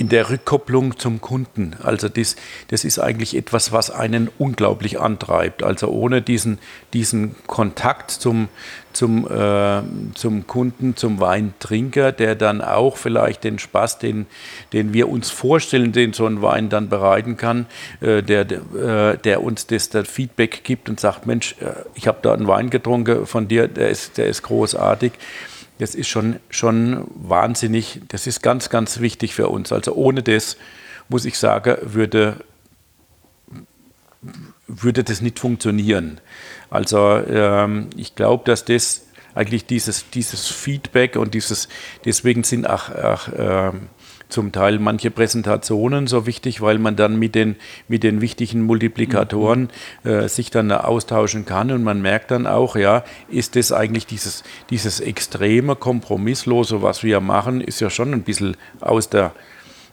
in 0.00 0.08
der 0.08 0.30
Rückkopplung 0.30 0.98
zum 0.98 1.20
Kunden. 1.20 1.76
Also 1.82 2.08
das, 2.08 2.34
das 2.68 2.84
ist 2.84 2.98
eigentlich 2.98 3.36
etwas, 3.36 3.70
was 3.70 3.90
einen 3.90 4.30
unglaublich 4.38 4.98
antreibt. 4.98 5.62
Also 5.62 5.88
ohne 5.88 6.22
diesen, 6.22 6.58
diesen 6.94 7.34
Kontakt 7.46 8.10
zum, 8.10 8.48
zum, 8.94 9.30
äh, 9.30 9.82
zum 10.14 10.46
Kunden, 10.46 10.96
zum 10.96 11.20
Weintrinker, 11.20 12.12
der 12.12 12.34
dann 12.34 12.62
auch 12.62 12.96
vielleicht 12.96 13.44
den 13.44 13.58
Spaß, 13.58 13.98
den, 13.98 14.24
den 14.72 14.94
wir 14.94 15.10
uns 15.10 15.28
vorstellen, 15.28 15.92
den 15.92 16.14
so 16.14 16.24
ein 16.24 16.40
Wein 16.40 16.70
dann 16.70 16.88
bereiten 16.88 17.36
kann, 17.36 17.66
äh, 18.00 18.22
der, 18.22 18.50
äh, 18.50 19.18
der 19.18 19.42
uns 19.42 19.66
das, 19.66 19.90
das 19.90 20.08
Feedback 20.08 20.64
gibt 20.64 20.88
und 20.88 20.98
sagt, 20.98 21.26
Mensch, 21.26 21.56
äh, 21.60 21.72
ich 21.94 22.08
habe 22.08 22.20
da 22.22 22.32
einen 22.32 22.46
Wein 22.46 22.70
getrunken 22.70 23.26
von 23.26 23.48
dir, 23.48 23.68
der 23.68 23.90
ist, 23.90 24.16
der 24.16 24.28
ist 24.28 24.40
großartig 24.44 25.12
das 25.80 25.94
ist 25.94 26.08
schon, 26.08 26.36
schon 26.50 27.06
wahnsinnig, 27.14 28.02
das 28.08 28.26
ist 28.26 28.42
ganz, 28.42 28.68
ganz 28.68 29.00
wichtig 29.00 29.34
für 29.34 29.48
uns. 29.48 29.72
Also 29.72 29.94
ohne 29.94 30.22
das, 30.22 30.58
muss 31.08 31.24
ich 31.24 31.38
sagen, 31.38 31.78
würde, 31.80 32.36
würde 34.66 35.04
das 35.04 35.22
nicht 35.22 35.38
funktionieren. 35.38 36.20
Also 36.68 37.16
ähm, 37.16 37.88
ich 37.96 38.14
glaube, 38.14 38.44
dass 38.44 38.66
das 38.66 39.06
eigentlich 39.34 39.64
dieses, 39.64 40.10
dieses 40.10 40.48
Feedback 40.48 41.16
und 41.16 41.32
dieses, 41.32 41.68
deswegen 42.04 42.44
sind 42.44 42.68
auch, 42.68 42.90
auch 42.90 43.28
ähm, 43.34 43.88
zum 44.30 44.52
Teil 44.52 44.78
manche 44.78 45.10
Präsentationen 45.10 46.06
so 46.06 46.26
wichtig, 46.26 46.60
weil 46.60 46.78
man 46.78 46.96
dann 46.96 47.18
mit 47.18 47.34
den, 47.34 47.56
mit 47.88 48.02
den 48.02 48.20
wichtigen 48.20 48.62
Multiplikatoren 48.62 49.70
mhm. 50.02 50.10
äh, 50.10 50.28
sich 50.28 50.50
dann 50.50 50.72
austauschen 50.72 51.44
kann 51.44 51.70
und 51.70 51.82
man 51.82 52.00
merkt 52.00 52.30
dann 52.30 52.46
auch, 52.46 52.76
ja, 52.76 53.04
ist 53.28 53.56
das 53.56 53.72
eigentlich 53.72 54.06
dieses, 54.06 54.42
dieses 54.70 55.00
extreme, 55.00 55.76
kompromisslose, 55.76 56.82
was 56.82 57.02
wir 57.02 57.20
machen, 57.20 57.60
ist 57.60 57.80
ja 57.80 57.90
schon 57.90 58.12
ein 58.14 58.22
bisschen 58.22 58.56
aus 58.80 59.08
der, 59.08 59.32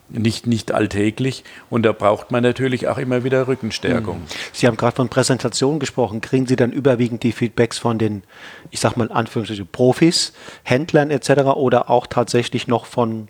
nicht, 0.10 0.48
nicht 0.48 0.72
alltäglich 0.72 1.44
und 1.70 1.84
da 1.84 1.92
braucht 1.92 2.32
man 2.32 2.44
natürlich 2.44 2.88
auch 2.88 2.98
immer 2.98 3.24
wieder 3.24 3.48
Rückenstärkung. 3.48 4.20
Mhm. 4.20 4.26
Sie 4.54 4.68
haben 4.68 4.78
gerade 4.78 4.96
von 4.96 5.10
Präsentationen 5.10 5.80
gesprochen. 5.80 6.22
Kriegen 6.22 6.48
Sie 6.48 6.56
dann 6.56 6.72
überwiegend 6.72 7.24
die 7.24 7.32
Feedbacks 7.32 7.78
von 7.78 7.98
den, 7.98 8.24
ich 8.72 8.80
sag 8.80 8.96
mal 8.96 9.08
in 9.08 9.12
Anführungsstrichen, 9.12 9.68
Profis, 9.68 10.34
Händlern 10.64 11.12
etc. 11.12 11.42
oder 11.56 11.90
auch 11.90 12.08
tatsächlich 12.08 12.68
noch 12.68 12.86
von 12.86 13.28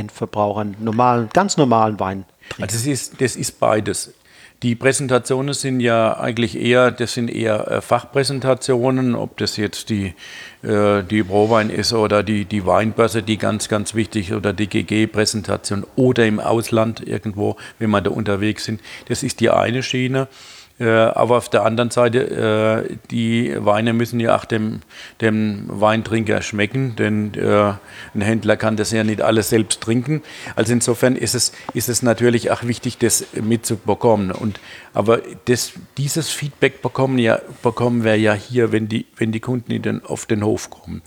Endverbrauchern 0.00 0.76
normalen, 0.80 1.28
ganz 1.32 1.56
normalen 1.56 2.00
Wein 2.00 2.24
trinken? 2.48 2.62
Also 2.62 2.76
das 2.76 2.86
ist, 2.86 3.20
das 3.20 3.36
ist 3.36 3.60
beides. 3.60 4.14
Die 4.62 4.74
Präsentationen 4.74 5.54
sind 5.54 5.80
ja 5.80 6.18
eigentlich 6.18 6.60
eher, 6.60 6.90
das 6.90 7.14
sind 7.14 7.30
eher 7.30 7.66
äh, 7.66 7.80
Fachpräsentationen, 7.80 9.14
ob 9.14 9.38
das 9.38 9.56
jetzt 9.56 9.88
die, 9.88 10.14
äh, 10.62 11.02
die 11.02 11.22
Prowein 11.22 11.70
ist 11.70 11.94
oder 11.94 12.22
die, 12.22 12.44
die 12.44 12.66
Weinbörse, 12.66 13.22
die 13.22 13.38
ganz, 13.38 13.70
ganz 13.70 13.94
wichtig 13.94 14.34
oder 14.34 14.52
die 14.52 14.66
GG-Präsentation 14.66 15.86
oder 15.96 16.26
im 16.26 16.40
Ausland 16.40 17.00
irgendwo, 17.06 17.56
wenn 17.78 17.88
wir 17.88 18.02
da 18.02 18.10
unterwegs 18.10 18.66
sind. 18.66 18.82
Das 19.08 19.22
ist 19.22 19.40
die 19.40 19.48
eine 19.48 19.82
Schiene. 19.82 20.28
Äh, 20.80 20.88
aber 20.88 21.36
auf 21.36 21.50
der 21.50 21.64
anderen 21.64 21.90
Seite, 21.90 22.86
äh, 22.88 22.96
die 23.10 23.54
Weine 23.58 23.92
müssen 23.92 24.18
ja 24.18 24.34
auch 24.34 24.46
dem, 24.46 24.80
dem 25.20 25.64
Weintrinker 25.68 26.40
schmecken, 26.40 26.96
denn 26.96 27.34
äh, 27.34 27.74
ein 28.14 28.22
Händler 28.22 28.56
kann 28.56 28.76
das 28.76 28.90
ja 28.90 29.04
nicht 29.04 29.20
alles 29.20 29.50
selbst 29.50 29.82
trinken. 29.82 30.22
Also 30.56 30.72
insofern 30.72 31.16
ist 31.16 31.34
es, 31.34 31.52
ist 31.74 31.90
es 31.90 32.02
natürlich 32.02 32.50
auch 32.50 32.62
wichtig, 32.64 32.96
das 32.96 33.26
mitzubekommen. 33.34 34.32
Und, 34.32 34.58
aber 34.94 35.20
das, 35.44 35.72
dieses 35.98 36.30
Feedback 36.30 36.80
bekommen, 36.80 37.18
ja, 37.18 37.40
bekommen 37.62 38.02
wir 38.02 38.16
ja 38.16 38.32
hier, 38.32 38.72
wenn 38.72 38.88
die, 38.88 39.04
wenn 39.16 39.32
die 39.32 39.40
Kunden 39.40 39.82
den, 39.82 40.02
auf 40.04 40.24
den 40.24 40.42
Hof 40.42 40.70
kommen 40.70 41.02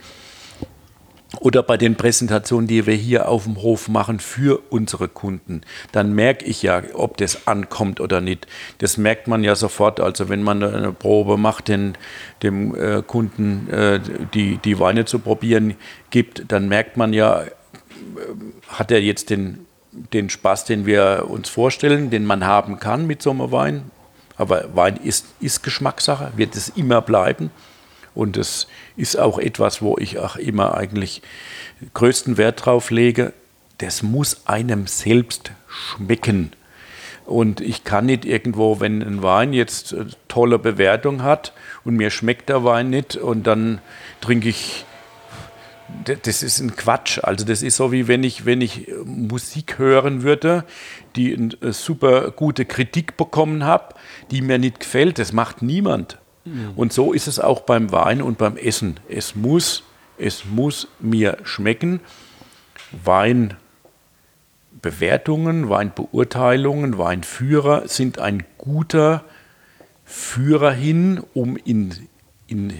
oder 1.39 1.63
bei 1.63 1.78
den 1.78 1.96
Präsentationen, 1.96 2.67
die 2.67 2.86
wir 2.86 2.93
hier 2.93 3.28
auf 3.28 3.46
dem 3.46 3.62
Hof 3.62 3.88
machen 3.88 4.19
für 4.19 4.62
unsere 4.69 5.08
Kunden, 5.08 5.62
dann 5.91 6.13
merke 6.13 6.46
ich 6.46 6.62
ja, 6.62 6.82
ob 6.93 7.17
das 7.17 7.48
ankommt 7.48 8.00
oder 8.00 8.22
nicht. 8.22 8.48
Das 8.78 8.98
merkt 8.98 9.28
man 9.28 9.43
ja 9.43 9.56
sofort. 9.56 10.00
Also 10.00 10.30
wenn 10.30 10.43
man 10.43 10.63
eine 10.63 10.93
Probe 10.93 11.38
macht, 11.38 11.67
den, 11.67 11.98
dem 12.43 12.76
äh, 12.76 13.02
Kunden 13.02 13.69
äh, 13.69 14.00
die, 14.34 14.58
die 14.58 14.80
Weine 14.80 15.06
zu 15.06 15.19
probieren 15.19 15.76
gibt, 16.12 16.52
dann 16.52 16.67
merkt 16.67 16.98
man 16.98 17.13
ja, 17.13 17.43
äh, 17.43 17.50
hat 18.67 18.91
er 18.91 19.02
jetzt 19.02 19.30
den, 19.30 19.65
den 19.91 20.30
Spaß, 20.30 20.65
den 20.65 20.86
wir 20.86 21.26
uns 21.30 21.50
vorstellen, 21.50 22.10
den 22.10 22.26
man 22.26 22.46
haben 22.46 22.80
kann 22.80 23.08
mit 23.08 23.22
so 23.22 23.32
einem 23.32 23.52
Wein. 23.52 23.91
Aber 24.38 24.76
Wein 24.76 24.98
ist, 24.98 25.28
ist 25.39 25.63
Geschmackssache, 25.63 26.32
wird 26.36 26.56
es 26.56 26.69
immer 26.69 27.02
bleiben. 27.02 27.52
Und 28.15 28.38
das 28.38 28.67
ist 28.95 29.17
auch 29.17 29.39
etwas, 29.39 29.82
wo 29.82 29.97
ich 29.97 30.19
auch 30.19 30.36
immer 30.36 30.75
eigentlich 30.75 31.21
größten 31.93 32.38
Wert 32.38 32.65
drauf 32.65 32.91
lege. 32.91 33.34
Das 33.77 34.03
muss 34.03 34.47
einem 34.47 34.88
selbst 34.88 35.51
schmecken. 35.67 36.51
Und 37.25 37.62
ich 37.62 37.84
kann 37.84 38.06
nicht 38.06 38.25
irgendwo, 38.25 38.79
wenn 38.79 39.01
ein 39.01 39.23
Wein 39.23 39.53
jetzt 39.53 39.93
äh, 39.93 40.06
tolle 40.27 40.60
Bewertung 40.60 41.23
hat 41.23 41.53
und 41.86 41.95
mir 41.95 42.10
schmeckt 42.10 42.49
der 42.49 42.63
Wein 42.63 42.89
nicht 42.89 43.15
und 43.15 43.47
dann 43.47 43.79
trinke 44.21 44.49
ich 44.49 44.86
das 46.23 46.43
ist 46.43 46.60
ein 46.60 46.75
Quatsch. 46.75 47.19
Also 47.21 47.45
das 47.45 47.62
ist 47.62 47.75
so 47.75 47.91
wie 47.91 48.08
wenn 48.08 48.23
ich, 48.23 48.45
wenn 48.45 48.62
ich 48.62 48.88
Musik 49.06 49.77
hören 49.77 50.23
würde, 50.23 50.65
die 51.15 51.36
eine 51.36 51.53
äh, 51.62 51.71
super 51.71 52.32
gute 52.32 52.65
Kritik 52.65 53.17
bekommen 53.17 53.63
habe, 53.63 53.95
die 54.32 54.41
mir 54.41 54.58
nicht 54.58 54.79
gefällt. 54.79 55.19
Das 55.19 55.34
macht 55.34 55.62
niemand. 55.62 56.17
Mhm. 56.45 56.71
Und 56.75 56.93
so 56.93 57.13
ist 57.13 57.27
es 57.27 57.39
auch 57.39 57.62
beim 57.62 57.91
Wein 57.91 58.21
und 58.21 58.38
beim 58.38 58.58
Essen. 58.58 58.99
Es 59.10 59.36
muss, 59.36 59.84
es 60.17 60.45
muss 60.45 60.88
mir 60.99 61.38
schmecken. 61.43 62.01
Weinbewertungen, 63.03 65.69
Weinbeurteilungen, 65.69 66.97
Weinführer 66.97 67.88
sind 67.88 68.19
ein 68.19 68.43
guter 68.58 69.23
Führer 70.06 70.71
hin, 70.71 71.21
um 71.34 71.58
in, 71.58 72.08
in, 72.47 72.73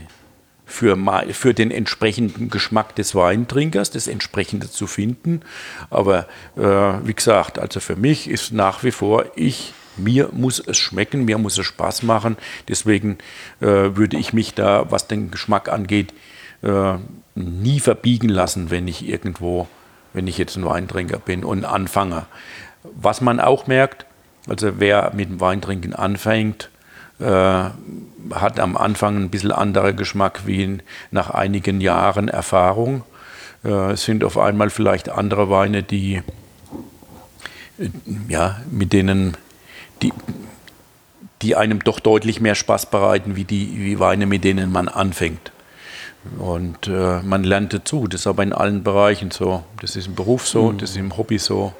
für, 0.66 0.98
für 1.32 1.54
den 1.54 1.72
entsprechenden 1.72 2.50
Geschmack 2.50 2.96
des 2.96 3.16
Weintrinkers 3.16 3.92
das 3.92 4.08
entsprechende 4.08 4.70
zu 4.70 4.88
finden. 4.88 5.42
Aber 5.90 6.28
äh, 6.58 6.62
wie 6.62 7.14
gesagt, 7.14 7.60
also 7.60 7.80
für 7.80 7.96
mich 7.96 8.30
ist 8.30 8.52
nach 8.52 8.84
wie 8.84 8.92
vor, 8.92 9.26
ich 9.36 9.74
mir 9.98 10.30
muss 10.32 10.60
es 10.60 10.78
schmecken, 10.78 11.26
mir 11.26 11.38
muss 11.38 11.58
es 11.58 11.66
Spaß 11.66 12.04
machen. 12.04 12.38
Deswegen 12.68 13.18
äh, 13.62 13.66
würde 13.66 14.18
ich 14.18 14.34
mich 14.34 14.54
da, 14.54 14.92
was 14.92 15.08
den 15.08 15.32
Geschmack 15.32 15.70
angeht, 15.70 16.14
äh, 16.62 16.94
nie 17.36 17.80
verbiegen 17.80 18.30
lassen, 18.30 18.72
wenn 18.72 18.88
ich 18.88 19.08
irgendwo, 19.08 19.68
wenn 20.14 20.28
ich 20.28 20.38
jetzt 20.38 20.56
ein 20.56 20.66
Weintrinker 20.66 21.20
bin 21.20 21.44
und 21.44 21.66
anfange. 21.66 22.26
Was 22.84 23.22
man 23.22 23.40
auch 23.40 23.68
merkt, 23.68 24.06
also 24.48 24.80
wer 24.80 25.12
mit 25.16 25.30
dem 25.30 25.40
Weintrinken 25.40 25.94
anfängt, 25.94 26.70
äh, 27.20 27.26
hat 28.34 28.60
am 28.60 28.78
Anfang 28.78 29.18
ein 29.18 29.30
bisschen 29.30 29.52
anderer 29.52 29.94
Geschmack 29.94 30.42
wie 30.46 30.80
nach 31.12 31.30
einigen 31.30 31.82
Jahren 31.82 32.28
Erfahrung. 32.28 33.04
Äh, 33.64 33.92
es 33.92 34.04
sind 34.04 34.24
auf 34.24 34.38
einmal 34.38 34.70
vielleicht 34.70 35.10
andere 35.10 35.50
Weine, 35.50 35.84
die 35.84 36.22
äh, 37.80 37.90
ja, 38.28 38.62
mit 38.70 38.94
denen 38.94 39.38
die, 40.04 40.14
die 41.42 41.56
einem 41.56 41.84
doch 41.84 42.00
deutlich 42.00 42.40
mehr 42.40 42.56
Spaß 42.56 42.88
bereiten, 42.88 43.36
wie 43.36 43.44
die 43.44 43.78
wie 43.78 44.00
Weine, 44.00 44.26
mit 44.26 44.44
denen 44.44 44.72
man 44.72 44.88
anfängt. 44.88 45.52
Und 46.38 46.88
äh, 46.88 47.22
man 47.22 47.44
lernt 47.44 47.74
dazu. 47.74 48.08
Das 48.08 48.22
ist 48.22 48.28
aber 48.28 48.44
in 48.44 48.54
allen 48.54 48.84
Bereichen 48.84 49.32
so. 49.32 49.64
Das 49.82 49.96
ist 49.96 50.08
im 50.08 50.16
Beruf 50.16 50.48
so, 50.48 50.72
mhm. 50.72 50.78
das 50.78 50.92
ist 50.92 50.98
im 50.98 51.18
Hobby 51.18 51.38
so. 51.38 51.74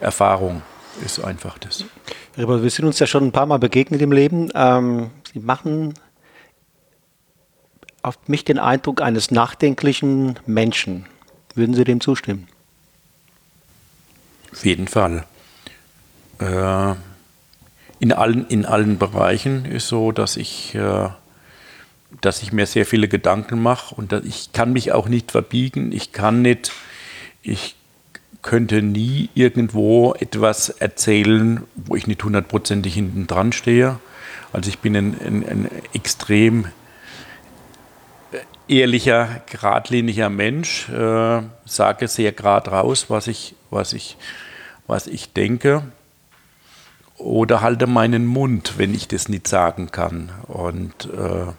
Erfahrung 0.00 0.62
ist 1.04 1.22
einfach 1.22 1.58
das. 1.58 1.84
wir 2.36 2.70
sind 2.70 2.86
uns 2.86 2.98
ja 2.98 3.06
schon 3.06 3.24
ein 3.24 3.32
paar 3.32 3.46
Mal 3.46 3.58
begegnet 3.58 4.00
im 4.00 4.12
Leben. 4.12 4.50
Ähm, 4.54 5.10
Sie 5.32 5.40
machen 5.40 5.94
auf 8.02 8.16
mich 8.26 8.44
den 8.44 8.58
Eindruck 8.58 9.02
eines 9.02 9.30
nachdenklichen 9.30 10.38
Menschen. 10.46 11.06
Würden 11.54 11.74
Sie 11.74 11.84
dem 11.84 12.00
zustimmen? 12.00 12.48
Auf 14.52 14.64
jeden 14.64 14.88
Fall. 14.88 15.24
Äh, 16.38 16.94
in, 18.00 18.12
allen, 18.12 18.46
in 18.48 18.64
allen 18.64 18.98
Bereichen 18.98 19.66
ist 19.66 19.88
so, 19.88 20.10
dass 20.10 20.36
ich, 20.36 20.74
äh, 20.74 21.08
dass 22.20 22.42
ich 22.42 22.52
mir 22.52 22.66
sehr 22.66 22.86
viele 22.86 23.06
Gedanken 23.06 23.62
mache 23.62 23.94
und 23.94 24.12
ich 24.12 24.52
kann 24.52 24.72
mich 24.72 24.92
auch 24.92 25.06
nicht 25.06 25.30
verbiegen. 25.30 25.92
Ich 25.92 26.12
kann 26.12 26.42
nicht, 26.42 26.72
ich 27.42 27.76
könnte 28.42 28.82
nie 28.82 29.28
irgendwo 29.34 30.14
etwas 30.14 30.70
erzählen, 30.70 31.62
wo 31.76 31.94
ich 31.94 32.06
nicht 32.06 32.24
hundertprozentig 32.24 32.94
hinten 32.94 33.26
dran 33.26 33.52
stehe. 33.52 34.00
Also 34.52 34.70
ich 34.70 34.78
bin 34.78 34.96
ein, 34.96 35.16
ein, 35.20 35.48
ein 35.48 35.70
extrem 35.92 36.66
ehrlicher, 38.66 39.42
geradliniger 39.46 40.30
Mensch, 40.30 40.88
äh, 40.88 41.42
sage 41.66 42.08
sehr 42.08 42.32
gerade 42.32 42.70
raus, 42.70 43.06
was 43.10 43.26
ich, 43.26 43.54
was, 43.68 43.92
ich, 43.92 44.16
was 44.86 45.06
ich 45.06 45.32
denke. 45.32 45.82
Oder 47.20 47.60
halte 47.60 47.86
meinen 47.86 48.24
Mund, 48.24 48.78
wenn 48.78 48.94
ich 48.94 49.06
das 49.06 49.28
nicht 49.28 49.46
sagen 49.46 49.92
kann. 49.92 50.32
Und 50.48 51.04
äh, 51.04 51.52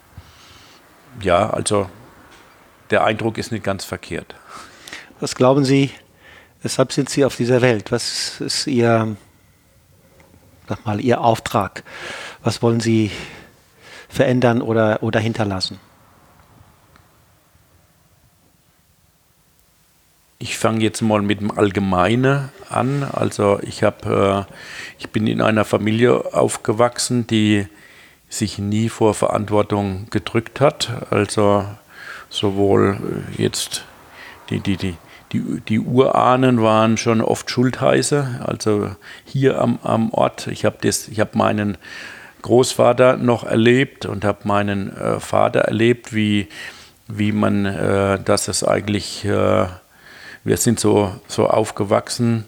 ja, 1.24 1.52
also 1.52 1.88
der 2.90 3.04
Eindruck 3.04 3.38
ist 3.38 3.52
nicht 3.52 3.64
ganz 3.64 3.86
verkehrt. 3.86 4.34
Was 5.20 5.36
glauben 5.36 5.64
Sie, 5.64 5.92
weshalb 6.64 6.92
sind 6.92 7.10
Sie 7.10 7.24
auf 7.26 7.36
dieser 7.36 7.62
Welt? 7.62 7.92
Was 7.92 8.42
ist 8.42 8.66
Ihr, 8.66 9.16
sag 10.68 10.84
mal, 10.84 11.00
Ihr 11.00 11.22
Auftrag? 11.22 11.84
Was 12.42 12.64
wollen 12.64 12.80
Sie 12.80 13.12
verändern 14.10 14.64
oder, 14.64 15.04
oder 15.04 15.20
hinterlassen? 15.20 15.80
Ich 20.44 20.58
fange 20.58 20.82
jetzt 20.82 21.04
mal 21.04 21.22
mit 21.22 21.40
dem 21.40 21.52
Allgemeinen 21.52 22.50
an. 22.68 23.04
Also 23.14 23.60
ich 23.62 23.84
habe, 23.84 24.48
äh, 24.50 24.54
ich 24.98 25.12
bin 25.12 25.28
in 25.28 25.40
einer 25.40 25.66
Familie 25.66 26.34
aufgewachsen, 26.34 27.28
die 27.28 27.68
sich 28.28 28.58
nie 28.58 28.90
vor 28.90 29.14
Verantwortung 29.14 30.08
gedrückt 30.10 30.60
hat. 30.60 30.90
Also 31.12 31.64
sowohl 32.32 32.98
äh, 33.38 33.44
jetzt 33.44 33.86
die, 34.50 34.62
die, 34.62 34.78
die, 34.78 34.96
die, 35.32 35.62
die 35.62 35.80
Urahnen 35.80 36.60
waren 36.64 36.98
schon 36.98 37.22
oft 37.22 37.52
Schultheiße. 37.52 38.42
Also 38.44 38.96
hier 39.24 39.62
am, 39.62 39.78
am 39.84 40.12
Ort, 40.12 40.48
ich 40.48 40.66
habe 40.66 40.90
hab 40.90 41.36
meinen 41.36 41.78
Großvater 42.42 43.18
noch 43.18 43.44
erlebt 43.44 44.08
und 44.08 44.26
habe 44.26 44.40
meinen 44.48 44.98
äh, 44.98 45.20
Vater 45.20 45.60
erlebt, 45.60 46.16
wie, 46.16 46.48
wie 47.08 47.32
man, 47.32 47.66
äh, 47.68 48.20
dass 48.24 48.48
es 48.48 48.64
eigentlich 48.64 49.24
äh, 49.24 49.68
wir 50.44 50.58
sind 50.58 50.80
so, 50.80 51.14
so 51.28 51.48
aufgewachsen, 51.48 52.46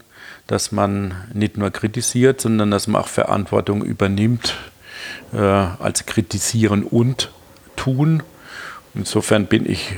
dass 0.47 0.71
man 0.71 1.15
nicht 1.33 1.57
nur 1.57 1.71
kritisiert, 1.71 2.41
sondern 2.41 2.71
dass 2.71 2.87
man 2.87 3.01
auch 3.01 3.07
Verantwortung 3.07 3.83
übernimmt, 3.83 4.55
äh, 5.33 5.37
als 5.37 6.05
kritisieren 6.05 6.83
und 6.83 7.31
tun. 7.75 8.23
Insofern 8.93 9.45
bin 9.45 9.69
ich 9.69 9.95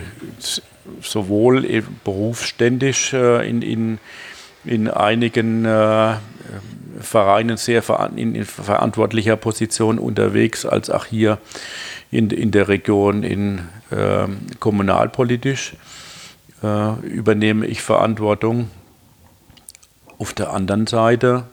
sowohl 1.01 1.83
berufsständig 2.03 3.13
äh, 3.13 3.49
in, 3.49 3.61
in, 3.61 3.99
in 4.63 4.89
einigen 4.89 5.65
äh, 5.65 6.15
Vereinen 6.99 7.57
sehr 7.57 7.83
in, 8.15 8.35
in, 8.35 8.45
verantwortlicher 8.45 9.35
Position 9.35 9.99
unterwegs, 9.99 10.65
als 10.65 10.89
auch 10.89 11.05
hier 11.05 11.39
in, 12.11 12.29
in 12.29 12.51
der 12.51 12.67
Region 12.67 13.23
in 13.23 13.59
äh, 13.91 14.27
kommunalpolitisch 14.59 15.73
äh, 16.63 16.99
übernehme 17.01 17.65
ich 17.65 17.81
Verantwortung. 17.81 18.69
Auf 20.17 20.33
der 20.33 20.51
anderen 20.51 20.87
Seite, 20.87 21.45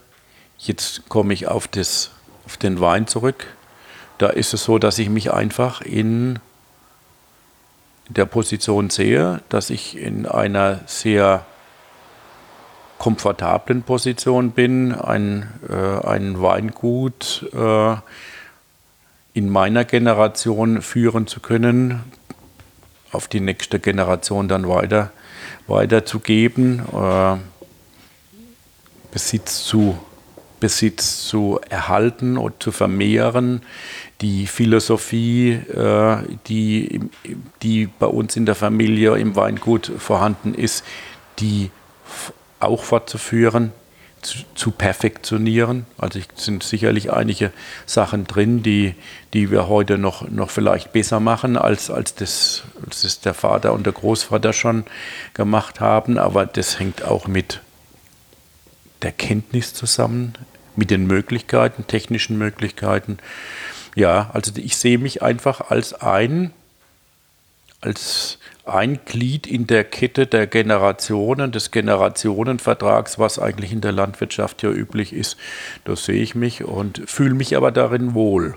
jetzt 0.58 1.08
komme 1.08 1.34
ich 1.34 1.48
auf, 1.48 1.66
das, 1.68 2.10
auf 2.46 2.56
den 2.56 2.80
Wein 2.80 3.06
zurück, 3.06 3.46
da 4.18 4.28
ist 4.28 4.54
es 4.54 4.64
so, 4.64 4.78
dass 4.78 4.98
ich 4.98 5.08
mich 5.08 5.32
einfach 5.32 5.80
in 5.80 6.38
der 8.08 8.26
Position 8.26 8.90
sehe, 8.90 9.40
dass 9.48 9.70
ich 9.70 9.96
in 9.96 10.26
einer 10.26 10.80
sehr 10.86 11.44
komfortablen 12.98 13.82
Position 13.82 14.52
bin, 14.52 14.94
ein, 14.94 15.48
äh, 15.68 16.06
ein 16.06 16.40
Weingut 16.40 17.50
äh, 17.52 17.96
in 19.34 19.48
meiner 19.48 19.84
Generation 19.84 20.82
führen 20.82 21.26
zu 21.26 21.40
können, 21.40 22.04
auf 23.12 23.28
die 23.28 23.40
nächste 23.40 23.78
Generation 23.78 24.48
dann 24.48 24.68
weiter, 24.68 25.12
weiterzugeben, 25.66 26.82
äh, 26.92 27.36
Besitz 29.12 29.64
zu, 29.64 29.98
Besitz 30.58 31.26
zu 31.26 31.60
erhalten 31.68 32.38
und 32.38 32.62
zu 32.62 32.72
vermehren, 32.72 33.62
die 34.22 34.46
Philosophie, 34.46 35.52
äh, 35.52 36.16
die, 36.46 37.00
die 37.62 37.86
bei 37.86 38.06
uns 38.06 38.36
in 38.36 38.46
der 38.46 38.54
Familie 38.54 39.16
im 39.18 39.36
Weingut 39.36 39.92
vorhanden 39.98 40.54
ist, 40.54 40.84
die 41.38 41.70
auch 42.60 42.82
fortzuführen 42.82 43.72
zu, 44.22 44.38
zu 44.54 44.70
perfektionieren. 44.70 45.84
Also 45.98 46.18
es 46.18 46.44
sind 46.44 46.62
sicherlich 46.62 47.12
einige 47.12 47.52
Sachen 47.86 48.26
drin, 48.26 48.62
die, 48.62 48.94
die 49.34 49.50
wir 49.50 49.68
heute 49.68 49.98
noch, 49.98 50.28
noch 50.28 50.50
vielleicht 50.50 50.92
besser 50.92 51.20
machen, 51.20 51.56
als, 51.56 51.90
als, 51.90 52.14
das, 52.14 52.62
als 52.86 53.02
das 53.02 53.20
der 53.20 53.34
Vater 53.34 53.72
und 53.72 53.84
der 53.84 53.92
Großvater 53.92 54.52
schon 54.52 54.84
gemacht 55.34 55.80
haben. 55.80 56.18
Aber 56.18 56.46
das 56.46 56.78
hängt 56.78 57.04
auch 57.04 57.26
mit 57.26 57.60
der 59.02 59.12
Kenntnis 59.12 59.74
zusammen, 59.74 60.34
mit 60.76 60.90
den 60.90 61.06
Möglichkeiten, 61.06 61.86
technischen 61.86 62.38
Möglichkeiten. 62.38 63.18
Ja, 63.94 64.30
also 64.32 64.52
ich 64.56 64.76
sehe 64.76 64.98
mich 64.98 65.22
einfach 65.22 65.70
als 65.70 65.92
ein, 65.94 66.52
als 67.82 68.38
ein 68.64 69.00
Glied 69.04 69.46
in 69.46 69.66
der 69.66 69.84
Kette 69.84 70.26
der 70.26 70.46
Generationen, 70.46 71.52
des 71.52 71.72
Generationenvertrags, 71.72 73.18
was 73.18 73.38
eigentlich 73.38 73.72
in 73.72 73.80
der 73.80 73.92
Landwirtschaft 73.92 74.62
ja 74.62 74.70
üblich 74.70 75.12
ist. 75.12 75.36
Da 75.84 75.96
sehe 75.96 76.22
ich 76.22 76.34
mich 76.34 76.64
und 76.64 77.02
fühle 77.06 77.34
mich 77.34 77.56
aber 77.56 77.72
darin 77.72 78.14
wohl. 78.14 78.56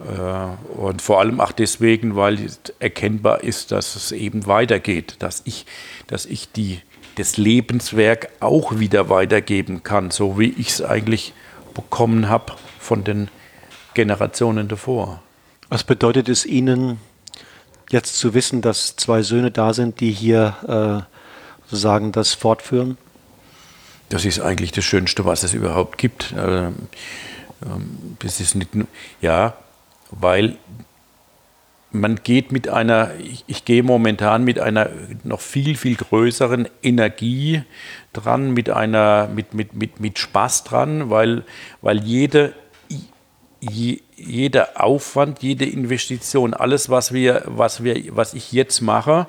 Äh, 0.00 0.78
und 0.78 1.00
vor 1.00 1.20
allem 1.20 1.40
auch 1.40 1.52
deswegen, 1.52 2.16
weil 2.16 2.38
erkennbar 2.80 3.42
ist, 3.42 3.72
dass 3.72 3.96
es 3.96 4.12
eben 4.12 4.46
weitergeht, 4.46 5.16
dass 5.20 5.42
ich, 5.46 5.64
dass 6.06 6.26
ich 6.26 6.52
die, 6.52 6.80
das 7.16 7.38
Lebenswerk 7.38 8.28
auch 8.40 8.78
wieder 8.78 9.08
weitergeben 9.08 9.82
kann, 9.82 10.10
so 10.10 10.38
wie 10.38 10.50
ich 10.50 10.68
es 10.68 10.82
eigentlich 10.82 11.32
bekommen 11.72 12.28
habe 12.28 12.52
von 12.78 13.04
den 13.04 13.28
Generationen 13.94 14.68
davor. 14.68 15.22
Was 15.70 15.82
bedeutet 15.82 16.28
es 16.28 16.44
Ihnen, 16.44 16.98
jetzt 17.94 18.18
zu 18.18 18.34
wissen, 18.34 18.60
dass 18.60 18.96
zwei 18.96 19.22
Söhne 19.22 19.50
da 19.50 19.72
sind, 19.72 20.00
die 20.00 20.10
hier 20.10 20.54
äh, 20.66 21.70
sozusagen 21.70 22.12
das 22.12 22.34
fortführen? 22.34 22.98
Das 24.10 24.24
ist 24.24 24.40
eigentlich 24.40 24.72
das 24.72 24.84
Schönste, 24.84 25.24
was 25.24 25.44
es 25.44 25.54
überhaupt 25.54 25.96
gibt. 25.96 26.34
Ähm, 26.36 26.74
ähm, 27.64 28.16
das 28.18 28.40
ist 28.40 28.54
nicht 28.54 28.70
ja, 29.22 29.54
weil 30.10 30.56
man 31.90 32.16
geht 32.24 32.50
mit 32.50 32.68
einer, 32.68 33.12
ich, 33.20 33.44
ich, 33.46 33.64
gehe 33.64 33.84
momentan 33.84 34.42
mit 34.42 34.58
einer 34.58 34.90
noch 35.22 35.40
viel, 35.40 35.76
viel 35.76 35.94
größeren 35.94 36.68
Energie 36.82 37.62
dran, 38.12 38.50
mit 38.50 38.68
einer, 38.68 39.28
mit, 39.32 39.54
mit, 39.54 39.74
mit, 39.74 40.00
mit 40.00 40.18
Spaß 40.18 40.64
dran, 40.64 41.08
weil, 41.10 41.44
weil 41.82 42.02
jede 42.02 42.52
je, 43.70 44.00
jeder 44.16 44.82
Aufwand, 44.82 45.42
jede 45.42 45.64
Investition, 45.64 46.54
alles, 46.54 46.90
was, 46.90 47.12
wir, 47.12 47.42
was, 47.46 47.82
wir, 47.82 48.16
was 48.16 48.34
ich 48.34 48.52
jetzt 48.52 48.80
mache, 48.80 49.26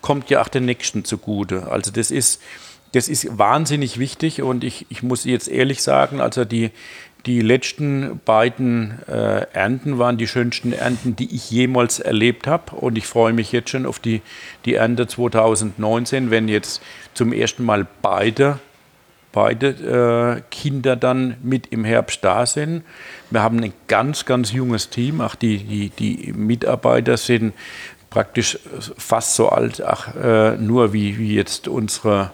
kommt 0.00 0.30
ja 0.30 0.42
auch 0.42 0.48
den 0.48 0.64
Nächsten 0.64 1.04
zugute. 1.04 1.70
Also 1.70 1.90
das 1.90 2.10
ist, 2.10 2.40
das 2.92 3.08
ist 3.08 3.38
wahnsinnig 3.38 3.98
wichtig 3.98 4.42
und 4.42 4.64
ich, 4.64 4.86
ich 4.88 5.02
muss 5.02 5.24
jetzt 5.24 5.48
ehrlich 5.48 5.82
sagen, 5.82 6.20
also 6.20 6.44
die, 6.44 6.70
die 7.26 7.40
letzten 7.40 8.20
beiden 8.24 8.98
äh, 9.06 9.46
Ernten 9.52 9.98
waren 9.98 10.16
die 10.16 10.26
schönsten 10.26 10.72
Ernten, 10.72 11.16
die 11.16 11.34
ich 11.34 11.50
jemals 11.50 12.00
erlebt 12.00 12.46
habe. 12.46 12.74
Und 12.76 12.96
ich 12.96 13.06
freue 13.06 13.34
mich 13.34 13.52
jetzt 13.52 13.70
schon 13.70 13.84
auf 13.84 13.98
die, 13.98 14.22
die 14.64 14.74
Ernte 14.74 15.06
2019, 15.06 16.30
wenn 16.30 16.48
jetzt 16.48 16.80
zum 17.12 17.32
ersten 17.32 17.64
Mal 17.64 17.86
beide 18.00 18.58
beide 19.32 20.38
äh, 20.38 20.42
Kinder 20.50 20.96
dann 20.96 21.36
mit 21.42 21.68
im 21.68 21.84
Herbst 21.84 22.24
da 22.24 22.46
sind. 22.46 22.82
Wir 23.30 23.42
haben 23.42 23.62
ein 23.62 23.72
ganz, 23.88 24.24
ganz 24.24 24.52
junges 24.52 24.90
Team. 24.90 25.20
Auch 25.20 25.34
die, 25.34 25.58
die, 25.58 25.90
die 25.90 26.32
Mitarbeiter 26.32 27.16
sind 27.16 27.54
praktisch 28.10 28.58
fast 28.98 29.36
so 29.36 29.48
alt, 29.48 29.80
ach, 29.82 30.14
äh, 30.16 30.56
nur 30.56 30.92
wie, 30.92 31.16
wie 31.18 31.34
jetzt 31.34 31.68
unsere, 31.68 32.32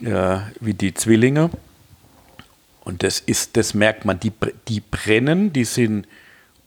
äh, 0.00 0.38
wie 0.60 0.74
die 0.74 0.94
Zwillinge. 0.94 1.50
Und 2.84 3.02
das 3.02 3.18
ist, 3.18 3.56
das 3.56 3.74
merkt 3.74 4.04
man, 4.04 4.20
die, 4.20 4.32
die 4.68 4.80
brennen, 4.80 5.52
die 5.52 5.64
sind 5.64 6.06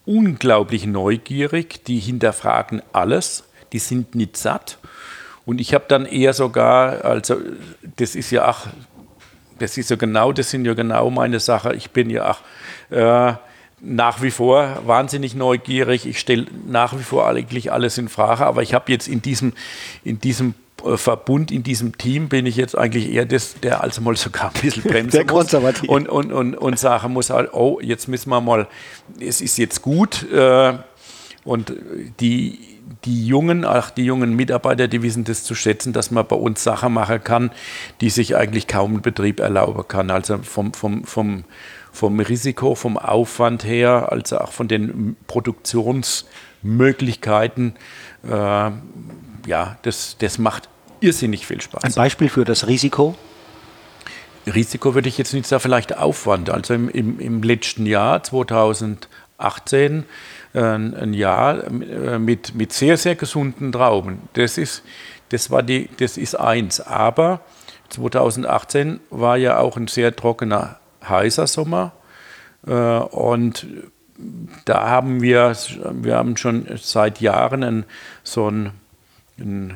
unglaublich 0.05 0.85
neugierig, 0.85 1.83
die 1.85 1.99
hinterfragen 1.99 2.81
alles, 2.91 3.43
die 3.71 3.79
sind 3.79 4.15
nicht 4.15 4.35
satt. 4.35 4.77
Und 5.45 5.61
ich 5.61 5.73
habe 5.73 5.85
dann 5.87 6.05
eher 6.05 6.33
sogar, 6.33 7.05
also 7.05 7.37
das 7.95 8.15
ist 8.15 8.31
ja 8.31 8.49
auch, 8.49 8.67
das 9.59 9.77
ist 9.77 9.89
ja 9.89 9.95
genau, 9.95 10.31
das 10.31 10.49
sind 10.49 10.65
ja 10.65 10.73
genau 10.73 11.09
meine 11.09 11.39
Sachen. 11.39 11.75
Ich 11.75 11.91
bin 11.91 12.09
ja 12.09 12.31
auch 12.31 12.39
äh, 12.91 13.33
nach 13.79 14.21
wie 14.21 14.31
vor 14.31 14.81
wahnsinnig 14.85 15.35
neugierig. 15.35 16.05
Ich 16.05 16.19
stelle 16.19 16.47
nach 16.67 16.97
wie 16.97 17.03
vor 17.03 17.27
eigentlich 17.27 17.71
alles 17.71 17.97
in 17.97 18.09
Frage, 18.09 18.45
aber 18.45 18.63
ich 18.63 18.73
habe 18.73 18.91
jetzt 18.91 19.07
in 19.07 19.21
diesem, 19.21 19.53
in 20.03 20.19
diesem 20.19 20.55
äh, 20.83 20.97
Verbund 20.97 21.51
in 21.51 21.63
diesem 21.63 21.97
Team 21.97 22.29
bin 22.29 22.45
ich 22.45 22.55
jetzt 22.55 22.77
eigentlich 22.77 23.11
eher 23.11 23.25
das, 23.25 23.55
der 23.61 23.83
also 23.83 24.01
mal 24.01 24.15
sogar 24.15 24.51
ein 24.53 24.61
bisschen 24.61 24.83
bremsen 24.91 25.25
der 25.25 25.33
muss 25.33 25.53
und, 25.53 26.09
und, 26.09 26.31
und, 26.31 26.55
und 26.55 26.79
sagen 26.79 27.13
muss, 27.13 27.29
halt, 27.29 27.53
oh, 27.53 27.79
jetzt 27.81 28.07
müssen 28.07 28.29
wir 28.29 28.41
mal, 28.41 28.67
es 29.19 29.41
ist 29.41 29.57
jetzt 29.57 29.81
gut 29.81 30.29
äh, 30.31 30.73
und 31.43 31.73
die, 32.19 32.76
die 33.05 33.27
jungen, 33.27 33.63
auch 33.65 33.89
die 33.89 34.05
jungen 34.05 34.35
Mitarbeiter, 34.35 34.87
die 34.87 35.01
wissen 35.01 35.23
das 35.23 35.43
zu 35.43 35.55
schätzen, 35.55 35.93
dass 35.93 36.11
man 36.11 36.27
bei 36.27 36.35
uns 36.35 36.63
Sachen 36.63 36.93
machen 36.93 37.23
kann, 37.23 37.51
die 38.01 38.09
sich 38.09 38.35
eigentlich 38.35 38.67
kaum 38.67 38.95
ein 38.95 39.01
Betrieb 39.01 39.39
erlauben 39.39 39.87
kann. 39.87 40.11
Also 40.11 40.39
vom, 40.39 40.73
vom, 40.73 41.03
vom, 41.03 41.45
vom 41.91 42.19
Risiko, 42.19 42.75
vom 42.75 42.97
Aufwand 42.97 43.65
her, 43.65 44.11
also 44.11 44.39
auch 44.39 44.51
von 44.51 44.67
den 44.67 45.15
Produktionsmöglichkeiten. 45.27 47.75
Äh, 48.23 48.71
ja, 49.47 49.77
das, 49.81 50.17
das 50.19 50.37
macht 50.37 50.69
irrsinnig 50.99 51.45
viel 51.45 51.61
Spaß. 51.61 51.83
Ein 51.83 51.93
Beispiel 51.93 52.29
für 52.29 52.45
das 52.45 52.67
Risiko? 52.67 53.15
Risiko 54.45 54.95
würde 54.95 55.09
ich 55.09 55.17
jetzt 55.17 55.33
nicht 55.33 55.47
sagen, 55.47 55.61
vielleicht 55.61 55.97
Aufwand. 55.97 56.49
Also 56.49 56.73
im, 56.73 56.89
im, 56.89 57.19
im 57.19 57.43
letzten 57.43 57.85
Jahr, 57.85 58.23
2018, 58.23 59.99
äh, 59.99 60.03
ein 60.59 61.13
Jahr 61.13 61.63
äh, 61.65 62.19
mit, 62.19 62.55
mit 62.55 62.73
sehr, 62.73 62.97
sehr 62.97 63.15
gesunden 63.15 63.71
Trauben. 63.71 64.21
Das 64.33 64.57
ist, 64.57 64.83
das, 65.29 65.51
war 65.51 65.63
die, 65.63 65.89
das 65.97 66.17
ist 66.17 66.35
eins. 66.35 66.81
Aber 66.81 67.41
2018 67.89 68.99
war 69.09 69.37
ja 69.37 69.59
auch 69.59 69.77
ein 69.77 69.87
sehr 69.87 70.15
trockener, 70.15 70.79
heißer 71.07 71.47
Sommer. 71.47 71.93
Äh, 72.65 72.71
und 72.71 73.67
da 74.65 74.89
haben 74.89 75.21
wir, 75.21 75.55
wir 75.91 76.15
haben 76.15 76.37
schon 76.37 76.67
seit 76.75 77.21
Jahren 77.21 77.63
ein, 77.63 77.85
so 78.23 78.49
ein 78.49 78.71
ein 79.39 79.75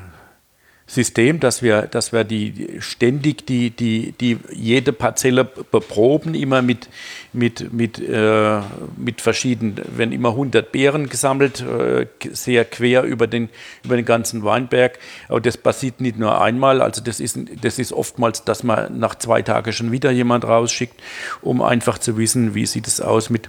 System, 0.93 1.39
dass 1.39 1.61
wir, 1.61 1.83
dass 1.83 2.11
wir 2.11 2.25
die 2.25 2.77
ständig 2.79 3.45
die, 3.45 3.69
die, 3.69 4.11
die 4.11 4.37
jede 4.51 4.91
Parzelle 4.91 5.45
beproben, 5.45 6.35
immer 6.35 6.61
mit, 6.61 6.89
mit, 7.31 7.71
mit, 7.71 7.97
äh, 7.97 8.59
mit 8.97 9.21
verschiedenen, 9.21 9.79
wenn 9.95 10.11
immer 10.11 10.29
100 10.31 10.69
Beeren 10.73 11.07
gesammelt, 11.07 11.61
äh, 11.61 12.07
sehr 12.33 12.65
quer 12.65 13.03
über 13.03 13.27
den, 13.27 13.47
über 13.85 13.95
den 13.95 14.03
ganzen 14.03 14.43
Weinberg. 14.43 14.99
Aber 15.29 15.39
das 15.39 15.55
passiert 15.55 16.01
nicht 16.01 16.19
nur 16.19 16.41
einmal, 16.41 16.81
also 16.81 17.01
das 17.01 17.21
ist, 17.21 17.39
das 17.61 17.79
ist 17.79 17.93
oftmals, 17.93 18.43
dass 18.43 18.63
man 18.63 18.99
nach 18.99 19.15
zwei 19.15 19.41
Tagen 19.43 19.71
schon 19.71 19.93
wieder 19.93 20.11
jemand 20.11 20.43
rausschickt, 20.43 20.99
um 21.41 21.61
einfach 21.61 21.99
zu 21.99 22.17
wissen, 22.17 22.53
wie 22.53 22.65
sieht 22.65 22.87
es 22.87 22.99
aus 22.99 23.29
mit, 23.29 23.47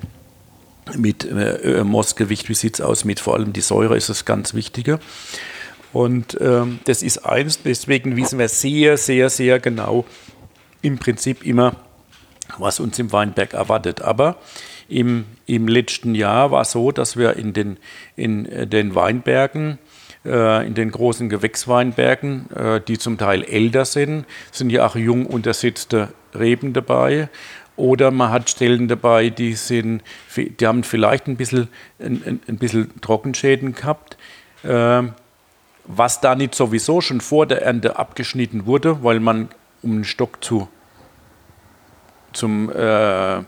mit 0.96 1.24
äh, 1.24 1.82
Mossgewicht, 1.82 2.48
wie 2.48 2.54
sieht 2.54 2.74
es 2.74 2.80
aus 2.80 3.04
mit 3.04 3.18
vor 3.18 3.34
allem 3.34 3.52
die 3.52 3.62
Säure, 3.62 3.96
ist 3.96 4.10
das 4.10 4.24
ganz 4.24 4.54
Wichtige. 4.54 5.00
Und 5.92 6.38
ähm, 6.40 6.78
das 6.84 7.02
ist 7.02 7.26
eins, 7.26 7.62
deswegen 7.62 8.16
wissen 8.16 8.38
wir 8.38 8.48
sehr, 8.48 8.96
sehr, 8.96 9.28
sehr 9.28 9.60
genau 9.60 10.04
im 10.80 10.98
Prinzip 10.98 11.44
immer, 11.44 11.76
was 12.58 12.80
uns 12.80 12.98
im 12.98 13.12
Weinberg 13.12 13.54
erwartet. 13.54 14.02
Aber 14.02 14.36
im, 14.88 15.24
im 15.46 15.68
letzten 15.68 16.14
Jahr 16.14 16.50
war 16.50 16.62
es 16.62 16.72
so, 16.72 16.92
dass 16.92 17.16
wir 17.16 17.36
in 17.36 17.52
den, 17.52 17.78
in 18.16 18.46
äh, 18.46 18.66
den 18.66 18.94
Weinbergen, 18.94 19.78
äh, 20.24 20.66
in 20.66 20.74
den 20.74 20.90
großen 20.90 21.28
Gewächsweinbergen, 21.28 22.50
äh, 22.50 22.80
die 22.80 22.98
zum 22.98 23.18
Teil 23.18 23.44
älter 23.44 23.84
sind, 23.84 24.26
sind 24.50 24.70
ja 24.70 24.86
auch 24.86 24.96
jung 24.96 25.26
untersetzte 25.26 26.08
Reben 26.34 26.72
dabei. 26.72 27.28
Oder 27.76 28.10
man 28.10 28.30
hat 28.30 28.50
Stellen 28.50 28.86
dabei, 28.86 29.30
die, 29.30 29.54
sind, 29.54 30.02
die 30.36 30.66
haben 30.66 30.84
vielleicht 30.84 31.26
ein 31.26 31.36
bisschen, 31.36 31.68
ein, 31.98 32.40
ein 32.46 32.58
bisschen 32.58 33.00
Trockenschäden 33.00 33.74
gehabt. 33.74 34.18
Was 35.84 36.20
da 36.20 36.34
nicht 36.34 36.54
sowieso 36.54 37.00
schon 37.00 37.20
vor 37.20 37.46
der 37.46 37.62
Ernte 37.62 37.96
abgeschnitten 37.98 38.66
wurde, 38.66 39.02
weil 39.02 39.20
man, 39.20 39.48
um 39.82 39.92
einen 39.92 40.04
Stock 40.04 40.42
zu, 40.42 40.68
zum, 42.32 42.70
äh, 42.70 43.42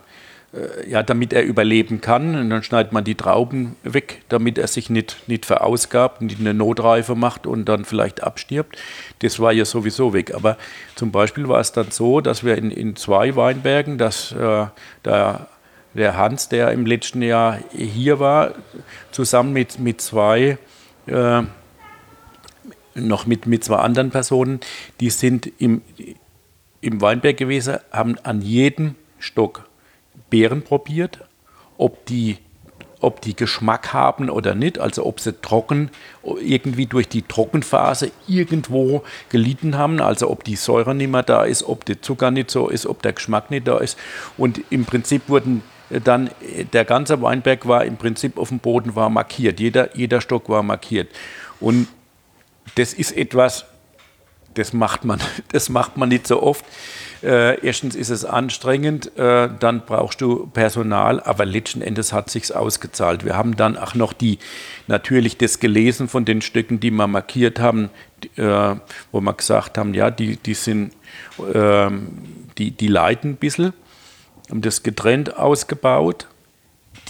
äh, 0.55 0.89
ja, 0.89 1.03
damit 1.03 1.33
er 1.33 1.43
überleben 1.43 2.01
kann, 2.01 2.37
und 2.37 2.51
dann 2.51 2.63
schneidet 2.63 2.93
man 2.93 3.03
die 3.03 3.17
Trauben 3.17 3.77
weg, 3.83 4.23
damit 4.29 4.57
er 4.59 4.69
sich 4.69 4.89
nicht, 4.89 5.29
nicht 5.29 5.47
verausgabt, 5.47 6.23
nicht 6.23 6.39
eine 6.39 6.55
Notreife 6.55 7.15
macht 7.15 7.47
und 7.47 7.65
dann 7.69 7.85
vielleicht 7.85 8.23
abstirbt. 8.23 8.79
Das 9.21 9.41
war 9.41 9.53
ja 9.53 9.65
sowieso 9.65 10.13
weg. 10.13 10.35
Aber 10.35 10.57
zum 10.95 11.11
Beispiel 11.11 11.49
war 11.49 11.61
es 11.61 11.73
dann 11.73 11.91
so, 11.91 12.21
dass 12.21 12.45
wir 12.45 12.57
in, 12.57 12.71
in 12.71 12.95
zwei 12.95 13.35
Weinbergen, 13.35 13.99
dass 13.99 14.33
äh, 14.33 14.67
der, 15.05 15.49
der 15.95 16.17
Hans, 16.17 16.49
der 16.49 16.71
im 16.71 16.87
letzten 16.87 17.23
Jahr 17.23 17.59
hier 17.73 18.21
war, 18.21 18.53
zusammen 19.11 19.53
mit, 19.53 19.79
mit 19.81 20.01
zwei 20.01 20.59
äh, 21.07 21.43
noch 22.95 23.27
mit, 23.27 23.47
mit 23.47 23.65
zwei 23.65 23.77
anderen 23.77 24.11
Personen, 24.11 24.61
die 25.01 25.11
sind 25.11 25.51
im, 25.59 25.83
im 26.81 27.01
Weinberg 27.01 27.37
gewesen, 27.37 27.79
haben 27.91 28.17
an 28.23 28.43
jedem 28.43 28.95
Stock 29.19 29.69
Beeren 30.31 30.63
probiert, 30.63 31.21
ob 31.79 32.07
die, 32.07 32.39
ob 33.01 33.21
die 33.21 33.37
Geschmack 33.37 33.93
haben 33.93 34.31
oder 34.31 34.55
nicht, 34.55 34.79
also 34.79 35.05
ob 35.07 35.21
sie 35.21 35.33
trocken, 35.41 35.91
irgendwie 36.41 36.87
durch 36.87 37.09
die 37.09 37.23
Trockenphase 37.23 38.11
irgendwo 38.27 39.03
gelitten 39.29 39.77
haben, 39.77 40.01
also 40.01 40.31
ob 40.31 40.45
die 40.45 40.57
Säure 40.57 40.95
nicht 40.95 41.11
mehr 41.11 41.23
da 41.23 41.45
ist, 41.45 41.65
ob 41.65 41.85
der 41.85 42.03
Zucker 42.03 42.31
nicht 42.31 42.51
so 42.51 42.69
ist, 42.69 42.87
ob 42.87 43.03
der 43.03 43.13
Geschmack 43.13 43.51
nicht 43.51 43.67
da 43.69 43.79
ist. 43.79 43.99
Und 44.37 44.61
im 44.71 44.85
Prinzip 44.85 45.29
wurden 45.29 45.63
dann, 46.03 46.31
der 46.73 46.85
ganze 46.85 47.21
Weinberg 47.21 47.69
war 47.69 47.85
im 47.85 47.97
Prinzip 47.97 48.39
auf 48.39 48.49
dem 48.49 48.59
Boden 48.59 48.97
war 48.97 49.11
markiert, 49.11 49.61
jeder, 49.61 49.95
jeder 49.97 50.21
Stock 50.21 50.49
war 50.49 50.63
markiert. 50.63 51.09
Und 51.61 51.89
das 52.77 52.93
ist 52.93 53.17
etwas, 53.17 53.67
das 54.55 54.73
macht 54.73 55.05
man, 55.05 55.21
das 55.53 55.69
macht 55.69 55.97
man 55.97 56.09
nicht 56.09 56.27
so 56.27 56.43
oft. 56.43 56.65
Äh, 57.23 57.61
erstens 57.65 57.95
ist 57.95 58.11
es 58.11 58.25
anstrengend, 58.25 59.17
äh, 59.17 59.49
dann 59.59 59.83
brauchst 59.87 60.21
du 60.21 60.47
Personal, 60.49 61.21
aber 61.21 61.47
letzten 61.47 61.81
Endes 61.81 62.13
hat 62.13 62.29
sich's 62.29 62.51
ausgezahlt. 62.53 63.25
Wir 63.25 63.37
haben 63.37 63.57
dann 63.57 63.77
auch 63.77 63.95
noch 63.95 64.13
die 64.13 64.39
natürlich 64.87 65.39
das 65.39 65.59
gelesen 65.59 66.09
von 66.09 66.25
den 66.25 66.43
Stücken, 66.43 66.81
die 66.81 66.91
wir 66.91 67.07
markiert 67.07 67.61
haben, 67.61 67.89
äh, 68.37 68.77
wo 69.11 69.21
wir 69.21 69.33
gesagt 69.33 69.79
haben, 69.79 69.95
ja, 69.95 70.11
die, 70.11 70.37
die 70.37 70.55
sind, 70.55 70.93
ähm, 71.55 72.09
die, 72.59 72.73
die 72.73 72.89
leiden 72.89 73.33
ein 73.33 73.37
bisschen, 73.37 73.73
haben 74.51 74.61
das 74.61 74.83
getrennt 74.83 75.37
ausgebaut 75.37 76.29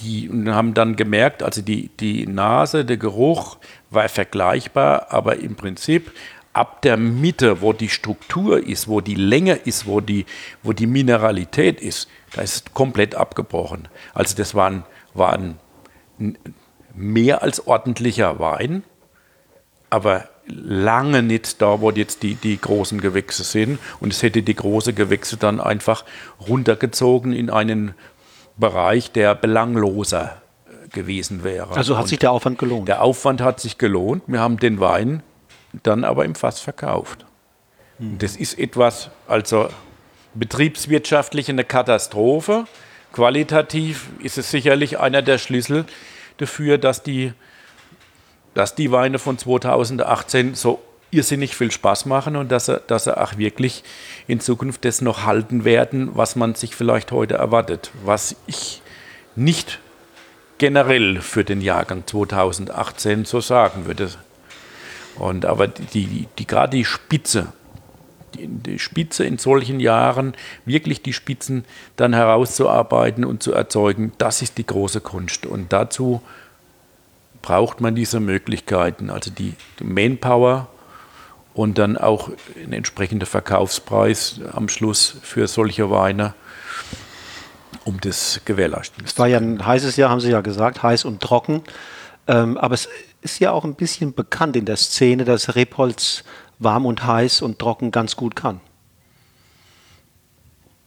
die 0.02 0.30
haben 0.46 0.74
dann 0.74 0.96
gemerkt, 0.96 1.42
also 1.42 1.62
die, 1.62 1.90
die 2.00 2.26
Nase, 2.26 2.84
der 2.84 2.96
Geruch 2.96 3.58
war 3.94 4.08
vergleichbar, 4.08 5.06
aber 5.10 5.36
im 5.36 5.56
Prinzip 5.56 6.12
ab 6.52 6.82
der 6.82 6.96
Mitte, 6.96 7.60
wo 7.60 7.72
die 7.72 7.88
Struktur 7.88 8.64
ist, 8.64 8.88
wo 8.88 9.00
die 9.00 9.16
Länge 9.16 9.54
ist, 9.54 9.86
wo 9.86 10.00
die, 10.00 10.24
wo 10.62 10.72
die 10.72 10.86
Mineralität 10.86 11.80
ist, 11.80 12.08
da 12.32 12.42
ist 12.42 12.72
komplett 12.74 13.14
abgebrochen. 13.14 13.88
Also 14.14 14.36
das 14.36 14.54
war 14.54 14.70
ein, 14.70 14.84
war 15.12 15.32
ein 15.32 15.58
mehr 16.94 17.42
als 17.42 17.66
ordentlicher 17.66 18.38
Wein, 18.38 18.84
aber 19.90 20.28
lange 20.46 21.22
nicht 21.22 21.60
da, 21.60 21.80
wo 21.80 21.90
jetzt 21.90 22.22
die, 22.22 22.34
die 22.34 22.60
großen 22.60 23.00
Gewächse 23.00 23.44
sind. 23.44 23.78
Und 24.00 24.12
es 24.12 24.22
hätte 24.22 24.42
die 24.42 24.54
großen 24.54 24.94
Gewächse 24.94 25.36
dann 25.36 25.60
einfach 25.60 26.04
runtergezogen 26.46 27.32
in 27.32 27.50
einen 27.50 27.94
Bereich, 28.56 29.10
der 29.10 29.34
belangloser 29.34 30.40
gewesen 30.94 31.44
wäre. 31.44 31.76
Also 31.76 31.96
hat 31.96 32.04
Und 32.04 32.08
sich 32.08 32.18
der 32.18 32.32
Aufwand 32.32 32.58
gelohnt? 32.58 32.88
Der 32.88 33.02
Aufwand 33.02 33.42
hat 33.42 33.60
sich 33.60 33.76
gelohnt. 33.76 34.22
Wir 34.26 34.40
haben 34.40 34.56
den 34.58 34.80
Wein 34.80 35.22
dann 35.82 36.04
aber 36.04 36.24
im 36.24 36.34
Fass 36.34 36.60
verkauft. 36.60 37.26
Hm. 37.98 38.18
Das 38.18 38.36
ist 38.36 38.58
etwas, 38.58 39.10
also 39.26 39.68
betriebswirtschaftlich 40.34 41.48
eine 41.48 41.64
Katastrophe. 41.64 42.64
Qualitativ 43.12 44.08
ist 44.20 44.38
es 44.38 44.50
sicherlich 44.50 44.98
einer 44.98 45.22
der 45.22 45.38
Schlüssel 45.38 45.84
dafür, 46.38 46.78
dass 46.78 47.02
die, 47.02 47.32
dass 48.54 48.74
die 48.74 48.90
Weine 48.90 49.18
von 49.18 49.38
2018 49.38 50.54
so 50.54 50.82
irrsinnig 51.10 51.54
viel 51.54 51.70
Spaß 51.70 52.06
machen 52.06 52.34
und 52.34 52.50
dass 52.50 52.68
er, 52.68 52.80
dass 52.80 53.06
er 53.06 53.22
auch 53.22 53.38
wirklich 53.38 53.84
in 54.26 54.40
Zukunft 54.40 54.84
das 54.84 55.00
noch 55.00 55.24
halten 55.24 55.64
werden, 55.64 56.10
was 56.14 56.34
man 56.34 56.56
sich 56.56 56.74
vielleicht 56.74 57.12
heute 57.12 57.34
erwartet. 57.34 57.92
Was 58.04 58.34
ich 58.46 58.82
nicht 59.36 59.78
generell 60.58 61.20
für 61.20 61.44
den 61.44 61.60
Jahrgang 61.60 62.06
2018 62.06 63.24
so 63.24 63.40
sagen 63.40 63.86
würde. 63.86 64.10
Und 65.16 65.44
aber 65.44 65.68
die, 65.68 66.26
die, 66.38 66.46
gerade 66.46 66.76
die 66.76 66.84
Spitze, 66.84 67.52
die, 68.34 68.46
die 68.46 68.78
Spitze 68.78 69.24
in 69.24 69.38
solchen 69.38 69.80
Jahren, 69.80 70.34
wirklich 70.64 71.02
die 71.02 71.12
Spitzen 71.12 71.64
dann 71.96 72.14
herauszuarbeiten 72.14 73.24
und 73.24 73.42
zu 73.42 73.52
erzeugen, 73.52 74.12
das 74.18 74.42
ist 74.42 74.58
die 74.58 74.66
große 74.66 75.00
Kunst. 75.00 75.46
Und 75.46 75.72
dazu 75.72 76.22
braucht 77.42 77.80
man 77.80 77.94
diese 77.94 78.20
Möglichkeiten, 78.20 79.10
also 79.10 79.30
die, 79.30 79.54
Manpower 79.82 80.68
und 81.52 81.78
dann 81.78 81.96
auch 81.96 82.30
ein 82.56 82.72
entsprechender 82.72 83.26
Verkaufspreis 83.26 84.40
am 84.52 84.68
Schluss 84.68 85.16
für 85.22 85.46
solche 85.46 85.90
Weine, 85.90 86.34
um 87.84 88.00
das 88.00 88.40
gewährleisten. 88.44 89.04
Es 89.04 89.18
war 89.18 89.26
ja 89.26 89.38
ein 89.38 89.64
heißes 89.64 89.96
Jahr, 89.96 90.10
haben 90.10 90.20
Sie 90.20 90.30
ja 90.30 90.40
gesagt, 90.40 90.82
heiß 90.82 91.04
und 91.04 91.20
trocken. 91.20 91.62
Ähm, 92.26 92.56
aber 92.56 92.74
es 92.74 92.88
ist 93.22 93.40
ja 93.40 93.52
auch 93.52 93.64
ein 93.64 93.74
bisschen 93.74 94.14
bekannt 94.14 94.56
in 94.56 94.64
der 94.64 94.76
Szene, 94.76 95.24
dass 95.24 95.54
Rebholz 95.54 96.24
warm 96.58 96.86
und 96.86 97.06
heiß 97.06 97.42
und 97.42 97.58
trocken 97.58 97.90
ganz 97.90 98.16
gut 98.16 98.36
kann. 98.36 98.60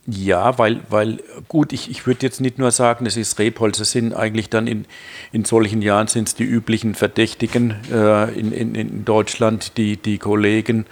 Ja, 0.10 0.58
weil, 0.58 0.80
weil 0.90 1.22
gut, 1.50 1.74
ich, 1.74 1.92
ich 1.92 2.08
würde 2.08 2.26
jetzt 2.26 2.40
nicht 2.40 2.58
nur 2.58 2.72
sagen, 2.72 3.06
es 3.06 3.18
ist 3.18 3.38
Rebholz, 3.40 3.78
es 3.82 3.92
sind 3.92 4.14
eigentlich 4.14 4.50
dann 4.50 4.66
in, 4.66 4.86
in 5.34 5.44
solchen 5.44 5.82
Jahren 5.82 6.08
sind 6.08 6.30
es 6.30 6.36
die 6.36 6.46
üblichen 6.46 6.96
Verdächtigen 6.96 7.76
äh, 7.92 8.32
in, 8.32 8.54
in, 8.54 8.74
in 8.74 9.04
Deutschland, 9.04 9.76
die, 9.76 9.98
die 9.98 10.18
Kollegen, 10.18 10.86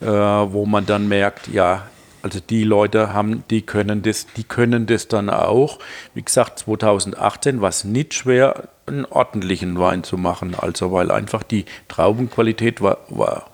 äh, 0.00 0.06
wo 0.06 0.64
man 0.64 0.86
dann 0.86 1.06
merkt, 1.06 1.48
ja, 1.48 1.86
also 2.22 2.40
die 2.40 2.64
Leute 2.64 3.12
haben, 3.12 3.44
die 3.50 3.62
können 3.62 4.02
das, 4.02 4.26
die 4.36 4.44
können 4.44 4.86
das 4.86 5.08
dann 5.08 5.28
auch. 5.28 5.78
Wie 6.14 6.22
gesagt, 6.22 6.60
2018 6.60 7.60
war 7.60 7.68
es 7.68 7.84
nicht 7.84 8.14
schwer, 8.14 8.68
einen 8.86 9.04
ordentlichen 9.04 9.78
Wein 9.78 10.04
zu 10.04 10.16
machen, 10.16 10.54
also 10.56 10.92
weil 10.92 11.10
einfach 11.10 11.42
die 11.42 11.64
Traubenqualität 11.88 12.80
war, 12.80 12.98
war, 13.08 13.50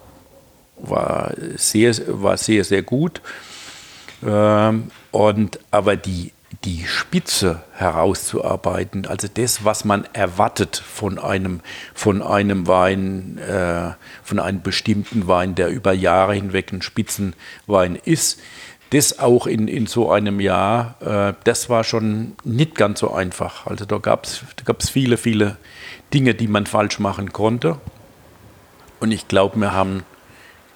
war, 0.77 1.33
sehr, 1.57 1.95
war 2.09 2.37
sehr, 2.37 2.65
sehr 2.65 2.83
gut. 2.83 3.21
Ähm, 4.27 4.91
und 5.11 5.59
aber 5.71 5.97
die, 5.97 6.33
die 6.65 6.87
Spitze 6.87 7.63
herauszuarbeiten, 7.75 9.07
also 9.07 9.29
das, 9.33 9.65
was 9.65 9.85
man 9.85 10.07
erwartet 10.13 10.77
von 10.77 11.19
einem, 11.19 11.61
von 11.95 12.23
einem 12.23 12.67
Wein, 12.67 13.39
äh, 13.39 13.93
von 14.23 14.39
einem 14.39 14.63
bestimmten 14.63 15.29
Wein, 15.29 15.55
der 15.55 15.69
über 15.69 15.93
Jahre 15.93 16.35
hinweg 16.35 16.73
ein 16.73 16.83
Spitzenwein 16.83 17.97
ist, 17.97 18.41
das 18.91 19.19
auch 19.19 19.47
in, 19.47 19.69
in 19.69 19.87
so 19.87 20.11
einem 20.11 20.41
Jahr, 20.41 20.97
äh, 21.01 21.35
das 21.45 21.69
war 21.69 21.85
schon 21.85 22.35
nicht 22.45 22.75
ganz 22.75 23.01
so 23.01 23.13
einfach. 23.13 23.67
Also 23.67 23.85
da 23.85 23.99
gab 23.99 24.25
es 24.25 24.43
da 24.65 24.75
viele, 24.91 25.19
viele 25.19 25.59
Dinge, 26.15 26.35
die 26.35 26.49
man 26.49 26.67
falsch 26.67 26.99
machen 26.99 27.33
konnte. 27.33 27.79
Und 29.01 29.13
ich 29.13 29.29
glaube, 29.29 29.61
wir 29.61 29.73
haben 29.73 30.05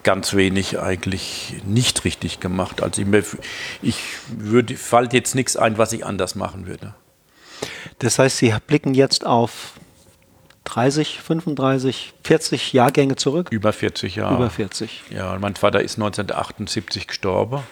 ganz 0.03 0.35
wenig 0.35 0.81
eigentlich 0.81 1.55
nicht 1.65 2.05
richtig 2.05 2.41
gemacht. 2.41 2.83
Also 2.83 3.03
ich, 3.03 3.09
ich 3.83 3.99
würde, 4.29 4.77
fällt 4.77 5.13
jetzt 5.13 5.35
nichts 5.35 5.57
ein, 5.57 5.79
was 5.79 5.93
ich 5.93 6.05
anders 6.05 6.35
machen 6.35 6.67
würde. 6.67 6.95
Das 7.99 8.19
heißt, 8.19 8.39
Sie 8.39 8.55
blicken 8.67 8.95
jetzt 8.95 9.25
auf 9.25 9.75
30, 10.65 11.21
35, 11.21 12.15
40 12.25 12.73
Jahrgänge 12.73 13.17
zurück? 13.17 13.49
Über 13.51 13.73
40 13.73 14.17
Jahre. 14.17 14.35
Über 14.35 14.51
40. 14.51 15.03
Ja, 15.11 15.37
mein 15.39 15.55
Vater 15.55 15.81
ist 15.81 15.97
1978 15.97 17.07
gestorben 17.07 17.63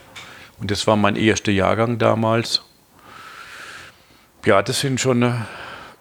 und 0.60 0.70
das 0.70 0.86
war 0.86 0.96
mein 0.96 1.16
erster 1.16 1.52
Jahrgang 1.52 1.98
damals. 1.98 2.62
Ja, 4.44 4.62
das 4.62 4.80
sind 4.80 5.00
schon 5.00 5.22
eine, 5.22 5.46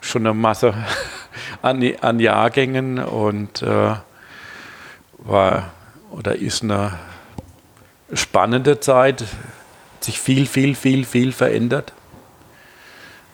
schon 0.02 0.26
eine 0.26 0.34
Masse 0.34 0.74
an, 1.62 1.84
an 2.02 2.20
Jahrgängen 2.20 3.00
und 3.00 3.62
äh, 3.62 3.96
war 5.20 5.72
oder 6.12 6.36
ist 6.36 6.64
eine 6.64 6.98
spannende 8.14 8.80
Zeit, 8.80 9.24
sich 10.00 10.20
viel, 10.20 10.46
viel, 10.46 10.76
viel, 10.76 11.06
viel 11.06 11.32
verändert. 11.32 11.94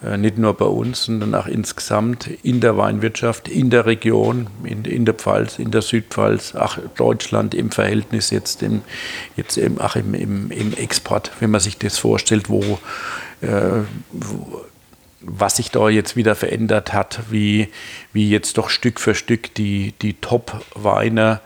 Äh, 0.03 0.17
nicht 0.17 0.37
nur 0.37 0.53
bei 0.55 0.65
uns, 0.65 1.05
sondern 1.05 1.33
auch 1.35 1.47
insgesamt 1.47 2.27
in 2.27 2.59
der 2.59 2.77
Weinwirtschaft, 2.77 3.47
in 3.47 3.69
der 3.69 3.85
Region, 3.85 4.47
in, 4.63 4.83
in 4.83 5.05
der 5.05 5.13
Pfalz, 5.13 5.57
in 5.59 5.71
der 5.71 5.81
Südpfalz, 5.81 6.55
auch 6.55 6.77
Deutschland 6.95 7.53
im 7.53 7.71
Verhältnis 7.71 8.29
jetzt, 8.29 8.61
im, 8.61 8.81
jetzt 9.37 9.57
im, 9.57 9.79
auch 9.79 9.95
im, 9.95 10.13
im, 10.13 10.51
im 10.51 10.73
Export, 10.73 11.31
wenn 11.39 11.51
man 11.51 11.61
sich 11.61 11.77
das 11.77 11.97
vorstellt, 11.97 12.49
wo, 12.49 12.79
äh, 13.41 13.83
wo 14.11 14.65
was 15.27 15.55
sich 15.55 15.71
da 15.71 15.89
jetzt 15.89 16.15
wieder 16.15 16.35
verändert 16.35 16.93
hat, 16.93 17.19
wie, 17.31 17.69
wie 18.13 18.29
jetzt 18.29 18.59
doch 18.59 18.69
Stück 18.69 18.99
für 18.99 19.15
Stück 19.15 19.55
die, 19.55 19.93
die 20.01 20.13
Top-Weine 20.13 21.41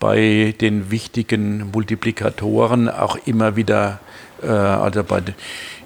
bei 0.00 0.54
den 0.60 0.90
wichtigen 0.90 1.70
Multiplikatoren 1.70 2.88
auch 2.88 3.16
immer 3.26 3.54
wieder, 3.54 4.00
äh, 4.42 4.46
also 4.48 5.04
bei, 5.04 5.22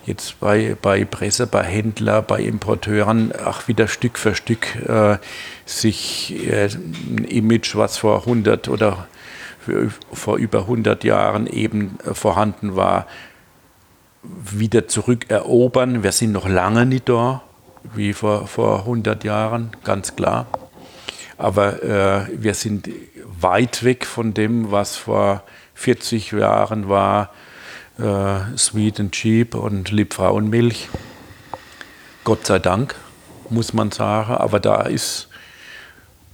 jetzt 0.07 0.39
bei, 0.41 0.77
bei 0.81 1.05
Presse, 1.05 1.47
bei 1.47 1.65
Händler, 1.65 2.23
bei 2.23 2.41
Importeuren 2.41 3.33
auch 3.33 3.67
wieder 3.69 3.89
Stück 3.89 4.17
für 4.17 4.37
Stück 4.37 4.77
äh, 4.89 5.19
sich 5.67 6.49
äh, 6.49 6.67
ein 6.67 7.25
Image, 7.25 7.75
was 7.75 7.99
vor 7.99 8.21
100 8.21 8.69
oder 8.69 9.09
vor 10.13 10.37
über 10.37 10.61
100 10.61 11.05
Jahren 11.05 11.47
eben 11.47 11.99
vorhanden 12.13 12.77
war, 12.77 13.07
wieder 14.23 14.89
zurückerobern. 14.89 16.03
Wir 16.03 16.13
sind 16.13 16.33
noch 16.33 16.47
lange 16.47 16.87
nicht 16.87 17.09
da, 17.09 17.43
wie 17.95 18.13
vor, 18.13 18.47
vor 18.47 18.81
100 18.81 19.25
Jahren, 19.25 19.71
ganz 19.83 20.15
klar. 20.15 20.47
Aber 21.39 21.83
äh, 21.83 22.27
wir 22.37 22.55
sind 22.55 22.89
weit 23.41 23.85
weg 23.85 24.07
von 24.07 24.35
dem, 24.35 24.71
was 24.71 24.97
vor 24.97 25.43
40 25.75 26.33
Jahren 26.33 26.89
war, 26.89 27.31
äh, 27.99 28.57
Sweet 28.57 29.01
and 29.01 29.13
Cheap 29.13 29.55
und 29.55 29.91
Liebfrauenmilch. 29.91 30.89
Gott 32.25 32.47
sei 32.47 32.59
Dank, 32.59 32.95
muss 33.51 33.73
man 33.73 33.91
sagen. 33.91 34.35
Aber 34.35 34.61
da 34.61 34.83
ist, 34.83 35.29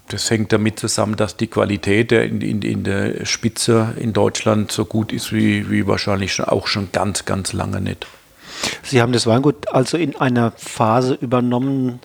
das 0.09 0.31
hängt 0.31 0.53
damit 0.53 0.79
zusammen, 0.79 1.17
dass 1.17 1.37
die 1.37 1.49
Qualität 1.49 2.13
in, 2.13 2.41
in, 2.41 2.63
in 2.63 2.85
der 2.85 3.27
Spitze 3.27 3.95
in 3.99 4.13
Deutschland 4.13 4.71
so 4.71 4.85
gut 4.85 5.13
ist 5.13 5.33
wie, 5.33 5.71
wie 5.71 5.87
wahrscheinlich 5.87 6.41
auch 6.41 6.67
schon 6.67 6.93
ganz, 6.93 7.25
ganz 7.25 7.53
lange 7.53 7.81
nicht. 7.81 8.07
Sie 8.83 9.01
haben 9.01 9.13
das 9.13 9.27
Weingut 9.27 9.69
also 9.69 9.97
in 9.97 10.17
einer 10.17 10.53
Phase 10.53 11.15
übernommen, 11.15 12.01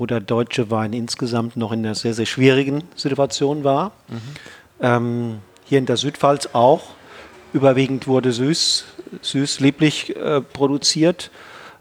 wo 0.00 0.06
der 0.06 0.20
deutsche 0.20 0.70
Wein 0.70 0.94
insgesamt 0.94 1.58
noch 1.58 1.72
in 1.72 1.84
einer 1.84 1.94
sehr, 1.94 2.14
sehr 2.14 2.24
schwierigen 2.24 2.84
Situation 2.96 3.64
war. 3.64 3.92
Mhm. 4.08 4.20
Ähm, 4.80 5.38
hier 5.66 5.78
in 5.78 5.84
der 5.84 5.98
Südpfalz 5.98 6.48
auch. 6.54 6.94
Überwiegend 7.52 8.06
wurde 8.06 8.32
süß, 8.32 8.86
süß 9.20 9.60
lieblich 9.60 10.16
äh, 10.16 10.40
produziert. 10.40 11.30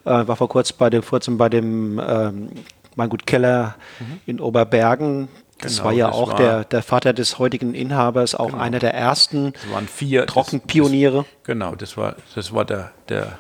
Äh, 0.03 0.27
war 0.27 0.35
vor 0.35 0.49
kurzem 0.49 0.75
bei 0.77 0.89
dem, 0.89 1.01
kurzem 1.01 1.37
bei 1.37 1.47
dem 1.47 1.97
ähm, 2.05 2.49
Weingut 2.97 3.25
Keller 3.25 3.75
mhm. 4.01 4.19
in 4.25 4.41
Oberbergen. 4.41 5.29
Das 5.61 5.77
genau, 5.77 5.85
war 5.85 5.93
ja 5.93 6.07
das 6.07 6.15
auch 6.15 6.31
war 6.31 6.37
der, 6.37 6.63
der 6.65 6.83
Vater 6.83 7.13
des 7.13 7.39
heutigen 7.39 7.73
Inhabers, 7.73 8.35
auch 8.35 8.47
genau. 8.47 8.61
einer 8.61 8.79
der 8.79 8.93
ersten 8.93 9.53
das 9.53 9.71
waren 9.71 9.87
vier, 9.87 10.25
Trockenpioniere. 10.25 11.19
Das, 11.19 11.25
das, 11.25 11.43
genau, 11.43 11.75
das 11.75 11.95
war, 11.95 12.15
das 12.35 12.53
war 12.53 12.65
der, 12.65 12.91
der 13.07 13.39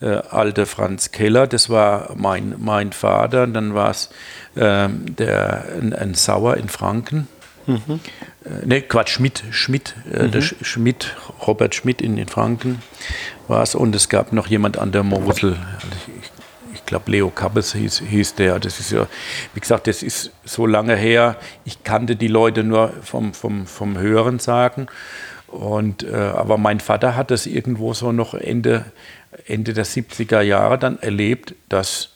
äh, 0.00 0.20
alte 0.30 0.66
Franz 0.66 1.10
Keller, 1.10 1.46
das 1.46 1.70
war 1.70 2.14
mein, 2.16 2.54
mein 2.58 2.92
Vater. 2.92 3.46
Dann 3.46 3.74
war 3.74 3.90
es 3.90 4.10
äh, 4.54 4.88
der, 4.88 5.64
ein, 5.80 5.92
ein, 5.92 6.14
Sauer 6.14 6.56
in 6.56 6.68
Franken. 6.68 7.28
Mhm. 7.66 8.00
Äh, 8.44 8.66
ne, 8.66 8.82
Quatsch, 8.82 9.10
Schmidt, 9.10 9.42
Schmidt, 9.50 9.94
äh, 10.12 10.24
mhm. 10.24 10.30
der 10.30 10.40
Sch 10.40 10.54
Schmidt, 10.62 11.16
Robert 11.46 11.74
Schmidt 11.74 12.00
in 12.00 12.16
den 12.16 12.28
Franken 12.28 12.80
war 13.48 13.62
es. 13.62 13.74
Und 13.74 13.94
es 13.94 14.08
gab 14.08 14.32
noch 14.32 14.46
jemand 14.46 14.78
an 14.78 14.92
der 14.92 15.02
Mosel. 15.02 15.56
Also 15.74 15.88
ich, 16.22 16.30
ich 16.74 16.86
glaube, 16.86 17.10
Leo 17.10 17.28
Kappes 17.30 17.74
hieß, 17.74 18.02
hieß 18.08 18.36
der. 18.36 18.60
Das 18.60 18.80
ist 18.80 18.92
ja, 18.92 19.06
wie 19.54 19.60
gesagt, 19.60 19.86
das 19.86 20.02
ist 20.02 20.30
so 20.44 20.64
lange 20.64 20.96
her. 20.96 21.36
Ich 21.64 21.82
kannte 21.82 22.16
die 22.16 22.28
Leute 22.28 22.62
nur 22.62 22.92
vom, 23.02 23.34
vom, 23.34 23.66
vom 23.66 23.98
Hören 23.98 24.38
sagen. 24.38 24.86
Und, 25.48 26.02
äh, 26.02 26.14
aber 26.14 26.58
mein 26.58 26.78
Vater 26.78 27.16
hat 27.16 27.30
das 27.30 27.46
irgendwo 27.46 27.94
so 27.94 28.12
noch 28.12 28.34
Ende, 28.34 28.84
Ende 29.48 29.72
der 29.72 29.86
70er 29.86 30.40
Jahre 30.40 30.78
dann 30.78 30.98
erlebt, 30.98 31.54
dass, 31.68 32.10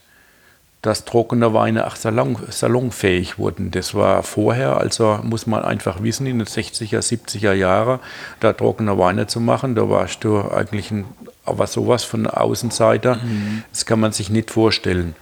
dass 0.83 1.05
trockene 1.05 1.55
Weine 1.55 1.87
auch 1.87 1.97
salon, 1.97 2.37
salonfähig 2.49 3.39
wurden. 3.39 3.71
Das 3.71 3.95
war 3.95 4.23
vorher, 4.23 4.77
also 4.77 5.19
muss 5.23 5.47
man 5.47 5.65
einfach 5.65 6.03
wissen, 6.03 6.27
in 6.27 6.39
den 6.39 6.47
60er, 6.47 6.99
70er 6.99 7.53
Jahren, 7.53 8.01
da 8.41 8.53
trockene 8.53 8.99
Weine 8.99 9.27
zu 9.27 9.41
machen, 9.41 9.75
da 9.75 9.89
warst 9.89 10.25
du 10.25 10.41
eigentlich 10.41 10.91
ein, 10.91 11.05
aber 11.45 11.67
sowas 11.67 12.05
von 12.05 12.27
Außenseiter, 12.27 13.17
mhm. 13.17 13.65
das 13.71 13.87
kann 13.87 14.01
man 14.01 14.13
sich 14.13 14.31
nicht 14.31 14.51
vorstellen. 14.51 15.15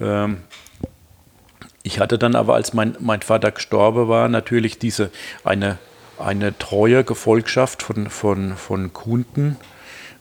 Ähm, 0.00 0.38
ich 1.82 2.00
hatte 2.00 2.18
dann 2.18 2.34
aber, 2.34 2.54
als 2.54 2.74
mein, 2.74 2.96
mein 3.00 3.22
Vater 3.22 3.50
gestorben 3.50 4.08
war, 4.08 4.28
natürlich 4.28 4.78
diese 4.78 5.10
eine 5.44 5.78
eine 6.18 6.56
treue 6.58 7.04
Gefolgschaft 7.04 7.82
von, 7.82 8.10
von, 8.10 8.56
von 8.56 8.92
Kunden, 8.92 9.56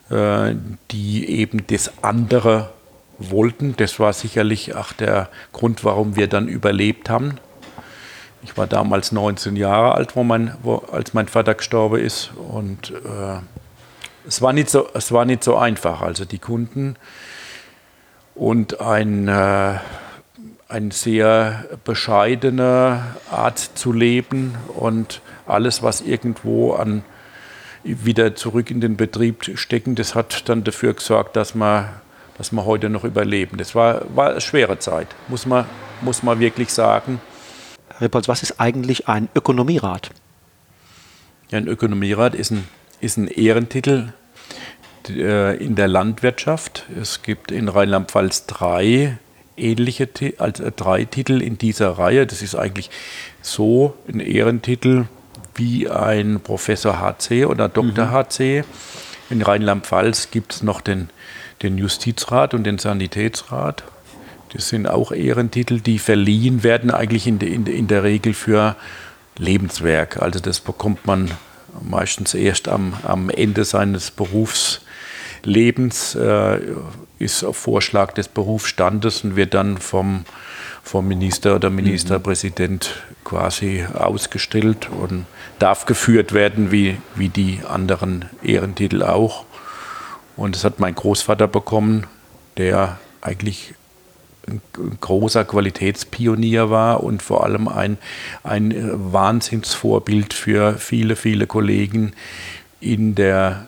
äh, 0.10 0.56
die 0.92 1.30
eben 1.30 1.66
das 1.68 2.04
andere 2.04 2.70
wollten. 3.18 3.76
Das 3.78 4.00
war 4.00 4.14
sicherlich 4.14 4.76
auch 4.76 4.94
der 4.94 5.30
Grund, 5.54 5.84
warum 5.84 6.16
wir 6.16 6.28
dann 6.28 6.48
überlebt 6.48 7.10
haben. 7.10 7.40
Ich 8.44 8.58
war 8.58 8.68
damals 8.68 9.12
19 9.12 9.56
Jahre 9.56 9.96
alt, 9.96 10.16
wo 10.16 10.24
mein, 10.24 10.56
wo, 10.64 10.78
als 10.92 11.14
mein 11.14 11.28
Vater 11.28 11.56
gestorben 11.56 12.00
ist. 12.00 12.32
Und 12.36 12.92
äh, 12.92 13.40
es 14.28 14.42
war 14.42 14.54
nicht 14.54 14.70
so, 14.70 14.88
es 14.94 15.12
war 15.12 15.26
nicht 15.26 15.44
so 15.44 15.58
einfach. 15.58 16.02
Also 16.02 16.26
die 16.26 16.40
Kunden 16.40 16.96
und 18.36 18.80
ein, 18.80 19.28
äh, 19.28 19.76
eine 20.70 20.92
sehr 20.92 21.66
bescheidene 21.84 23.04
Art 23.32 23.58
zu 23.60 23.92
leben 23.92 24.56
und 24.76 25.22
alles, 25.48 25.82
was 25.82 26.02
irgendwo 26.02 26.74
an 26.74 27.04
wieder 27.88 28.36
zurück 28.36 28.72
in 28.72 28.82
den 28.82 28.98
Betrieb 28.98 29.52
stecken, 29.56 29.96
das 29.96 30.16
hat 30.16 30.50
dann 30.50 30.64
dafür 30.64 30.94
gesorgt, 30.94 31.36
dass 31.36 31.56
wir, 31.56 32.02
dass 32.38 32.52
wir 32.52 32.66
heute 32.66 32.90
noch 32.90 33.04
überleben. 33.04 33.58
Das 33.58 33.76
war, 33.76 34.04
war 34.16 34.32
eine 34.32 34.42
schwere 34.42 34.80
Zeit, 34.80 35.08
muss 35.28 35.46
man, 35.46 35.66
muss 36.02 36.24
man 36.24 36.40
wirklich 36.40 36.72
sagen. 36.72 37.22
Herr 37.90 38.02
Rippolz, 38.02 38.28
was 38.28 38.44
ist 38.44 38.60
eigentlich 38.60 39.08
ein 39.08 39.30
Ökonomierat? 39.36 40.12
Ja, 41.50 41.58
ein 41.58 41.68
Ökonomierat 41.68 42.36
ist 42.36 42.52
ein, 42.52 42.68
ist 43.00 43.18
ein 43.18 43.28
Ehrentitel 43.28 44.14
äh, 45.10 45.58
in 45.64 45.76
der 45.76 45.88
Landwirtschaft. 45.88 46.86
Es 47.00 47.22
gibt 47.22 47.52
in 47.52 47.70
Rheinland-Pfalz 47.70 48.46
drei 48.46 49.18
ähnliche 49.58 50.08
also 50.38 50.70
drei 50.76 51.06
Titel 51.06 51.42
in 51.42 51.58
dieser 51.58 51.92
Reihe. 51.92 52.28
Das 52.28 52.42
ist 52.42 52.56
eigentlich 52.56 52.90
so 53.42 53.96
ein 54.08 54.20
Ehrentitel 54.20 55.06
wie 55.58 55.90
ein 55.90 56.40
Professor 56.40 57.00
HC 57.00 57.46
oder 57.46 57.70
Dr. 57.70 58.06
Mhm. 58.06 58.12
HC. 58.12 58.64
In 59.30 59.42
Rheinland-Pfalz 59.42 60.32
gibt 60.32 60.54
es 60.54 60.64
noch 60.64 60.82
den, 60.82 61.10
den 61.62 61.78
Justizrat 61.78 62.54
und 62.54 62.64
den 62.64 62.78
Sanitätsrat. 62.78 63.84
Das 64.54 64.70
sind 64.70 64.88
auch 64.88 65.12
Ehrentitel, 65.12 65.82
die 65.82 66.00
verliehen 66.00 66.64
werden, 66.64 66.92
eigentlich 66.92 67.28
in, 67.28 67.40
de, 67.40 67.54
in, 67.54 67.66
in 67.66 67.88
der 67.88 68.04
Regel 68.04 68.34
für 68.34 68.78
Lebenswerk. 69.38 70.22
Also 70.22 70.40
das 70.40 70.62
bekommt 70.62 71.06
man 71.06 71.30
meistens 71.82 72.34
erst 72.34 72.70
am, 72.70 72.94
am 73.04 73.30
Ende 73.30 73.66
seines 73.66 74.12
Berufslebens, 74.12 76.16
äh, 76.16 76.60
ist 77.20 77.44
auf 77.44 77.58
Vorschlag 77.58 78.14
des 78.14 78.30
Berufsstandes 78.30 79.24
und 79.24 79.36
wird 79.36 79.54
dann 79.54 79.78
vom, 79.78 80.26
vom 80.88 81.08
Minister 81.08 81.56
oder 81.56 81.70
Ministerpräsident 81.70 83.04
quasi 83.24 83.86
ausgestellt 83.94 84.90
und 84.90 85.26
darf 85.60 85.86
geführt 85.86 86.34
werden 86.34 86.72
wie, 86.72 86.98
wie 87.16 87.30
die 87.30 87.60
anderen 87.68 88.26
Ehrentitel 88.42 89.04
auch. 89.04 89.46
Und 90.38 90.56
das 90.56 90.64
hat 90.64 90.80
mein 90.80 90.96
Großvater 90.96 91.48
bekommen, 91.48 92.08
der 92.56 92.98
eigentlich 93.22 93.74
ein 94.48 94.62
großer 95.02 95.44
Qualitätspionier 95.44 96.70
war 96.70 97.04
und 97.04 97.22
vor 97.22 97.44
allem 97.44 97.68
ein, 97.68 97.98
ein 98.44 98.74
Wahnsinnsvorbild 99.12 100.34
für 100.34 100.78
viele, 100.78 101.18
viele 101.18 101.48
Kollegen 101.48 102.14
in 102.80 103.14
der 103.14 103.68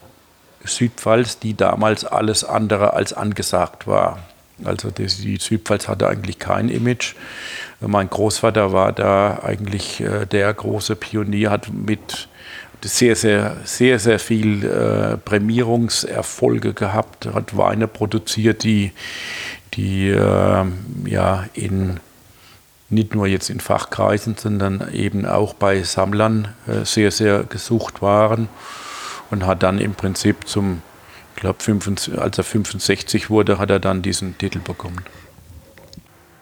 Südpfalz, 0.64 1.40
die 1.40 1.56
damals 1.56 2.06
alles 2.06 2.46
andere 2.46 2.94
als 2.94 3.12
angesagt 3.12 3.88
war. 3.88 4.20
Also 4.64 4.92
die, 4.92 5.38
Südpfalz 5.38 5.88
hatte 5.88 6.08
eigentlich 6.08 6.40
kein 6.40 6.70
Image. 6.70 7.16
Mein 7.80 8.10
Großvater 8.10 8.74
war 8.74 8.92
da 8.92 9.40
eigentlich 9.44 10.02
äh, 10.02 10.26
der 10.26 10.54
große 10.54 10.96
Pionier, 10.96 11.52
hat 11.52 11.72
mit 11.72 12.28
sehr, 12.84 13.16
sehr, 13.16 13.58
sehr, 13.64 14.00
sehr 14.00 14.20
viel 14.20 14.66
äh, 14.66 15.18
Prämierungserfolge 15.18 16.74
gehabt, 16.74 17.28
hat 17.34 17.58
Weine 17.58 17.88
produziert, 17.88 18.64
die, 18.64 18.92
die 19.74 20.10
äh, 20.10 20.66
ja 21.06 21.46
in 21.54 22.00
nicht 22.90 23.14
nur 23.14 23.28
jetzt 23.28 23.50
in 23.50 23.60
Fachkreisen, 23.60 24.36
sondern 24.36 24.92
eben 24.94 25.26
auch 25.26 25.54
bei 25.54 25.84
Sammlern 25.84 26.50
äh, 26.68 26.86
sehr, 26.86 27.12
sehr 27.12 27.44
gesucht 27.44 28.02
waren 28.02 28.50
und 29.30 29.46
hat 29.46 29.62
dann 29.64 29.80
im 29.80 29.94
Prinzip 29.94 30.48
zum, 30.48 30.82
glaube, 31.40 31.60
als 32.18 32.38
er 32.38 32.44
65 32.44 33.30
wurde, 33.30 33.58
hat 33.58 33.70
er 33.70 33.80
dann 33.80 34.02
diesen 34.02 34.38
Titel 34.38 34.60
bekommen. 34.60 35.04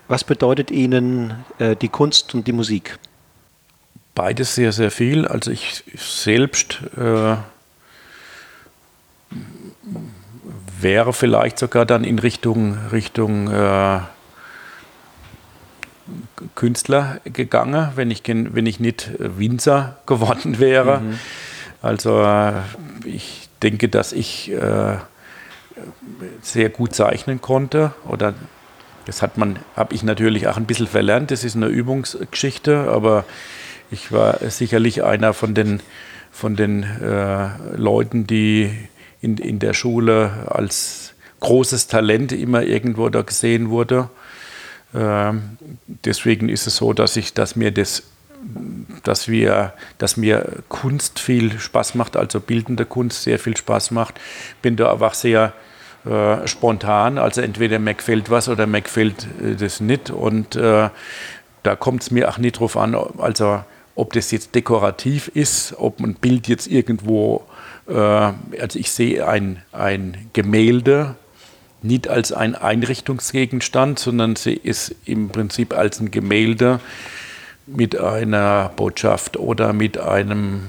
Was 0.07 0.23
bedeutet 0.23 0.71
Ihnen 0.71 1.43
äh, 1.59 1.75
die 1.75 1.89
Kunst 1.89 2.33
und 2.33 2.47
die 2.47 2.53
Musik? 2.53 2.97
Beides 4.15 4.55
sehr, 4.55 4.71
sehr 4.71 4.89
viel. 4.89 5.27
Also 5.27 5.51
ich 5.51 5.83
selbst 5.95 6.79
äh, 6.97 7.35
wäre 10.79 11.13
vielleicht 11.13 11.59
sogar 11.59 11.85
dann 11.85 12.03
in 12.03 12.19
Richtung, 12.19 12.77
Richtung 12.91 13.51
äh, 13.51 13.99
Künstler 16.55 17.19
gegangen, 17.25 17.91
wenn 17.95 18.09
ich, 18.11 18.23
wenn 18.25 18.65
ich 18.65 18.79
nicht 18.79 19.11
Winzer 19.19 19.97
geworden 20.05 20.59
wäre. 20.59 21.01
Mhm. 21.01 21.19
Also 21.81 22.21
äh, 22.21 22.53
ich 23.03 23.46
denke, 23.63 23.89
dass 23.89 24.13
ich 24.13 24.51
äh, 24.51 24.97
sehr 26.41 26.69
gut 26.69 26.95
zeichnen 26.95 27.41
konnte 27.41 27.93
oder 28.07 28.33
das 29.05 29.21
hat 29.21 29.37
man, 29.37 29.59
habe 29.75 29.95
ich 29.95 30.03
natürlich 30.03 30.47
auch 30.47 30.57
ein 30.57 30.65
bisschen 30.65 30.87
verlernt. 30.87 31.31
Das 31.31 31.45
ist 31.45 31.55
eine 31.55 31.67
Übungsgeschichte, 31.67 32.89
aber 32.89 33.23
ich 33.89 34.11
war 34.11 34.39
sicherlich 34.49 35.01
einer 35.03 35.33
von 35.33 35.53
den, 35.53 35.79
von 36.29 36.57
den 36.57 36.83
äh, 36.83 37.47
Leuten, 37.77 38.27
die 38.27 38.69
in, 39.21 39.37
in 39.37 39.59
der 39.59 39.73
Schule 39.73 40.47
als 40.49 41.13
großes 41.39 41.87
Talent 41.87 42.33
immer 42.33 42.63
irgendwo 42.63 43.07
da 43.07 43.21
gesehen 43.21 43.69
wurde. 43.69 44.09
Ähm, 44.93 45.57
deswegen 45.87 46.49
ist 46.49 46.67
es 46.67 46.75
so, 46.75 46.91
dass 46.91 47.15
ich, 47.15 47.33
dass 47.33 47.55
mir 47.55 47.71
das, 47.71 48.03
dass 49.03 49.27
wir, 49.27 49.73
dass 49.97 50.17
mir 50.17 50.63
Kunst 50.69 51.19
viel 51.19 51.59
Spaß 51.59 51.95
macht, 51.95 52.17
also 52.17 52.39
bildende 52.39 52.85
Kunst 52.85 53.23
sehr 53.23 53.39
viel 53.39 53.57
Spaß 53.57 53.91
macht. 53.91 54.19
Bin 54.61 54.75
da 54.75 54.91
einfach 54.91 55.13
sehr 55.13 55.53
äh, 56.05 56.47
spontan, 56.47 57.17
also 57.17 57.41
entweder 57.41 57.79
mir 57.79 57.93
gefällt 57.93 58.29
was 58.29 58.49
oder 58.49 58.67
mir 58.67 58.81
gefällt 58.81 59.27
äh, 59.43 59.55
das 59.55 59.79
nicht 59.79 60.09
und 60.09 60.55
äh, 60.55 60.89
da 61.63 61.75
kommt 61.75 62.03
es 62.03 62.11
mir 62.11 62.29
auch 62.29 62.37
nicht 62.37 62.59
drauf 62.59 62.77
an, 62.77 62.95
also 63.17 63.63
ob 63.95 64.13
das 64.13 64.31
jetzt 64.31 64.55
dekorativ 64.55 65.27
ist, 65.29 65.73
ob 65.77 65.99
ein 65.99 66.13
Bild 66.13 66.47
jetzt 66.47 66.67
irgendwo 66.67 67.43
äh, 67.87 67.93
also 67.93 68.79
ich 68.79 68.91
sehe 68.91 69.27
ein, 69.27 69.63
ein 69.71 70.29
Gemälde 70.33 71.15
nicht 71.81 72.07
als 72.07 72.31
ein 72.31 72.55
Einrichtungsgegenstand, 72.55 73.99
sondern 73.99 74.35
sie 74.35 74.53
ist 74.53 74.95
im 75.05 75.29
Prinzip 75.29 75.73
als 75.75 75.99
ein 75.99 76.11
Gemälde 76.11 76.79
mit 77.67 77.99
einer 77.99 78.71
Botschaft 78.75 79.37
oder 79.37 79.73
mit 79.73 79.97
einem 79.97 80.63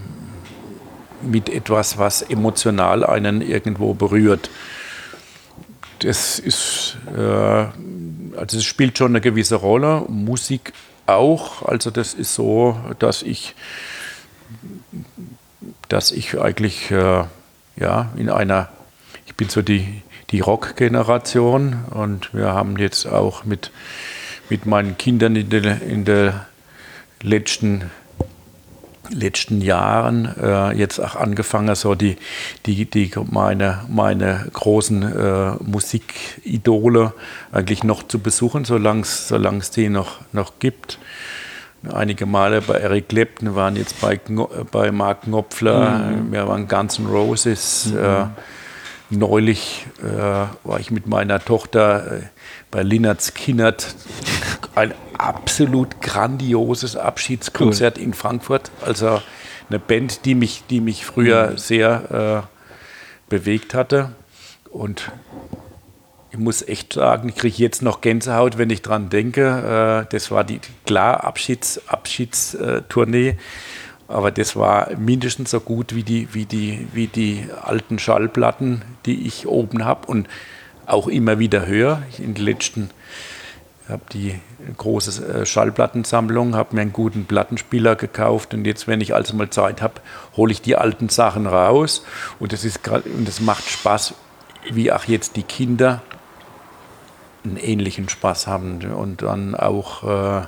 mit 1.22 1.48
etwas, 1.48 1.98
was 1.98 2.22
emotional 2.22 3.04
einen 3.04 3.40
irgendwo 3.40 3.94
berührt. 3.94 4.50
Das 6.00 6.38
ist, 6.38 6.96
äh, 7.16 7.20
also 7.20 8.58
es 8.58 8.64
spielt 8.64 8.98
schon 8.98 9.12
eine 9.12 9.20
gewisse 9.20 9.56
Rolle, 9.56 10.04
Musik 10.08 10.72
auch. 11.06 11.62
Also 11.62 11.90
das 11.90 12.14
ist 12.14 12.34
so, 12.34 12.78
dass 13.00 13.22
ich 13.22 13.56
dass 15.88 16.12
ich 16.12 16.38
eigentlich 16.38 16.90
äh, 16.90 17.24
ja, 17.76 18.12
in 18.16 18.30
einer, 18.30 18.68
ich 19.26 19.34
bin 19.34 19.48
so 19.48 19.62
die, 19.62 20.02
die 20.30 20.40
Rock-Generation 20.40 21.84
und 21.90 22.34
wir 22.34 22.52
haben 22.52 22.76
jetzt 22.76 23.06
auch 23.06 23.44
mit, 23.44 23.70
mit 24.50 24.66
meinen 24.66 24.98
Kindern 24.98 25.36
in 25.36 25.48
den 25.48 25.64
in 25.64 26.04
der 26.04 26.46
letzten, 27.22 27.90
letzten 29.10 29.60
Jahren 29.60 30.34
äh, 30.40 30.72
jetzt 30.72 30.98
auch 30.98 31.16
angefangen, 31.16 31.74
so 31.74 31.94
die, 31.94 32.16
die, 32.66 32.84
die 32.84 33.10
meine, 33.30 33.84
meine 33.88 34.46
großen 34.52 35.02
äh, 35.02 35.52
Musikidole 35.62 37.12
eigentlich 37.52 37.84
noch 37.84 38.06
zu 38.06 38.18
besuchen, 38.18 38.64
solange 38.64 39.02
es 39.02 39.70
die 39.70 39.88
noch, 39.88 40.20
noch 40.32 40.58
gibt 40.58 40.98
einige 41.92 42.26
Male 42.26 42.60
bei 42.60 42.74
Eric 42.74 43.08
Clapton, 43.08 43.54
waren 43.54 43.76
jetzt 43.76 44.00
bei, 44.00 44.20
bei 44.70 44.90
Mark 44.90 45.22
Knopfler, 45.22 45.98
mhm. 45.98 46.32
wir 46.32 46.48
waren 46.48 46.68
Guns 46.68 46.98
N' 46.98 47.06
Roses. 47.06 47.92
Mhm. 47.92 47.98
Äh, 47.98 48.26
neulich 49.10 49.86
äh, 50.02 50.46
war 50.64 50.80
ich 50.80 50.90
mit 50.90 51.06
meiner 51.06 51.42
Tochter 51.42 52.18
äh, 52.18 52.20
bei 52.70 52.82
Linnert 52.82 53.22
Skinnert. 53.22 53.94
Ein 54.74 54.94
absolut 55.16 56.00
grandioses 56.00 56.96
Abschiedskonzert 56.96 57.98
cool. 57.98 58.04
in 58.04 58.14
Frankfurt. 58.14 58.70
Also 58.84 59.20
eine 59.68 59.78
Band, 59.78 60.24
die 60.24 60.34
mich, 60.34 60.64
die 60.70 60.80
mich 60.80 61.04
früher 61.04 61.50
mhm. 61.50 61.58
sehr 61.58 62.46
äh, 62.48 63.30
bewegt 63.30 63.74
hatte. 63.74 64.12
Und 64.70 65.10
ich 66.30 66.38
muss 66.38 66.62
echt 66.66 66.92
sagen, 66.92 67.30
ich 67.30 67.36
kriege 67.36 67.56
jetzt 67.56 67.82
noch 67.82 68.00
Gänsehaut, 68.00 68.58
wenn 68.58 68.70
ich 68.70 68.82
dran 68.82 69.08
denke. 69.08 70.04
Äh, 70.06 70.12
das 70.12 70.30
war 70.30 70.44
die 70.44 70.60
klar 70.86 71.24
Abschieds, 71.24 71.88
Abschiedstournee, 71.88 73.36
aber 74.08 74.30
das 74.30 74.56
war 74.56 74.90
mindestens 74.96 75.50
so 75.50 75.60
gut 75.60 75.94
wie 75.94 76.02
die, 76.02 76.28
wie 76.32 76.44
die, 76.44 76.86
wie 76.92 77.06
die 77.06 77.46
alten 77.62 77.98
Schallplatten, 77.98 78.82
die 79.06 79.26
ich 79.26 79.46
oben 79.46 79.84
habe 79.84 80.06
und 80.06 80.28
auch 80.88 81.08
immer 81.08 81.38
wieder 81.38 81.66
höre. 81.66 82.02
In 82.18 82.34
den 82.34 82.44
letzten 82.44 82.90
habe 83.88 84.02
die 84.12 84.38
große 84.76 85.26
äh, 85.26 85.46
Schallplattensammlung, 85.46 86.54
habe 86.54 86.74
mir 86.74 86.82
einen 86.82 86.92
guten 86.92 87.24
Plattenspieler 87.24 87.96
gekauft 87.96 88.52
und 88.52 88.66
jetzt, 88.66 88.86
wenn 88.86 89.00
ich 89.00 89.14
also 89.14 89.34
mal 89.34 89.48
Zeit 89.50 89.80
habe, 89.80 89.94
hole 90.36 90.52
ich 90.52 90.60
die 90.60 90.76
alten 90.76 91.08
Sachen 91.08 91.46
raus 91.46 92.04
und 92.38 92.52
das 92.52 92.64
ist 92.64 92.86
und 92.86 93.26
das 93.26 93.40
macht 93.40 93.68
Spaß, 93.68 94.14
wie 94.70 94.92
auch 94.92 95.04
jetzt 95.04 95.36
die 95.36 95.42
Kinder 95.42 96.02
einen 97.44 97.56
ähnlichen 97.56 98.08
Spaß 98.08 98.46
haben 98.46 98.92
und 98.92 99.22
dann 99.22 99.54
auch 99.54 100.42
äh, 100.42 100.46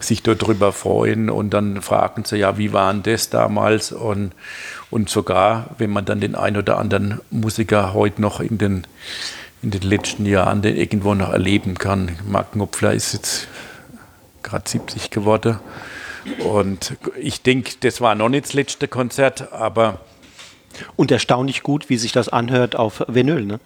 sich 0.00 0.22
darüber 0.22 0.72
freuen 0.72 1.30
und 1.30 1.50
dann 1.50 1.82
fragen 1.82 2.24
sie 2.24 2.36
ja, 2.36 2.56
wie 2.56 2.72
war 2.72 2.92
denn 2.92 3.02
das 3.02 3.30
damals 3.30 3.92
und, 3.92 4.32
und 4.90 5.08
sogar, 5.08 5.66
wenn 5.78 5.90
man 5.90 6.04
dann 6.04 6.20
den 6.20 6.34
ein 6.34 6.56
oder 6.56 6.78
anderen 6.78 7.20
Musiker 7.30 7.94
heute 7.94 8.20
noch 8.20 8.40
in 8.40 8.58
den 8.58 8.86
in 9.64 9.70
den 9.70 9.82
letzten 9.82 10.26
Jahren 10.26 10.60
den 10.60 10.76
irgendwo 10.76 11.14
noch 11.14 11.30
erleben 11.30 11.76
kann. 11.78 12.16
Mark 12.28 12.52
Knopfler 12.52 12.92
ist 12.92 13.14
jetzt 13.14 13.48
gerade 14.42 14.68
70 14.68 15.10
geworden. 15.10 15.58
Und 16.38 16.96
ich 17.18 17.42
denke, 17.42 17.72
das 17.80 18.02
war 18.02 18.14
noch 18.14 18.28
nicht 18.28 18.44
das 18.44 18.52
letzte 18.52 18.88
Konzert, 18.88 19.52
aber. 19.52 20.00
Und 20.96 21.10
erstaunlich 21.10 21.62
gut, 21.62 21.88
wie 21.88 21.96
sich 21.96 22.12
das 22.12 22.28
anhört 22.28 22.76
auf 22.76 23.04
Vinyl, 23.08 23.46
ne? 23.46 23.60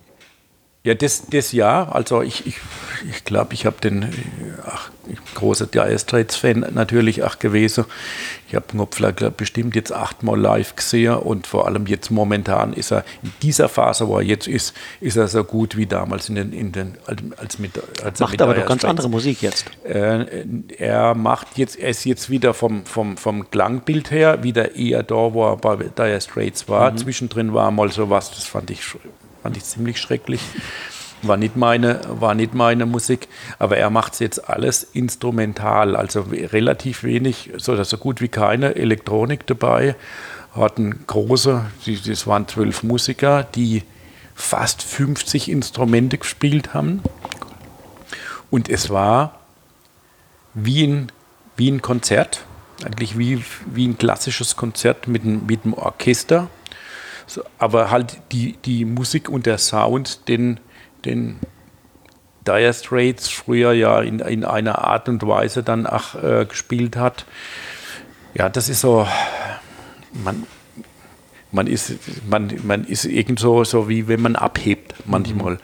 Ja, 0.84 0.94
das, 0.94 1.26
das 1.26 1.52
ja. 1.52 1.88
Also 1.88 2.22
ich, 2.22 2.46
ich, 2.46 2.56
ich 3.10 3.24
glaube, 3.24 3.52
ich 3.52 3.66
habe 3.66 3.76
den 3.80 4.08
ach, 4.64 4.90
großer 5.34 5.66
Dire 5.66 5.98
Straits-Fan 5.98 6.66
natürlich 6.72 7.24
auch 7.24 7.40
gewesen. 7.40 7.84
Ich 8.48 8.54
habe 8.54 8.66
Knopfler 8.68 9.12
glaub, 9.12 9.36
bestimmt 9.36 9.74
jetzt 9.74 9.92
achtmal 9.92 10.38
live 10.38 10.76
gesehen 10.76 11.16
und 11.16 11.48
vor 11.48 11.66
allem 11.66 11.86
jetzt 11.86 12.10
momentan 12.10 12.72
ist 12.72 12.92
er 12.92 13.04
in 13.22 13.32
dieser 13.42 13.68
Phase, 13.68 14.06
wo 14.06 14.18
er 14.18 14.22
jetzt 14.22 14.46
ist, 14.46 14.72
ist 15.00 15.16
er 15.16 15.26
so 15.26 15.42
gut 15.42 15.76
wie 15.76 15.86
damals 15.86 16.28
in 16.28 16.36
den, 16.36 16.52
in 16.52 16.70
den 16.70 16.96
als 17.36 17.58
mit 17.58 17.72
als 18.02 18.20
macht 18.20 18.32
mit 18.32 18.42
aber 18.42 18.54
doch 18.54 18.66
ganz 18.66 18.84
andere 18.84 19.10
Musik 19.10 19.42
jetzt. 19.42 19.66
Äh, 19.84 20.26
er 20.78 21.14
macht 21.14 21.58
jetzt, 21.58 21.76
er 21.76 21.88
ist 21.90 22.04
jetzt 22.04 22.30
wieder 22.30 22.54
vom, 22.54 22.86
vom, 22.86 23.16
vom 23.16 23.50
Klangbild 23.50 24.12
her 24.12 24.44
wieder 24.44 24.76
eher 24.76 25.02
da, 25.02 25.34
wo 25.34 25.44
er 25.50 25.56
bei 25.56 25.76
Dire 25.76 26.20
Straits 26.20 26.68
war. 26.68 26.92
Mhm. 26.92 26.98
Zwischendrin 26.98 27.52
war 27.52 27.70
mal 27.72 27.90
so 27.90 28.08
was, 28.08 28.30
das 28.30 28.44
fand 28.44 28.70
ich 28.70 28.80
fand 29.48 29.56
ich 29.56 29.64
ziemlich 29.64 29.98
schrecklich. 29.98 30.42
War 31.22 31.38
nicht 31.38 31.56
meine, 31.56 32.02
war 32.06 32.34
nicht 32.34 32.52
meine 32.52 32.84
Musik, 32.84 33.28
aber 33.58 33.78
er 33.78 33.88
macht 33.88 34.12
es 34.12 34.18
jetzt 34.18 34.50
alles 34.50 34.82
instrumental, 34.82 35.96
also 35.96 36.26
relativ 36.30 37.02
wenig, 37.02 37.50
so, 37.56 37.82
so 37.82 37.96
gut 37.96 38.20
wie 38.20 38.28
keine 38.28 38.76
Elektronik 38.76 39.46
dabei. 39.46 39.96
Hatten 40.54 41.02
große, 41.06 41.64
das 42.06 42.26
waren 42.26 42.46
zwölf 42.46 42.82
Musiker, 42.82 43.42
die 43.42 43.84
fast 44.34 44.82
50 44.82 45.48
Instrumente 45.48 46.18
gespielt 46.18 46.74
haben. 46.74 47.00
Und 48.50 48.68
es 48.68 48.90
war 48.90 49.38
wie 50.52 50.86
ein, 50.86 51.10
wie 51.56 51.70
ein 51.70 51.80
Konzert, 51.80 52.44
eigentlich 52.84 53.16
wie, 53.16 53.42
wie 53.64 53.88
ein 53.88 53.96
klassisches 53.96 54.56
Konzert 54.56 55.08
mit, 55.08 55.24
mit 55.24 55.64
einem 55.64 55.72
Orchester 55.72 56.48
so, 57.28 57.42
aber 57.58 57.90
halt 57.90 58.20
die, 58.32 58.56
die 58.64 58.84
Musik 58.84 59.28
und 59.28 59.46
der 59.46 59.58
Sound, 59.58 60.28
den, 60.28 60.58
den 61.04 61.38
Dire 62.46 62.72
Straits 62.72 63.28
früher 63.28 63.72
ja 63.72 64.00
in, 64.00 64.20
in 64.20 64.44
einer 64.44 64.78
Art 64.78 65.08
und 65.08 65.26
Weise 65.26 65.62
dann 65.62 65.86
auch 65.86 66.14
äh, 66.14 66.46
gespielt 66.46 66.96
hat. 66.96 67.26
Ja, 68.34 68.48
das 68.48 68.70
ist 68.70 68.80
so, 68.80 69.06
man, 70.24 70.46
man 71.52 71.66
ist, 71.66 71.92
man, 72.28 72.50
man 72.62 72.84
ist 72.84 73.04
irgend 73.04 73.38
so, 73.38 73.62
so 73.64 73.88
wie 73.90 74.08
wenn 74.08 74.22
man 74.22 74.34
abhebt 74.34 74.94
manchmal. 75.04 75.54
Mhm. 75.54 75.58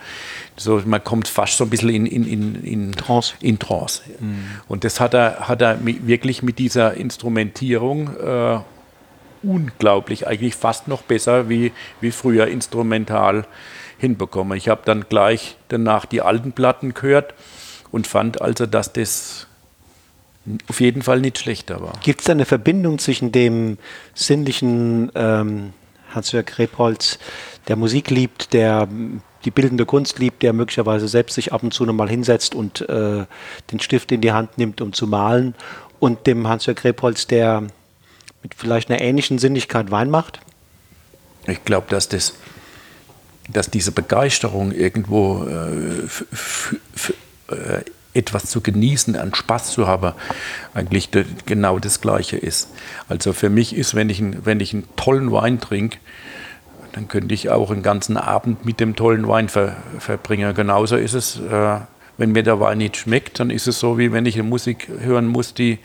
So, 0.57 0.81
man 0.85 1.03
kommt 1.03 1.27
fast 1.27 1.57
so 1.57 1.63
ein 1.63 1.69
bisschen 1.69 1.89
in, 1.89 2.05
in, 2.05 2.25
in, 2.25 2.63
in 2.63 2.91
Trance. 2.91 3.33
In 3.41 3.57
Trance. 3.57 4.03
Mhm. 4.19 4.45
Und 4.67 4.83
das 4.83 4.99
hat 4.99 5.15
er, 5.15 5.47
hat 5.47 5.61
er 5.61 5.79
wirklich 5.83 6.43
mit 6.43 6.59
dieser 6.59 6.93
Instrumentierung 6.93 8.15
äh, 8.17 8.59
unglaublich, 9.45 10.27
eigentlich 10.27 10.55
fast 10.55 10.87
noch 10.87 11.01
besser 11.01 11.49
wie, 11.49 11.71
wie 12.01 12.11
früher 12.11 12.47
instrumental 12.47 13.45
hinbekommen. 13.97 14.57
Ich 14.57 14.69
habe 14.69 14.81
dann 14.85 15.05
gleich 15.07 15.57
danach 15.67 16.05
die 16.05 16.21
alten 16.21 16.51
Platten 16.51 16.93
gehört 16.93 17.33
und 17.91 18.07
fand 18.07 18.41
also, 18.41 18.65
dass 18.65 18.93
das 18.93 19.47
auf 20.67 20.79
jeden 20.79 21.01
Fall 21.01 21.21
nicht 21.21 21.39
schlechter 21.39 21.81
war. 21.81 21.93
Gibt 22.03 22.21
es 22.21 22.25
da 22.25 22.33
eine 22.33 22.45
Verbindung 22.45 22.99
zwischen 22.99 23.31
dem 23.31 23.77
sinnlichen 24.13 25.11
ähm, 25.15 25.73
Hans-Jörg 26.13 26.59
Rebholz, 26.59 27.19
der 27.67 27.75
Musik 27.75 28.09
liebt, 28.09 28.53
der 28.53 28.87
die 29.43 29.51
bildende 29.51 29.85
Kunst 29.85 30.19
liebt, 30.19 30.43
der 30.43 30.53
möglicherweise 30.53 31.07
selbst 31.07 31.35
sich 31.35 31.53
ab 31.53 31.63
und 31.63 31.73
zu 31.73 31.85
nochmal 31.85 32.09
hinsetzt 32.09 32.55
und 32.55 32.81
äh, 32.89 33.25
den 33.71 33.79
Stift 33.79 34.11
in 34.11 34.21
die 34.21 34.31
Hand 34.31 34.57
nimmt, 34.57 34.81
um 34.81 34.93
zu 34.93 35.07
malen, 35.07 35.55
und 35.99 36.27
dem 36.27 36.47
Hans-Jörg 36.47 36.83
Rebholz, 36.83 37.27
der 37.27 37.63
mit 38.45 38.53
vielleicht 38.53 38.91
einer 38.91 39.01
ähnlichen 39.01 39.39
Sinnlichkeit 39.39 39.89
Wein 39.89 40.11
macht? 40.11 40.39
Ich 41.47 41.65
glaube, 41.65 41.87
dass 41.89 42.09
das 42.09 42.35
dass 43.47 43.69
diese 43.69 43.91
Begeisterung 43.91 44.71
irgendwo 44.71 45.43
äh, 45.43 46.07
für, 46.07 46.25
für, 46.93 47.13
äh, 47.49 47.83
etwas 48.13 48.45
zu 48.45 48.61
genießen, 48.61 49.15
an 49.15 49.35
Spaß 49.35 49.71
zu 49.71 49.87
haben, 49.87 50.13
eigentlich 50.73 51.09
de, 51.09 51.25
genau 51.45 51.77
das 51.77 52.01
Gleiche 52.01 52.37
ist. 52.37 52.69
Also 53.07 53.33
für 53.33 53.51
mich 53.51 53.75
ist, 53.75 53.93
wenn 53.93 54.09
ich, 54.09 54.23
wenn 54.45 54.59
ich 54.61 54.73
einen 54.73 54.87
tollen 54.95 55.31
Wein 55.31 55.59
trinke, 55.59 55.99
dann 56.93 57.07
könnte 57.07 57.35
ich 57.35 57.51
auch 57.51 57.69
einen 57.69 57.83
ganzen 57.83 58.17
Abend 58.17 58.65
mit 58.65 58.79
dem 58.79 58.95
tollen 58.95 59.27
Wein 59.27 59.47
ver, 59.47 59.75
verbringen. 59.99 60.55
Genauso 60.55 60.95
ist 60.95 61.13
es, 61.13 61.39
äh, 61.39 61.79
wenn 62.17 62.31
mir 62.31 62.41
der 62.41 62.59
Wein 62.59 62.79
nicht 62.79 62.97
schmeckt, 62.97 63.39
dann 63.39 63.51
ist 63.51 63.67
es 63.67 63.79
so, 63.79 63.99
wie 63.99 64.11
wenn 64.11 64.25
ich 64.25 64.35
eine 64.35 64.43
Musik 64.43 64.87
hören 65.01 65.27
muss, 65.27 65.53
die, 65.53 65.77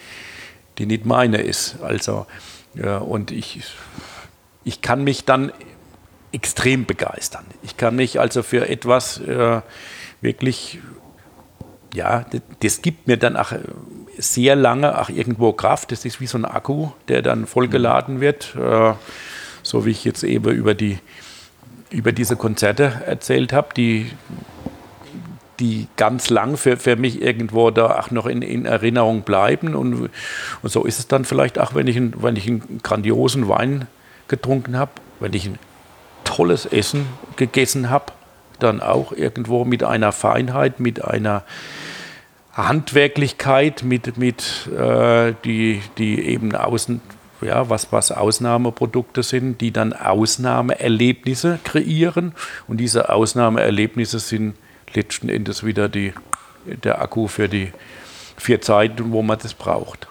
die 0.79 0.87
nicht 0.87 1.05
meine 1.05 1.43
ist. 1.43 1.77
Also, 1.83 2.27
ja, 2.75 2.99
und 2.99 3.31
ich, 3.31 3.63
ich 4.65 4.81
kann 4.81 5.05
mich 5.05 5.25
dann 5.25 5.53
extrem 6.33 6.87
begeistern. 6.87 7.45
Ich 7.63 7.77
kann 7.77 7.97
mich 7.97 8.21
also 8.21 8.43
für 8.43 8.69
etwas 8.69 9.21
äh, 9.21 9.61
wirklich, 10.21 10.79
ja, 11.95 12.25
das, 12.31 12.41
das, 12.61 12.83
gibt 12.83 13.09
mir 13.09 13.17
dann 13.17 13.37
auch 13.37 13.53
sehr 14.17 14.55
lange 14.55 15.01
auch 15.01 15.09
irgendwo 15.09 15.53
Kraft. 15.53 15.91
Das 15.93 16.05
ist 16.05 16.21
wie 16.21 16.27
so 16.27 16.39
ein 16.39 16.45
Akku, 16.45 16.91
der 17.09 17.23
dann 17.23 17.47
vollgeladen 17.47 18.21
wird. 18.21 18.55
Äh, 18.55 18.93
so 19.63 19.85
wie 19.85 19.91
ich 19.91 20.05
jetzt 20.05 20.23
eben 20.23 20.55
über 20.55 20.75
die 20.75 20.99
über 21.91 22.13
diese 22.13 22.37
Konzerte 22.37 23.03
erzählt 23.05 23.53
habe, 23.53 23.75
die 23.75 24.13
die 25.61 25.87
ganz 25.97 26.31
lang 26.31 26.57
für, 26.57 26.77
für 26.77 26.97
mich 26.97 27.21
irgendwo 27.23 27.71
da 27.71 28.01
auch 28.01 28.11
noch 28.11 28.27
in, 28.27 28.43
in 28.43 28.67
Erinnerung 28.67 29.23
bleiben. 29.23 29.75
Und, 29.75 30.11
und 30.63 30.73
so 30.73 30.85
ist 30.85 30.99
es 30.99 31.07
dann 31.07 31.25
vielleicht 31.25 31.59
auch, 31.59 31.75
wenn 31.75 31.87
ich, 31.87 31.97
ein, 31.97 32.15
wenn 32.19 32.37
ich 32.37 32.49
einen 32.49 32.81
grandiosen 32.83 33.49
Wein 33.49 33.87
getrunken 34.29 34.77
habe, 34.79 34.93
wenn 35.21 35.35
ich 35.35 35.47
ein 35.47 35.59
tolles 36.25 36.67
Essen 36.67 37.07
gegessen 37.37 37.91
habe, 37.91 38.07
dann 38.59 38.81
auch 38.81 39.13
irgendwo 39.13 39.65
mit 39.65 39.85
einer 39.85 40.13
Feinheit, 40.13 40.81
mit 40.81 41.05
einer 41.05 41.45
Handwerklichkeit, 42.53 43.83
mit, 43.83 44.17
mit 44.17 44.69
äh, 44.69 45.35
die, 45.45 45.83
die 45.99 46.21
eben 46.27 46.55
außen, 46.55 47.01
ja, 47.43 47.71
was, 47.71 47.91
was 47.93 48.13
Ausnahmeprodukte 48.13 49.23
sind, 49.23 49.61
die 49.61 49.73
dann 49.73 49.93
Ausnahmeerlebnisse 49.93 51.59
kreieren. 51.65 52.33
Und 52.69 52.79
diese 52.79 53.11
Ausnahmeerlebnisse 53.11 54.19
sind 54.19 54.55
letzten 54.95 55.29
Endes 55.29 55.65
wieder 55.65 55.89
die, 55.89 56.13
der 56.65 57.01
Akku 57.01 57.29
für 57.29 57.49
die 57.49 57.73
vier 58.37 58.61
Zeiten, 58.61 59.13
wo 59.13 59.23
man 59.23 59.39
das 59.39 59.55
braucht. 59.55 60.09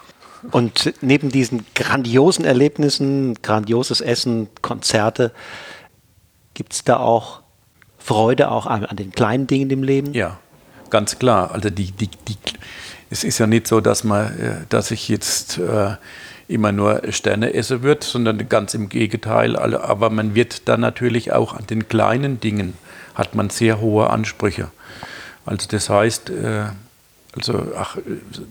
Und 0.50 0.94
neben 1.02 1.30
diesen 1.30 1.66
grandiosen 1.74 2.44
Erlebnissen, 2.44 3.34
grandioses 3.42 4.00
Essen, 4.00 4.48
Konzerte, 4.62 5.32
gibt 6.54 6.72
es 6.72 6.84
da 6.84 6.96
auch 6.98 7.42
Freude 7.98 8.50
auch 8.50 8.66
an, 8.66 8.84
an, 8.86 8.96
den 8.96 9.12
kleinen 9.12 9.46
Dingen 9.46 9.70
im 9.70 9.82
Leben? 9.82 10.14
Ja, 10.14 10.38
ganz 10.88 11.18
klar. 11.18 11.50
Also 11.52 11.68
die, 11.68 11.92
die, 11.92 12.08
die, 12.08 12.36
es 13.10 13.24
ist 13.24 13.38
ja 13.38 13.46
nicht 13.46 13.66
so, 13.66 13.80
dass 13.80 14.04
man, 14.04 14.38
äh, 14.38 14.54
dass 14.70 14.90
ich 14.90 15.08
jetzt 15.08 15.58
äh, 15.58 15.96
immer 16.50 16.72
nur 16.72 17.02
Sterne 17.10 17.54
essen 17.54 17.82
wird, 17.82 18.04
sondern 18.04 18.48
ganz 18.48 18.74
im 18.74 18.88
Gegenteil. 18.88 19.56
Aber 19.56 20.10
man 20.10 20.34
wird 20.34 20.68
dann 20.68 20.80
natürlich 20.80 21.32
auch 21.32 21.54
an 21.54 21.66
den 21.66 21.88
kleinen 21.88 22.40
Dingen 22.40 22.74
hat 23.14 23.34
man 23.34 23.50
sehr 23.50 23.80
hohe 23.80 24.08
Ansprüche. 24.08 24.70
Also 25.46 25.68
das 25.68 25.90
heißt, 25.90 26.30
äh, 26.30 26.64
also 27.36 27.72
ach, 27.76 27.96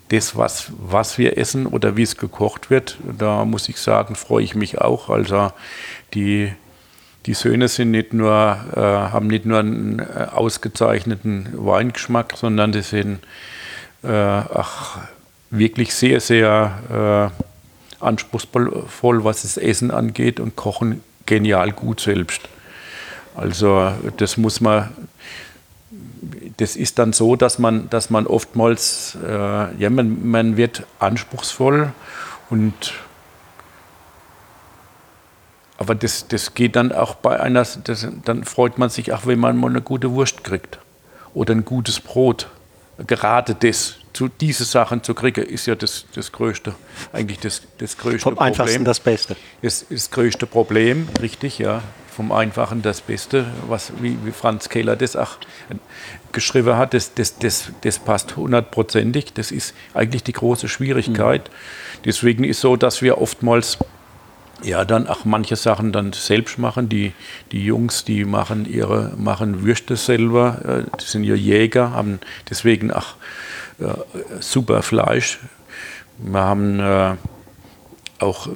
das, 0.10 0.38
was, 0.38 0.72
was 0.78 1.18
wir 1.18 1.38
essen 1.38 1.66
oder 1.66 1.98
wie 1.98 2.04
es 2.04 2.18
gekocht 2.18 2.70
wird, 2.70 2.98
da 3.18 3.46
muss 3.46 3.68
ich 3.68 3.78
sagen, 3.78 4.16
freue 4.16 4.44
ich 4.44 4.56
mich 4.56 4.80
auch. 4.80 5.10
Also 5.10 5.52
die, 6.14 6.54
die 7.26 7.34
Söhne 7.34 7.68
sind 7.68 7.92
nicht 7.92 8.14
nur, 8.14 8.58
äh, 8.76 8.80
haben 8.80 9.28
nicht 9.28 9.46
nur 9.46 9.60
einen 9.60 10.00
äh, 10.00 10.28
ausgezeichneten 10.32 11.50
Weingeschmack, 11.54 12.34
sondern 12.38 12.72
die 12.72 12.82
sind 12.82 13.20
ach, 14.02 15.00
wirklich 15.50 15.94
sehr, 15.94 16.22
sehr 16.22 17.32
äh, 17.38 17.49
anspruchsvoll, 18.00 19.24
was 19.24 19.42
das 19.42 19.58
Essen 19.58 19.92
angeht 19.92 20.40
und 20.40 20.56
kochen 20.56 21.04
genial 21.26 21.72
gut 21.72 22.00
selbst. 22.00 22.42
Also 23.36 23.92
das 24.18 24.38
muss 24.38 24.62
man, 24.62 24.90
das 26.58 26.76
ist 26.76 27.00
dann 27.00 27.14
so, 27.14 27.36
dass 27.36 27.60
man, 27.60 27.90
dass 27.90 28.10
man 28.10 28.28
oftmals, 28.28 29.18
äh, 29.26 29.76
ja, 29.82 29.90
man, 29.90 30.30
man 30.30 30.58
wird 30.58 30.84
anspruchsvoll 31.00 31.94
und 32.50 32.94
aber 35.78 35.96
das, 35.96 36.28
das 36.28 36.54
geht 36.56 36.76
dann 36.76 36.92
auch 36.92 37.16
bei 37.16 37.40
einer, 37.40 37.66
das, 37.86 38.06
dann 38.26 38.44
freut 38.44 38.78
man 38.78 38.90
sich 38.90 39.14
auch, 39.14 39.26
wenn 39.26 39.40
man 39.40 39.56
mal 39.56 39.70
eine 39.70 39.82
gute 39.82 40.12
Wurst 40.12 40.44
kriegt 40.44 40.78
oder 41.34 41.54
ein 41.54 41.64
gutes 41.64 42.02
Brot. 42.02 42.50
Gerade 43.08 43.56
das, 43.56 43.96
zu, 44.20 44.28
diese 44.28 44.66
Sachen 44.66 45.02
zu 45.02 45.14
kriegen, 45.14 45.46
ist 45.46 45.66
ja 45.66 45.76
das, 45.76 46.04
das 46.14 46.34
größte, 46.34 46.76
eigentlich 47.14 47.40
das, 47.40 47.62
das 47.78 47.98
größte 47.98 48.20
Vom 48.20 48.36
Problem. 48.36 48.52
einfachsten 48.52 48.84
das 48.84 49.00
Beste. 49.00 49.38
Das 49.62 49.86
das 49.90 50.12
größte 50.12 50.46
Problem, 50.46 51.08
richtig, 51.22 51.58
ja. 51.58 51.82
Vom 52.14 52.34
Einfachen 52.34 52.82
das 52.82 53.00
Beste, 53.00 53.46
was, 53.70 53.94
wie, 54.02 54.18
wie 54.26 54.32
Franz 54.34 54.68
Keller 54.68 54.98
das 54.98 55.16
auch 55.16 55.38
geschrieben 56.34 56.76
hat, 56.76 56.94
das, 56.94 57.14
das, 57.14 57.40
das, 57.40 57.72
das 57.80 57.98
passt 57.98 58.36
hundertprozentig. 58.36 59.32
Das 59.36 59.52
ist 59.52 59.74
eigentlich 59.94 60.24
die 60.24 60.34
große 60.34 60.68
Schwierigkeit. 60.68 61.50
Mhm. 61.50 62.02
Deswegen 62.04 62.44
ist 62.44 62.60
so, 62.60 62.76
dass 62.76 63.02
wir 63.02 63.22
oftmals 63.22 63.78
ja, 64.64 64.84
dann 64.84 65.08
auch 65.08 65.24
manche 65.24 65.56
Sachen 65.56 65.94
dann 65.94 66.12
selbst 66.12 66.58
machen. 66.58 66.90
Die, 66.90 67.14
die 67.54 67.64
Jungs, 67.64 68.04
die 68.04 68.26
machen 68.26 68.70
ihre 68.70 69.14
machen 69.16 69.64
Würste 69.64 69.96
selber, 69.96 70.84
äh, 70.86 70.98
die 71.00 71.06
sind 71.06 71.24
ja 71.24 71.36
Jäger, 71.36 71.92
haben 71.92 72.20
deswegen 72.50 72.92
auch 72.92 73.14
äh, 73.14 73.49
super 74.40 74.82
Fleisch. 74.82 75.40
Wir 76.18 76.42
haben 76.42 76.80
äh, 76.80 77.16
auch 78.20 78.50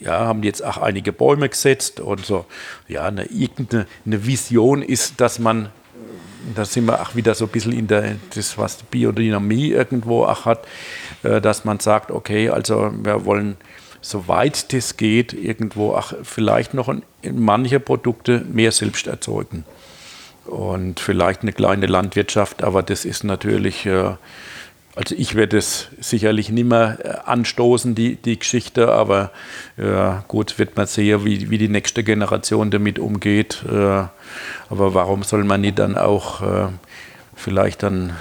ja, 0.00 0.26
haben 0.26 0.42
jetzt 0.42 0.64
auch 0.64 0.78
einige 0.78 1.12
Bäume 1.12 1.48
gesetzt 1.48 2.00
und 2.00 2.24
so. 2.24 2.44
Ja, 2.86 3.06
eine, 3.06 3.24
irgendeine 3.24 3.86
eine 4.06 4.26
Vision 4.26 4.82
ist, 4.82 5.20
dass 5.20 5.38
man, 5.38 5.70
da 6.54 6.64
sind 6.64 6.86
wir 6.86 7.00
auch 7.00 7.14
wieder 7.14 7.34
so 7.34 7.46
ein 7.46 7.50
bisschen 7.50 7.72
in 7.72 7.86
der, 7.86 8.16
das, 8.34 8.58
was 8.58 8.82
Biodynamie 8.84 9.68
irgendwo 9.68 10.24
auch 10.24 10.44
hat, 10.44 10.66
äh, 11.22 11.40
dass 11.40 11.64
man 11.64 11.80
sagt, 11.80 12.10
okay, 12.10 12.50
also 12.50 12.92
wir 13.02 13.24
wollen 13.24 13.56
soweit 14.00 14.72
das 14.72 14.96
geht, 14.96 15.32
irgendwo 15.32 15.92
auch 15.92 16.12
vielleicht 16.22 16.72
noch 16.72 16.88
in 17.22 17.40
manche 17.40 17.80
Produkte 17.80 18.44
mehr 18.50 18.72
selbst 18.72 19.06
erzeugen. 19.06 19.64
Und 20.48 20.98
vielleicht 20.98 21.42
eine 21.42 21.52
kleine 21.52 21.86
Landwirtschaft, 21.86 22.64
aber 22.64 22.82
das 22.82 23.04
ist 23.04 23.22
natürlich, 23.22 23.84
äh, 23.84 24.14
also 24.96 25.14
ich 25.14 25.34
werde 25.34 25.58
es 25.58 25.88
sicherlich 26.00 26.48
nicht 26.50 26.64
mehr 26.66 26.98
äh, 27.04 27.28
anstoßen, 27.28 27.94
die, 27.94 28.16
die 28.16 28.38
Geschichte, 28.38 28.90
aber 28.90 29.30
ja, 29.76 30.24
gut, 30.26 30.58
wird 30.58 30.74
man 30.74 30.86
sehen, 30.86 31.26
wie, 31.26 31.50
wie 31.50 31.58
die 31.58 31.68
nächste 31.68 32.02
Generation 32.02 32.70
damit 32.70 32.98
umgeht. 32.98 33.62
Äh, 33.68 33.74
aber 34.70 34.94
warum 34.94 35.22
soll 35.22 35.44
man 35.44 35.60
nicht 35.60 35.78
dann 35.78 35.98
auch 35.98 36.70
vielleicht 37.34 37.82
dann 37.82 38.14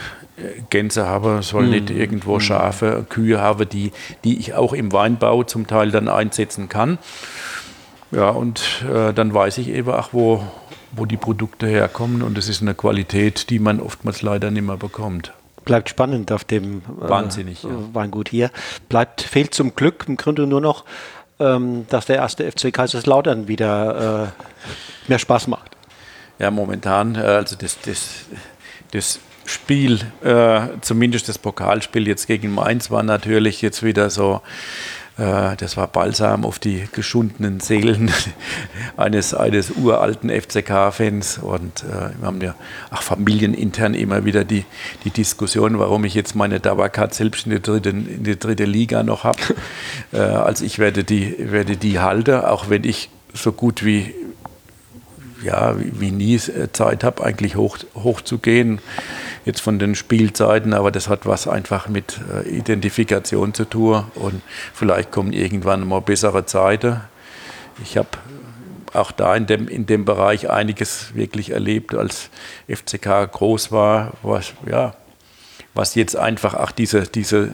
Gänse 0.70 1.08
habe, 1.08 1.40
soll 1.42 1.66
mm. 1.66 1.70
nicht 1.70 1.90
irgendwo 1.90 2.36
mhm. 2.36 2.42
Schafe, 2.42 3.06
Kühe 3.10 3.42
haben, 3.42 3.68
die, 3.68 3.92
die 4.24 4.38
ich 4.38 4.54
auch 4.54 4.74
im 4.74 4.94
Weinbau 4.94 5.44
zum 5.44 5.66
Teil 5.66 5.90
dann 5.90 6.08
einsetzen 6.08 6.70
kann. 6.70 7.00
Ja, 8.12 8.30
und 8.30 8.86
äh, 8.88 9.14
dann 9.14 9.34
weiß 9.34 9.58
ich 9.58 9.70
eben 9.70 9.90
auch, 9.90 10.10
wo, 10.12 10.44
wo 10.98 11.06
die 11.06 11.18
Produkte 11.18 11.68
herkommen 11.68 12.22
und 12.22 12.38
es 12.38 12.50
ist 12.50 12.62
eine 12.62 12.74
Qualität, 12.74 13.50
die 13.50 13.60
man 13.60 13.80
oftmals 13.80 14.22
leider 14.22 14.52
nicht 14.52 14.66
mehr 14.66 14.78
bekommt. 14.78 15.34
Bleibt 15.66 15.90
spannend 15.90 16.32
auf 16.32 16.44
dem 16.44 16.78
äh, 16.78 17.10
Wahnsinnig, 17.10 17.64
ja. 17.64 17.70
Weingut 17.94 18.30
hier. 18.30 18.52
Bleibt, 18.90 19.22
fehlt 19.22 19.54
zum 19.54 19.76
Glück 19.76 20.06
im 20.08 20.18
Grunde 20.18 20.48
nur 20.48 20.62
noch, 20.62 20.86
ähm, 21.40 21.86
dass 21.90 22.06
der 22.06 22.18
erste 22.18 22.50
FC 22.50 22.74
Kaiserslautern 22.74 23.48
wieder 23.48 24.34
äh, 24.38 25.10
mehr 25.10 25.20
Spaß 25.20 25.48
macht. 25.48 25.72
Ja, 26.40 26.52
momentan, 26.52 27.16
äh, 27.16 27.20
also 27.20 27.56
das, 27.56 27.80
das, 27.82 28.26
das 28.92 29.20
Spiel, 29.46 30.00
äh, 30.24 30.68
zumindest 30.82 31.30
das 31.30 31.38
Pokalspiel 31.38 32.08
jetzt 32.08 32.28
gegen 32.28 32.54
Mainz, 32.54 32.92
war 32.92 33.04
natürlich 33.04 33.62
jetzt 33.62 33.84
wieder 33.84 34.10
so, 34.10 34.42
das 35.18 35.78
war 35.78 35.88
Balsam 35.88 36.46
auf 36.46 36.60
die 36.60 36.88
geschundenen 36.92 37.60
Seelen 37.60 38.12
eines, 38.98 39.34
eines 39.34 39.72
uralten 39.72 40.30
FCK-Fans. 40.30 41.40
Und 41.40 41.84
äh, 41.84 42.20
wir 42.20 42.28
haben 42.28 42.42
ja 42.42 42.54
auch 42.92 43.02
familienintern 43.02 43.96
immer 43.96 44.26
wieder 44.26 44.44
die, 44.44 44.66
die 45.06 45.10
Diskussion, 45.10 45.80
warum 45.80 46.06
ich 46.06 46.14
jetzt 46.14 46.36
meine 46.36 46.62
Tabakat 46.62 47.16
selbst 47.16 47.48
in 47.48 47.52
der 47.52 47.62
dritten, 47.62 48.08
in 48.08 48.24
der 48.26 48.36
dritte 48.36 48.66
Liga 48.66 49.02
noch 49.02 49.24
habe. 49.24 49.40
äh, 50.14 50.20
also 50.20 50.64
ich 50.64 50.78
werde 50.78 51.04
die, 51.04 51.36
werde 51.40 51.78
die 51.78 52.00
halten, 52.00 52.42
auch 52.42 52.70
wenn 52.70 52.84
ich 52.84 53.10
so 53.34 53.52
gut 53.52 53.84
wie, 53.84 54.14
ja, 55.48 55.80
wie, 55.80 56.00
wie 56.00 56.12
nie 56.12 56.40
Zeit 56.74 57.04
habe, 57.04 57.24
eigentlich 57.24 57.56
hoch, 57.56 57.78
hoch 57.96 58.22
zu 58.22 58.38
gehen 58.38 58.80
jetzt 59.48 59.62
von 59.62 59.80
den 59.80 59.96
Spielzeiten, 59.96 60.74
aber 60.74 60.92
das 60.92 61.08
hat 61.08 61.26
was 61.26 61.48
einfach 61.48 61.88
mit 61.88 62.20
äh, 62.32 62.48
Identifikation 62.50 63.54
zu 63.54 63.66
tun 63.66 64.04
und 64.16 64.42
vielleicht 64.74 65.12
kommen 65.12 65.32
irgendwann 65.32 65.88
mal 65.88 66.02
bessere 66.02 66.46
Zeiten. 66.46 67.02
Ich 67.82 67.98
habe 67.98 68.10
auch 68.94 69.12
da 69.12 69.36
in 69.36 69.48
dem, 69.48 69.68
in 69.68 69.86
dem 69.86 70.04
Bereich 70.06 70.50
einiges 70.50 71.16
wirklich 71.16 71.52
erlebt, 71.52 71.96
als 71.96 72.30
FCK 72.68 73.32
groß 73.32 73.72
war, 73.72 74.14
was, 74.22 74.54
ja, 74.70 74.96
was 75.74 75.96
jetzt 75.96 76.18
einfach 76.18 76.54
auch 76.54 76.72
diese, 76.72 77.04
diese 77.04 77.52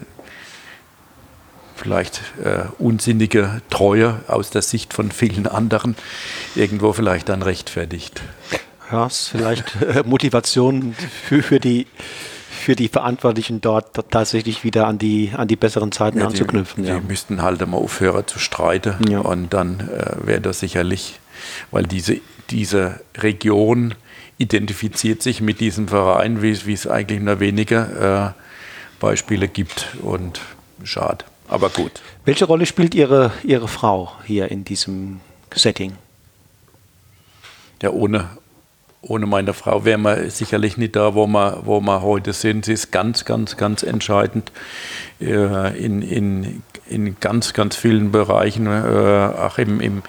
vielleicht 1.76 2.22
äh, 2.42 2.64
unsinnige 2.78 3.62
Treue 3.70 4.20
aus 4.28 4.50
der 4.50 4.62
Sicht 4.62 4.94
von 4.94 5.10
vielen 5.10 5.46
anderen 5.46 5.96
irgendwo 6.54 6.92
vielleicht 6.92 7.28
dann 7.28 7.42
rechtfertigt 7.42 8.22
ja, 8.90 9.06
ist 9.06 9.28
vielleicht 9.28 9.82
äh, 9.82 10.02
Motivation 10.04 10.94
für, 10.94 11.42
für, 11.42 11.60
die, 11.60 11.86
für 12.50 12.76
die 12.76 12.88
Verantwortlichen 12.88 13.60
dort 13.60 14.10
tatsächlich 14.10 14.64
wieder 14.64 14.86
an 14.86 14.98
die, 14.98 15.32
an 15.36 15.48
die 15.48 15.56
besseren 15.56 15.92
Zeiten 15.92 16.20
ja, 16.20 16.26
anzuknüpfen. 16.26 16.84
Die, 16.84 16.88
ja. 16.88 17.00
die 17.00 17.06
müssten 17.06 17.42
halt 17.42 17.66
mal 17.66 17.76
aufhören 17.76 18.26
zu 18.26 18.38
streiten 18.38 18.96
ja. 19.10 19.20
und 19.20 19.52
dann 19.52 19.80
äh, 19.80 20.26
wäre 20.26 20.40
das 20.40 20.60
sicherlich, 20.60 21.18
weil 21.70 21.84
diese, 21.84 22.20
diese 22.50 23.00
Region 23.18 23.94
identifiziert 24.38 25.22
sich 25.22 25.40
mit 25.40 25.60
diesem 25.60 25.88
Verein, 25.88 26.42
wie, 26.42 26.66
wie 26.66 26.72
es 26.72 26.86
eigentlich 26.86 27.20
nur 27.20 27.40
wenige 27.40 28.34
äh, 28.36 29.00
Beispiele 29.00 29.48
gibt 29.48 29.96
und 30.02 30.40
schade. 30.82 31.24
Aber 31.48 31.68
gut. 31.70 32.02
Welche 32.24 32.46
Rolle 32.46 32.66
spielt 32.66 32.94
Ihre, 32.94 33.32
Ihre 33.42 33.68
Frau 33.68 34.12
hier 34.24 34.50
in 34.50 34.64
diesem 34.64 35.20
Setting? 35.54 35.92
Ja, 37.82 37.90
ohne, 37.90 38.30
ohne 39.02 39.26
meine 39.26 39.52
Frau 39.52 39.84
wären 39.84 40.02
wir 40.02 40.30
sicherlich 40.30 40.76
nicht 40.78 40.96
da, 40.96 41.14
wo 41.14 41.26
wir, 41.26 41.60
wo 41.64 41.80
wir 41.80 42.02
heute 42.02 42.32
sind. 42.32 42.64
Sie 42.64 42.72
ist 42.72 42.90
ganz, 42.90 43.24
ganz, 43.24 43.56
ganz 43.56 43.82
entscheidend 43.82 44.52
äh, 45.20 45.78
in, 45.78 46.00
in, 46.00 46.62
in 46.88 47.20
ganz, 47.20 47.52
ganz 47.52 47.76
vielen 47.76 48.10
Bereichen, 48.10 48.66
äh, 48.66 49.30
auch 49.38 49.58
im, 49.58 49.80
im 49.80 50.02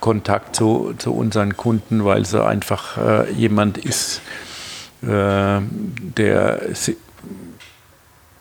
Kontakt 0.00 0.56
zu, 0.56 0.94
zu 0.98 1.14
unseren 1.14 1.56
Kunden, 1.56 2.04
weil 2.04 2.24
sie 2.26 2.44
einfach 2.44 2.96
äh, 2.96 3.30
jemand 3.32 3.78
ist, 3.78 4.22
äh, 5.02 5.60
der 6.00 6.60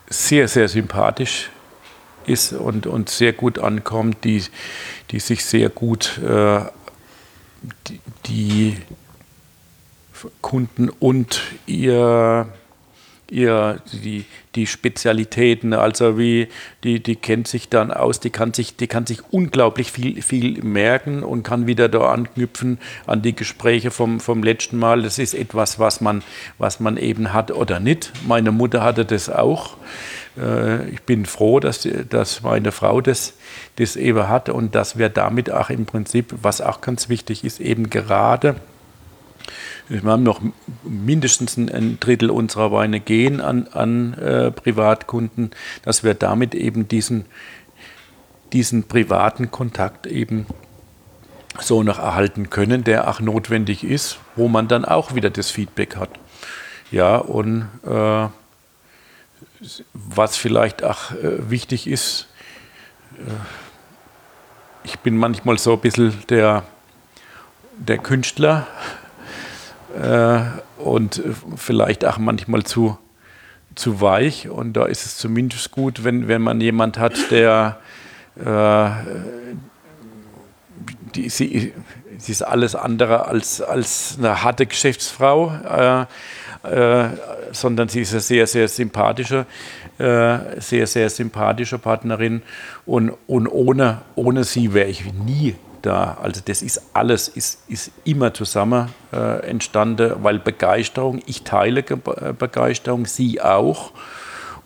sehr, 0.09 0.47
sehr 0.47 0.67
sympathisch 0.67 1.43
ist 1.43 1.58
und, 2.53 2.87
und 2.87 3.09
sehr 3.09 3.33
gut 3.33 3.59
ankommt, 3.59 4.23
die, 4.23 4.43
die 5.11 5.19
sich 5.19 5.43
sehr 5.45 5.69
gut 5.69 6.19
äh, 6.19 6.61
die, 7.87 7.99
die 8.27 8.77
Kunden 10.41 10.89
und 10.89 11.41
ihr, 11.65 12.47
ihr 13.29 13.81
die, 13.93 14.25
die 14.55 14.67
Spezialitäten, 14.67 15.73
also 15.73 16.17
wie 16.17 16.47
die, 16.83 17.01
die 17.01 17.15
kennt 17.15 17.47
sich 17.47 17.69
dann 17.69 17.91
aus, 17.91 18.19
die 18.19 18.29
kann 18.29 18.53
sich, 18.53 18.75
die 18.75 18.87
kann 18.87 19.05
sich 19.05 19.21
unglaublich 19.31 19.91
viel, 19.91 20.21
viel 20.21 20.61
merken 20.63 21.23
und 21.23 21.43
kann 21.43 21.67
wieder 21.67 21.87
da 21.87 22.11
anknüpfen 22.11 22.79
an 23.05 23.21
die 23.21 23.35
Gespräche 23.35 23.91
vom, 23.91 24.19
vom 24.19 24.43
letzten 24.43 24.77
Mal. 24.77 25.03
Das 25.03 25.19
ist 25.19 25.33
etwas, 25.33 25.79
was 25.79 26.01
man, 26.01 26.23
was 26.57 26.79
man 26.79 26.97
eben 26.97 27.33
hat 27.33 27.51
oder 27.51 27.79
nicht. 27.79 28.11
Meine 28.27 28.51
Mutter 28.51 28.83
hatte 28.83 29.05
das 29.05 29.29
auch. 29.29 29.77
Äh, 30.39 30.89
ich 30.89 31.01
bin 31.03 31.25
froh, 31.25 31.59
dass, 31.59 31.87
dass 32.09 32.41
meine 32.43 32.71
Frau 32.71 33.01
das, 33.01 33.33
das 33.75 33.95
eben 33.95 34.27
hat 34.27 34.49
und 34.49 34.75
dass 34.75 34.97
wir 34.97 35.09
damit 35.09 35.51
auch 35.51 35.69
im 35.69 35.85
Prinzip, 35.85 36.33
was 36.41 36.61
auch 36.61 36.81
ganz 36.81 37.09
wichtig 37.09 37.43
ist, 37.43 37.59
eben 37.59 37.89
gerade 37.89 38.55
wir 39.89 40.03
haben 40.03 40.21
noch 40.21 40.41
mindestens 40.83 41.57
ein 41.57 41.99
Drittel 41.99 42.29
unserer 42.29 42.71
Weine 42.71 42.99
gehen 42.99 43.41
an, 43.41 43.67
an 43.71 44.13
äh, 44.13 44.51
Privatkunden, 44.51 45.49
dass 45.81 46.03
wir 46.03 46.13
damit 46.13 46.53
eben 46.53 46.87
diesen, 46.87 47.25
diesen 48.53 48.83
privaten 48.83 49.49
Kontakt 49.49 50.05
eben 50.05 50.45
so 51.59 51.81
noch 51.81 51.97
erhalten 51.97 52.51
können, 52.51 52.83
der 52.83 53.09
auch 53.09 53.19
notwendig 53.19 53.83
ist, 53.83 54.19
wo 54.35 54.47
man 54.47 54.67
dann 54.67 54.85
auch 54.85 55.15
wieder 55.15 55.31
das 55.31 55.49
Feedback 55.49 55.95
hat. 55.95 56.11
Ja, 56.91 57.17
und 57.17 57.67
äh, 57.83 58.27
was 59.93 60.37
vielleicht 60.37 60.83
auch 60.83 61.11
äh, 61.11 61.49
wichtig 61.49 61.87
ist, 61.87 62.27
äh, 63.17 63.31
ich 64.83 64.99
bin 64.99 65.17
manchmal 65.17 65.57
so 65.57 65.73
ein 65.73 65.79
bisschen 65.81 66.13
der, 66.29 66.63
der 67.77 67.97
Künstler 67.97 68.65
äh, 70.01 70.41
und 70.81 71.21
vielleicht 71.55 72.05
auch 72.05 72.17
manchmal 72.17 72.63
zu, 72.63 72.97
zu 73.75 74.01
weich. 74.01 74.49
Und 74.49 74.73
da 74.73 74.85
ist 74.85 75.05
es 75.05 75.17
zumindest 75.17 75.71
gut, 75.71 76.03
wenn, 76.03 76.27
wenn 76.27 76.41
man 76.41 76.61
jemand 76.61 76.97
hat, 76.97 77.31
der 77.31 77.79
die, 81.15 81.29
sie, 81.29 81.73
sie 82.17 82.31
ist 82.31 82.41
alles 82.41 82.75
andere 82.75 83.25
als, 83.25 83.61
als 83.61 84.15
eine 84.17 84.43
harte 84.43 84.65
Geschäftsfrau, 84.65 85.51
äh, 85.51 86.05
äh, 86.63 87.09
sondern 87.51 87.89
sie 87.89 88.01
ist 88.01 88.11
eine 88.11 88.21
sehr, 88.21 88.47
sehr 88.47 88.67
sympathische, 88.67 89.45
äh, 89.97 90.59
sehr, 90.59 90.87
sehr 90.87 91.09
sympathische 91.09 91.77
Partnerin. 91.77 92.41
Und, 92.85 93.13
und 93.27 93.47
ohne, 93.47 94.01
ohne 94.15 94.43
sie 94.43 94.73
wäre 94.73 94.89
ich 94.89 95.11
nie 95.13 95.55
da. 95.81 96.17
Also 96.21 96.41
das 96.43 96.61
ist 96.61 96.81
alles, 96.93 97.27
ist, 97.27 97.69
ist 97.69 97.91
immer 98.03 98.33
zusammen 98.33 98.89
äh, 99.13 99.47
entstanden, 99.47 100.13
weil 100.21 100.39
Begeisterung, 100.39 101.21
ich 101.25 101.43
teile 101.43 101.81
äh, 101.81 102.33
Begeisterung, 102.37 103.05
sie 103.05 103.41
auch. 103.41 103.91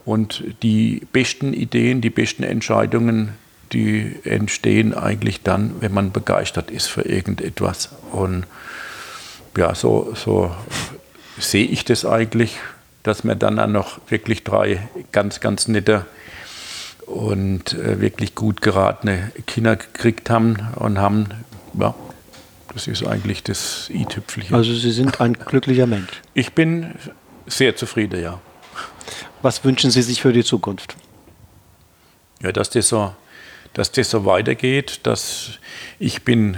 Und 0.06 0.44
die 0.64 1.08
besten 1.12 1.54
Ideen, 1.54 2.02
die 2.02 2.10
besten 2.10 2.44
Entscheidungen 2.44 3.34
die 3.74 4.20
entstehen 4.24 4.94
eigentlich 4.94 5.42
dann, 5.42 5.76
wenn 5.80 5.94
man 5.94 6.12
begeistert 6.12 6.72
ist 6.72 6.88
für 6.88 7.02
irgendetwas. 7.02 7.90
Und 8.12 8.46
ja, 9.58 9.76
so, 9.76 10.14
so 10.16 10.52
sehe 11.38 11.66
ich 11.66 11.86
das 11.86 12.06
eigentlich, 12.06 12.58
dass 13.04 13.24
wir 13.24 13.36
dann 13.36 13.60
auch 13.60 13.68
noch 13.68 14.00
wirklich 14.10 14.44
drei 14.44 14.88
ganz, 15.12 15.40
ganz 15.40 15.68
nette 15.68 16.06
und 17.06 17.74
äh, 17.74 18.00
wirklich 18.00 18.36
gut 18.36 18.62
geratene 18.62 19.32
Kinder 19.46 19.76
gekriegt 19.76 20.30
haben 20.30 20.58
und 20.76 21.00
haben, 21.00 21.30
ja, 21.80 21.94
das 22.74 22.88
ist 22.88 23.06
eigentlich 23.06 23.44
das 23.44 23.90
i-Tüpfelchen. 23.90 24.56
Also 24.56 24.74
Sie 24.74 24.92
sind 24.92 25.20
ein 25.22 25.34
glücklicher 25.34 25.86
Mensch. 25.86 26.22
Ich 26.34 26.54
bin 26.54 26.96
sehr 27.46 27.76
zufrieden, 27.76 28.22
ja. 28.22 28.40
Was 29.42 29.64
wünschen 29.66 29.92
Sie 29.92 30.02
sich 30.02 30.22
für 30.22 30.32
die 30.32 30.44
Zukunft? 30.44 30.96
Ja, 32.42 32.52
dass 32.52 32.70
das 32.70 32.88
so 32.88 33.14
dass 33.74 33.92
das 33.92 34.10
so 34.10 34.26
weitergeht, 34.26 35.02
dass 35.04 35.60
ich 36.00 36.24
bin, 36.24 36.58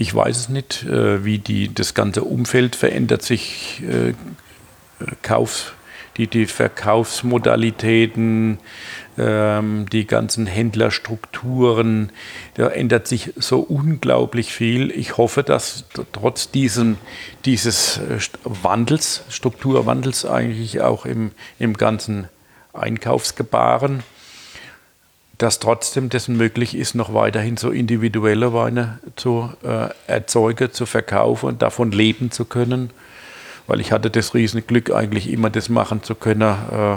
ich 0.00 0.12
weiß 0.14 0.36
es 0.38 0.48
nicht, 0.48 0.84
äh, 0.84 1.26
wie 1.26 1.38
die, 1.38 1.74
das 1.74 1.92
ganze 1.92 2.24
Umfeld 2.24 2.74
verändert 2.74 3.22
sich, 3.22 3.82
äh, 3.86 4.14
Kauf, 5.20 5.74
die, 6.16 6.26
die 6.26 6.46
Verkaufsmodalitäten, 6.46 8.60
ähm, 9.18 9.84
die 9.92 10.06
ganzen 10.06 10.46
Händlerstrukturen, 10.46 12.12
da 12.54 12.68
ändert 12.68 13.08
sich 13.08 13.34
so 13.36 13.60
unglaublich 13.60 14.54
viel. 14.54 14.90
Ich 14.90 15.18
hoffe, 15.18 15.42
dass 15.42 15.84
trotz 16.12 16.50
diesen, 16.50 16.96
dieses 17.44 17.98
äh, 17.98 18.20
Wandels, 18.44 19.24
Strukturwandels 19.28 20.24
eigentlich 20.24 20.80
auch 20.80 21.04
im, 21.04 21.32
im 21.58 21.74
ganzen 21.74 22.28
Einkaufsgebaren, 22.72 24.02
dass 25.40 25.58
trotzdem 25.58 26.10
dessen 26.10 26.36
möglich 26.36 26.76
ist, 26.76 26.94
noch 26.94 27.14
weiterhin 27.14 27.56
so 27.56 27.70
individuelle 27.70 28.52
Weine 28.52 28.98
zu 29.16 29.50
äh, 29.62 29.88
erzeugen, 30.06 30.70
zu 30.70 30.84
verkaufen 30.84 31.46
und 31.46 31.62
davon 31.62 31.92
leben 31.92 32.30
zu 32.30 32.44
können. 32.44 32.90
Weil 33.66 33.80
ich 33.80 33.90
hatte 33.90 34.10
das 34.10 34.34
Riesenglück, 34.34 34.92
eigentlich 34.92 35.32
immer 35.32 35.48
das 35.48 35.70
machen 35.70 36.02
zu 36.02 36.14
können, 36.14 36.42
äh, 36.42 36.96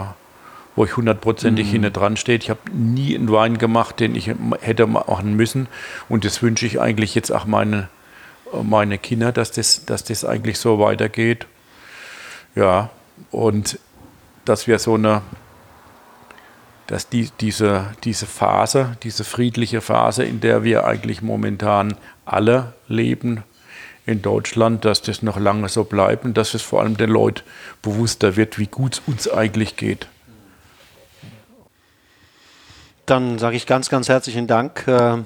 wo 0.76 0.84
ich 0.84 0.94
hundertprozentig 0.94 1.68
mhm. 1.68 1.70
hinten 1.70 1.92
dran 1.94 2.18
steht. 2.18 2.42
Ich 2.42 2.50
habe 2.50 2.60
nie 2.70 3.16
einen 3.16 3.32
Wein 3.32 3.56
gemacht, 3.56 3.98
den 3.98 4.14
ich 4.14 4.30
hätte 4.60 4.86
machen 4.86 5.36
müssen. 5.36 5.66
Und 6.10 6.26
das 6.26 6.42
wünsche 6.42 6.66
ich 6.66 6.78
eigentlich 6.78 7.14
jetzt 7.14 7.30
auch 7.30 7.46
meine, 7.46 7.88
meine 8.62 8.98
Kinder, 8.98 9.32
dass 9.32 9.52
das, 9.52 9.86
dass 9.86 10.04
das 10.04 10.22
eigentlich 10.26 10.58
so 10.58 10.78
weitergeht. 10.78 11.46
Ja, 12.54 12.90
und 13.30 13.78
dass 14.44 14.66
wir 14.66 14.78
so 14.78 14.96
eine 14.96 15.22
dass 16.86 17.08
die, 17.08 17.30
diese, 17.40 17.86
diese 18.04 18.26
Phase, 18.26 18.96
diese 19.02 19.24
friedliche 19.24 19.80
Phase, 19.80 20.24
in 20.24 20.40
der 20.40 20.64
wir 20.64 20.84
eigentlich 20.84 21.22
momentan 21.22 21.96
alle 22.24 22.74
leben 22.88 23.42
in 24.06 24.20
Deutschland, 24.20 24.84
dass 24.84 25.00
das 25.02 25.22
noch 25.22 25.38
lange 25.38 25.68
so 25.68 25.84
bleibt 25.84 26.24
und 26.24 26.36
dass 26.36 26.54
es 26.54 26.62
vor 26.62 26.82
allem 26.82 26.96
den 26.96 27.10
Leuten 27.10 27.42
bewusster 27.82 28.36
wird, 28.36 28.58
wie 28.58 28.66
gut 28.66 28.94
es 28.94 29.02
uns 29.06 29.30
eigentlich 29.30 29.76
geht. 29.76 30.08
Dann 33.06 33.38
sage 33.38 33.56
ich 33.56 33.66
ganz, 33.66 33.88
ganz 33.88 34.08
herzlichen 34.08 34.46
Dank 34.46 34.86
äh, 34.86 35.18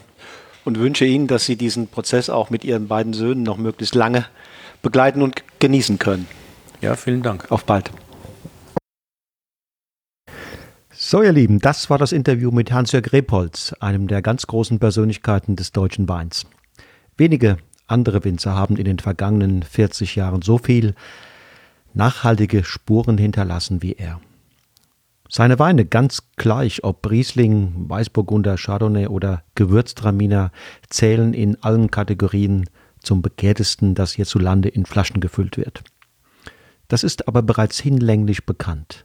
und 0.64 0.78
wünsche 0.78 1.04
Ihnen, 1.04 1.28
dass 1.28 1.44
Sie 1.44 1.56
diesen 1.56 1.88
Prozess 1.88 2.28
auch 2.28 2.50
mit 2.50 2.64
Ihren 2.64 2.88
beiden 2.88 3.12
Söhnen 3.12 3.42
noch 3.42 3.56
möglichst 3.56 3.94
lange 3.94 4.26
begleiten 4.82 5.22
und 5.22 5.42
genießen 5.60 5.98
können. 5.98 6.28
Ja, 6.80 6.94
vielen 6.94 7.22
Dank. 7.22 7.50
Auf 7.50 7.64
bald. 7.64 7.90
So, 11.10 11.22
ihr 11.22 11.32
Lieben, 11.32 11.58
das 11.58 11.88
war 11.88 11.96
das 11.96 12.12
Interview 12.12 12.50
mit 12.50 12.70
Hans-Jörg 12.70 13.14
Repolz, 13.14 13.74
einem 13.80 14.08
der 14.08 14.20
ganz 14.20 14.46
großen 14.46 14.78
Persönlichkeiten 14.78 15.56
des 15.56 15.72
deutschen 15.72 16.06
Weins. 16.06 16.44
Wenige 17.16 17.56
andere 17.86 18.24
Winzer 18.24 18.54
haben 18.54 18.76
in 18.76 18.84
den 18.84 18.98
vergangenen 18.98 19.62
40 19.62 20.16
Jahren 20.16 20.42
so 20.42 20.58
viel 20.58 20.94
nachhaltige 21.94 22.62
Spuren 22.62 23.16
hinterlassen 23.16 23.80
wie 23.80 23.94
er. 23.94 24.20
Seine 25.30 25.58
Weine, 25.58 25.86
ganz 25.86 26.24
gleich 26.36 26.84
ob 26.84 27.10
Riesling, 27.10 27.88
Weißburgunder, 27.88 28.56
Chardonnay 28.58 29.06
oder 29.06 29.44
Gewürztraminer, 29.54 30.52
zählen 30.90 31.32
in 31.32 31.56
allen 31.62 31.90
Kategorien 31.90 32.68
zum 33.02 33.22
begehrtesten, 33.22 33.94
das 33.94 34.12
hierzulande 34.12 34.68
in 34.68 34.84
Flaschen 34.84 35.22
gefüllt 35.22 35.56
wird. 35.56 35.84
Das 36.86 37.02
ist 37.02 37.28
aber 37.28 37.40
bereits 37.40 37.80
hinlänglich 37.80 38.44
bekannt. 38.44 39.04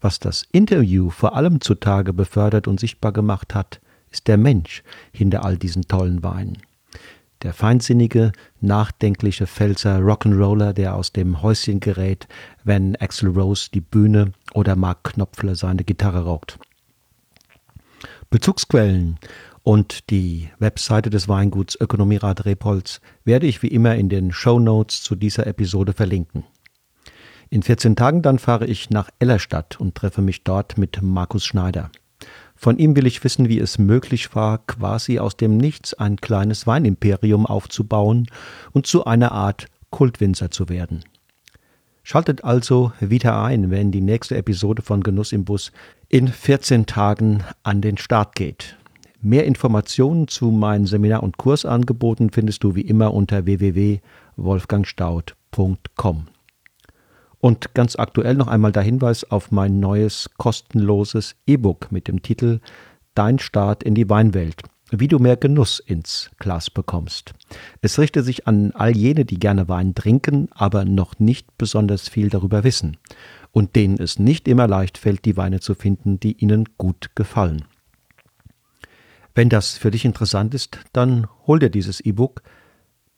Was 0.00 0.18
das 0.18 0.46
Interview 0.52 1.10
vor 1.10 1.36
allem 1.36 1.60
zutage 1.60 2.12
befördert 2.12 2.66
und 2.66 2.80
sichtbar 2.80 3.12
gemacht 3.12 3.54
hat, 3.54 3.80
ist 4.10 4.28
der 4.28 4.38
Mensch 4.38 4.82
hinter 5.12 5.44
all 5.44 5.56
diesen 5.56 5.86
tollen 5.88 6.22
Weinen. 6.22 6.58
Der 7.42 7.54
feinsinnige, 7.54 8.32
nachdenkliche 8.60 9.46
Pfälzer 9.46 9.98
Rock'n'Roller, 9.98 10.72
der 10.72 10.94
aus 10.94 11.12
dem 11.12 11.42
Häuschen 11.42 11.80
gerät, 11.80 12.28
wenn 12.64 12.96
Axel 12.96 13.30
Rose 13.30 13.70
die 13.72 13.80
Bühne 13.80 14.32
oder 14.52 14.76
Mark 14.76 15.04
Knopfler 15.04 15.54
seine 15.54 15.84
Gitarre 15.84 16.24
raucht. 16.24 16.58
Bezugsquellen 18.28 19.18
und 19.62 20.10
die 20.10 20.50
Webseite 20.58 21.10
des 21.10 21.28
Weinguts 21.28 21.78
Ökonomierat 21.80 22.44
Repolz 22.44 23.00
werde 23.24 23.46
ich 23.46 23.62
wie 23.62 23.68
immer 23.68 23.94
in 23.96 24.08
den 24.08 24.32
Show 24.32 24.58
Notes 24.58 25.02
zu 25.02 25.14
dieser 25.14 25.46
Episode 25.46 25.92
verlinken. 25.92 26.44
In 27.52 27.64
14 27.64 27.96
Tagen 27.96 28.22
dann 28.22 28.38
fahre 28.38 28.66
ich 28.66 28.90
nach 28.90 29.10
Ellerstadt 29.18 29.80
und 29.80 29.96
treffe 29.96 30.22
mich 30.22 30.44
dort 30.44 30.78
mit 30.78 31.02
Markus 31.02 31.44
Schneider. 31.44 31.90
Von 32.54 32.78
ihm 32.78 32.94
will 32.94 33.08
ich 33.08 33.24
wissen, 33.24 33.48
wie 33.48 33.58
es 33.58 33.76
möglich 33.76 34.36
war, 34.36 34.58
quasi 34.58 35.18
aus 35.18 35.36
dem 35.36 35.56
Nichts 35.56 35.92
ein 35.94 36.14
kleines 36.16 36.68
Weinimperium 36.68 37.46
aufzubauen 37.46 38.28
und 38.70 38.86
zu 38.86 39.04
einer 39.04 39.32
Art 39.32 39.66
Kultwinzer 39.90 40.52
zu 40.52 40.68
werden. 40.68 41.00
Schaltet 42.04 42.44
also 42.44 42.92
wieder 43.00 43.42
ein, 43.42 43.72
wenn 43.72 43.90
die 43.90 44.00
nächste 44.00 44.36
Episode 44.36 44.82
von 44.82 45.02
Genuss 45.02 45.32
im 45.32 45.44
Bus 45.44 45.72
in 46.08 46.28
14 46.28 46.86
Tagen 46.86 47.42
an 47.64 47.80
den 47.80 47.98
Start 47.98 48.36
geht. 48.36 48.76
Mehr 49.20 49.44
Informationen 49.44 50.28
zu 50.28 50.52
meinen 50.52 50.86
Seminar- 50.86 51.24
und 51.24 51.36
Kursangeboten 51.36 52.30
findest 52.30 52.62
du 52.62 52.76
wie 52.76 52.82
immer 52.82 53.12
unter 53.12 53.44
www.wolfgangstaud.com. 53.44 56.28
Und 57.40 57.74
ganz 57.74 57.96
aktuell 57.96 58.34
noch 58.34 58.48
einmal 58.48 58.72
der 58.72 58.82
Hinweis 58.82 59.24
auf 59.30 59.50
mein 59.50 59.80
neues 59.80 60.30
kostenloses 60.36 61.36
E-Book 61.46 61.90
mit 61.90 62.06
dem 62.06 62.22
Titel 62.22 62.60
Dein 63.14 63.38
Start 63.38 63.82
in 63.82 63.94
die 63.94 64.08
Weinwelt. 64.08 64.62
Wie 64.92 65.08
du 65.08 65.18
mehr 65.18 65.36
Genuss 65.36 65.78
ins 65.78 66.30
Glas 66.38 66.68
bekommst. 66.68 67.32
Es 67.80 67.98
richtet 67.98 68.24
sich 68.24 68.48
an 68.48 68.72
all 68.72 68.96
jene, 68.96 69.24
die 69.24 69.38
gerne 69.38 69.68
Wein 69.68 69.94
trinken, 69.94 70.48
aber 70.50 70.84
noch 70.84 71.18
nicht 71.20 71.46
besonders 71.56 72.08
viel 72.08 72.28
darüber 72.28 72.64
wissen 72.64 72.96
und 73.52 73.76
denen 73.76 73.98
es 73.98 74.18
nicht 74.18 74.48
immer 74.48 74.66
leicht 74.66 74.98
fällt, 74.98 75.24
die 75.24 75.36
Weine 75.36 75.60
zu 75.60 75.74
finden, 75.74 76.18
die 76.20 76.32
ihnen 76.32 76.64
gut 76.76 77.10
gefallen. 77.14 77.64
Wenn 79.34 79.48
das 79.48 79.78
für 79.78 79.90
dich 79.90 80.04
interessant 80.04 80.54
ist, 80.54 80.78
dann 80.92 81.26
hol 81.46 81.60
dir 81.60 81.70
dieses 81.70 82.00
E-Book 82.00 82.42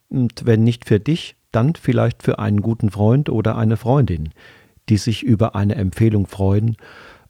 und 0.08 0.44
wenn 0.44 0.62
nicht 0.62 0.84
für 0.84 1.00
dich, 1.00 1.36
dann 1.52 1.74
vielleicht 1.74 2.22
für 2.22 2.38
einen 2.38 2.62
guten 2.62 2.90
Freund 2.90 3.28
oder 3.28 3.56
eine 3.56 3.76
Freundin, 3.76 4.30
die 4.88 4.96
sich 4.96 5.22
über 5.22 5.54
eine 5.54 5.76
Empfehlung 5.76 6.26
freuen 6.26 6.76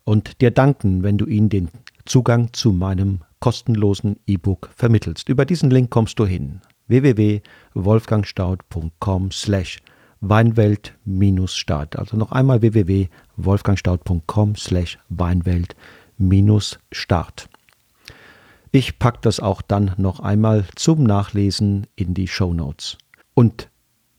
und 0.04 0.40
dir 0.40 0.50
danken, 0.50 1.02
wenn 1.02 1.18
du 1.18 1.26
ihnen 1.26 1.48
den 1.48 1.68
Zugang 2.04 2.52
zu 2.52 2.72
meinem 2.72 3.20
kostenlosen 3.40 4.18
E-Book 4.26 4.70
vermittelst. 4.74 5.28
Über 5.28 5.44
diesen 5.44 5.70
Link 5.70 5.90
kommst 5.90 6.18
du 6.18 6.26
hin 6.26 6.60
www.wolfgangstaud.com 6.88 9.30
slash 9.30 9.78
Weinwelt-Start. 10.20 11.96
Also 11.98 12.16
noch 12.16 12.32
einmal 12.32 12.62
www.wolfgangstaud.com 12.62 14.56
slash 14.56 14.98
Weinwelt-Start. 15.08 17.48
Ich 18.70 18.98
packe 18.98 19.18
das 19.22 19.40
auch 19.40 19.60
dann 19.60 19.92
noch 19.98 20.20
einmal 20.20 20.64
zum 20.76 21.02
Nachlesen 21.02 21.86
in 21.94 22.14
die 22.14 22.28
Show 22.28 22.54
Notes. 22.54 22.96
Und 23.34 23.68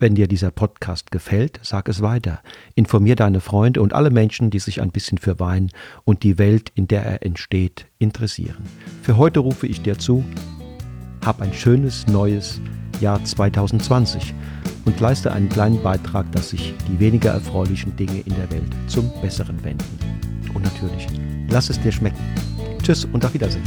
Wenn 0.04 0.16
dir 0.16 0.28
dieser 0.28 0.51
Podcast 0.51 1.12
gefällt, 1.12 1.62
sag 1.64 1.88
es 1.88 2.01
weiter. 2.01 2.41
Informier 2.76 3.16
deine 3.16 3.39
Freunde 3.39 3.82
und 3.82 3.93
alle 3.93 4.10
Menschen, 4.10 4.49
die 4.49 4.60
sich 4.60 4.82
ein 4.82 4.91
bisschen 4.91 5.18
für 5.18 5.39
Wein 5.39 5.70
und 6.04 6.24
die 6.24 6.38
Welt, 6.38 6.74
in 6.76 6.89
der 6.89 7.06
er 7.06 7.26
entsteht, 7.26 7.86
interessieren. 7.99 8.66
Für 9.01 9.16
heute 9.16 9.39
rufe 9.39 9.66
ich 9.66 9.82
dir 9.82 9.97
zu, 9.97 10.26
hab 11.24 11.41
ein 11.41 11.54
schönes 11.54 12.06
neues 12.08 12.60
Jahr 12.99 13.24
2020 13.24 14.34
und 14.84 14.99
leiste 14.99 15.32
einen 15.32 15.47
kleinen 15.47 15.82
Beitrag, 15.82 16.30
dass 16.34 16.49
sich 16.49 16.74
die 16.89 16.99
weniger 16.99 17.32
erfreulichen 17.32 17.95
Dinge 17.95 18.20
in 18.26 18.36
der 18.36 18.51
Welt 18.51 18.76
zum 18.88 19.10
Besseren 19.22 19.64
wenden. 19.64 19.86
Und 20.54 20.64
natürlich, 20.64 21.08
lass 21.47 21.70
es 21.70 21.80
dir 21.80 21.93
schmecken. 21.93 22.20
Tschüss 22.84 23.06
und 23.06 23.24
auf 23.24 23.34
Wiedersehen. 23.34 23.64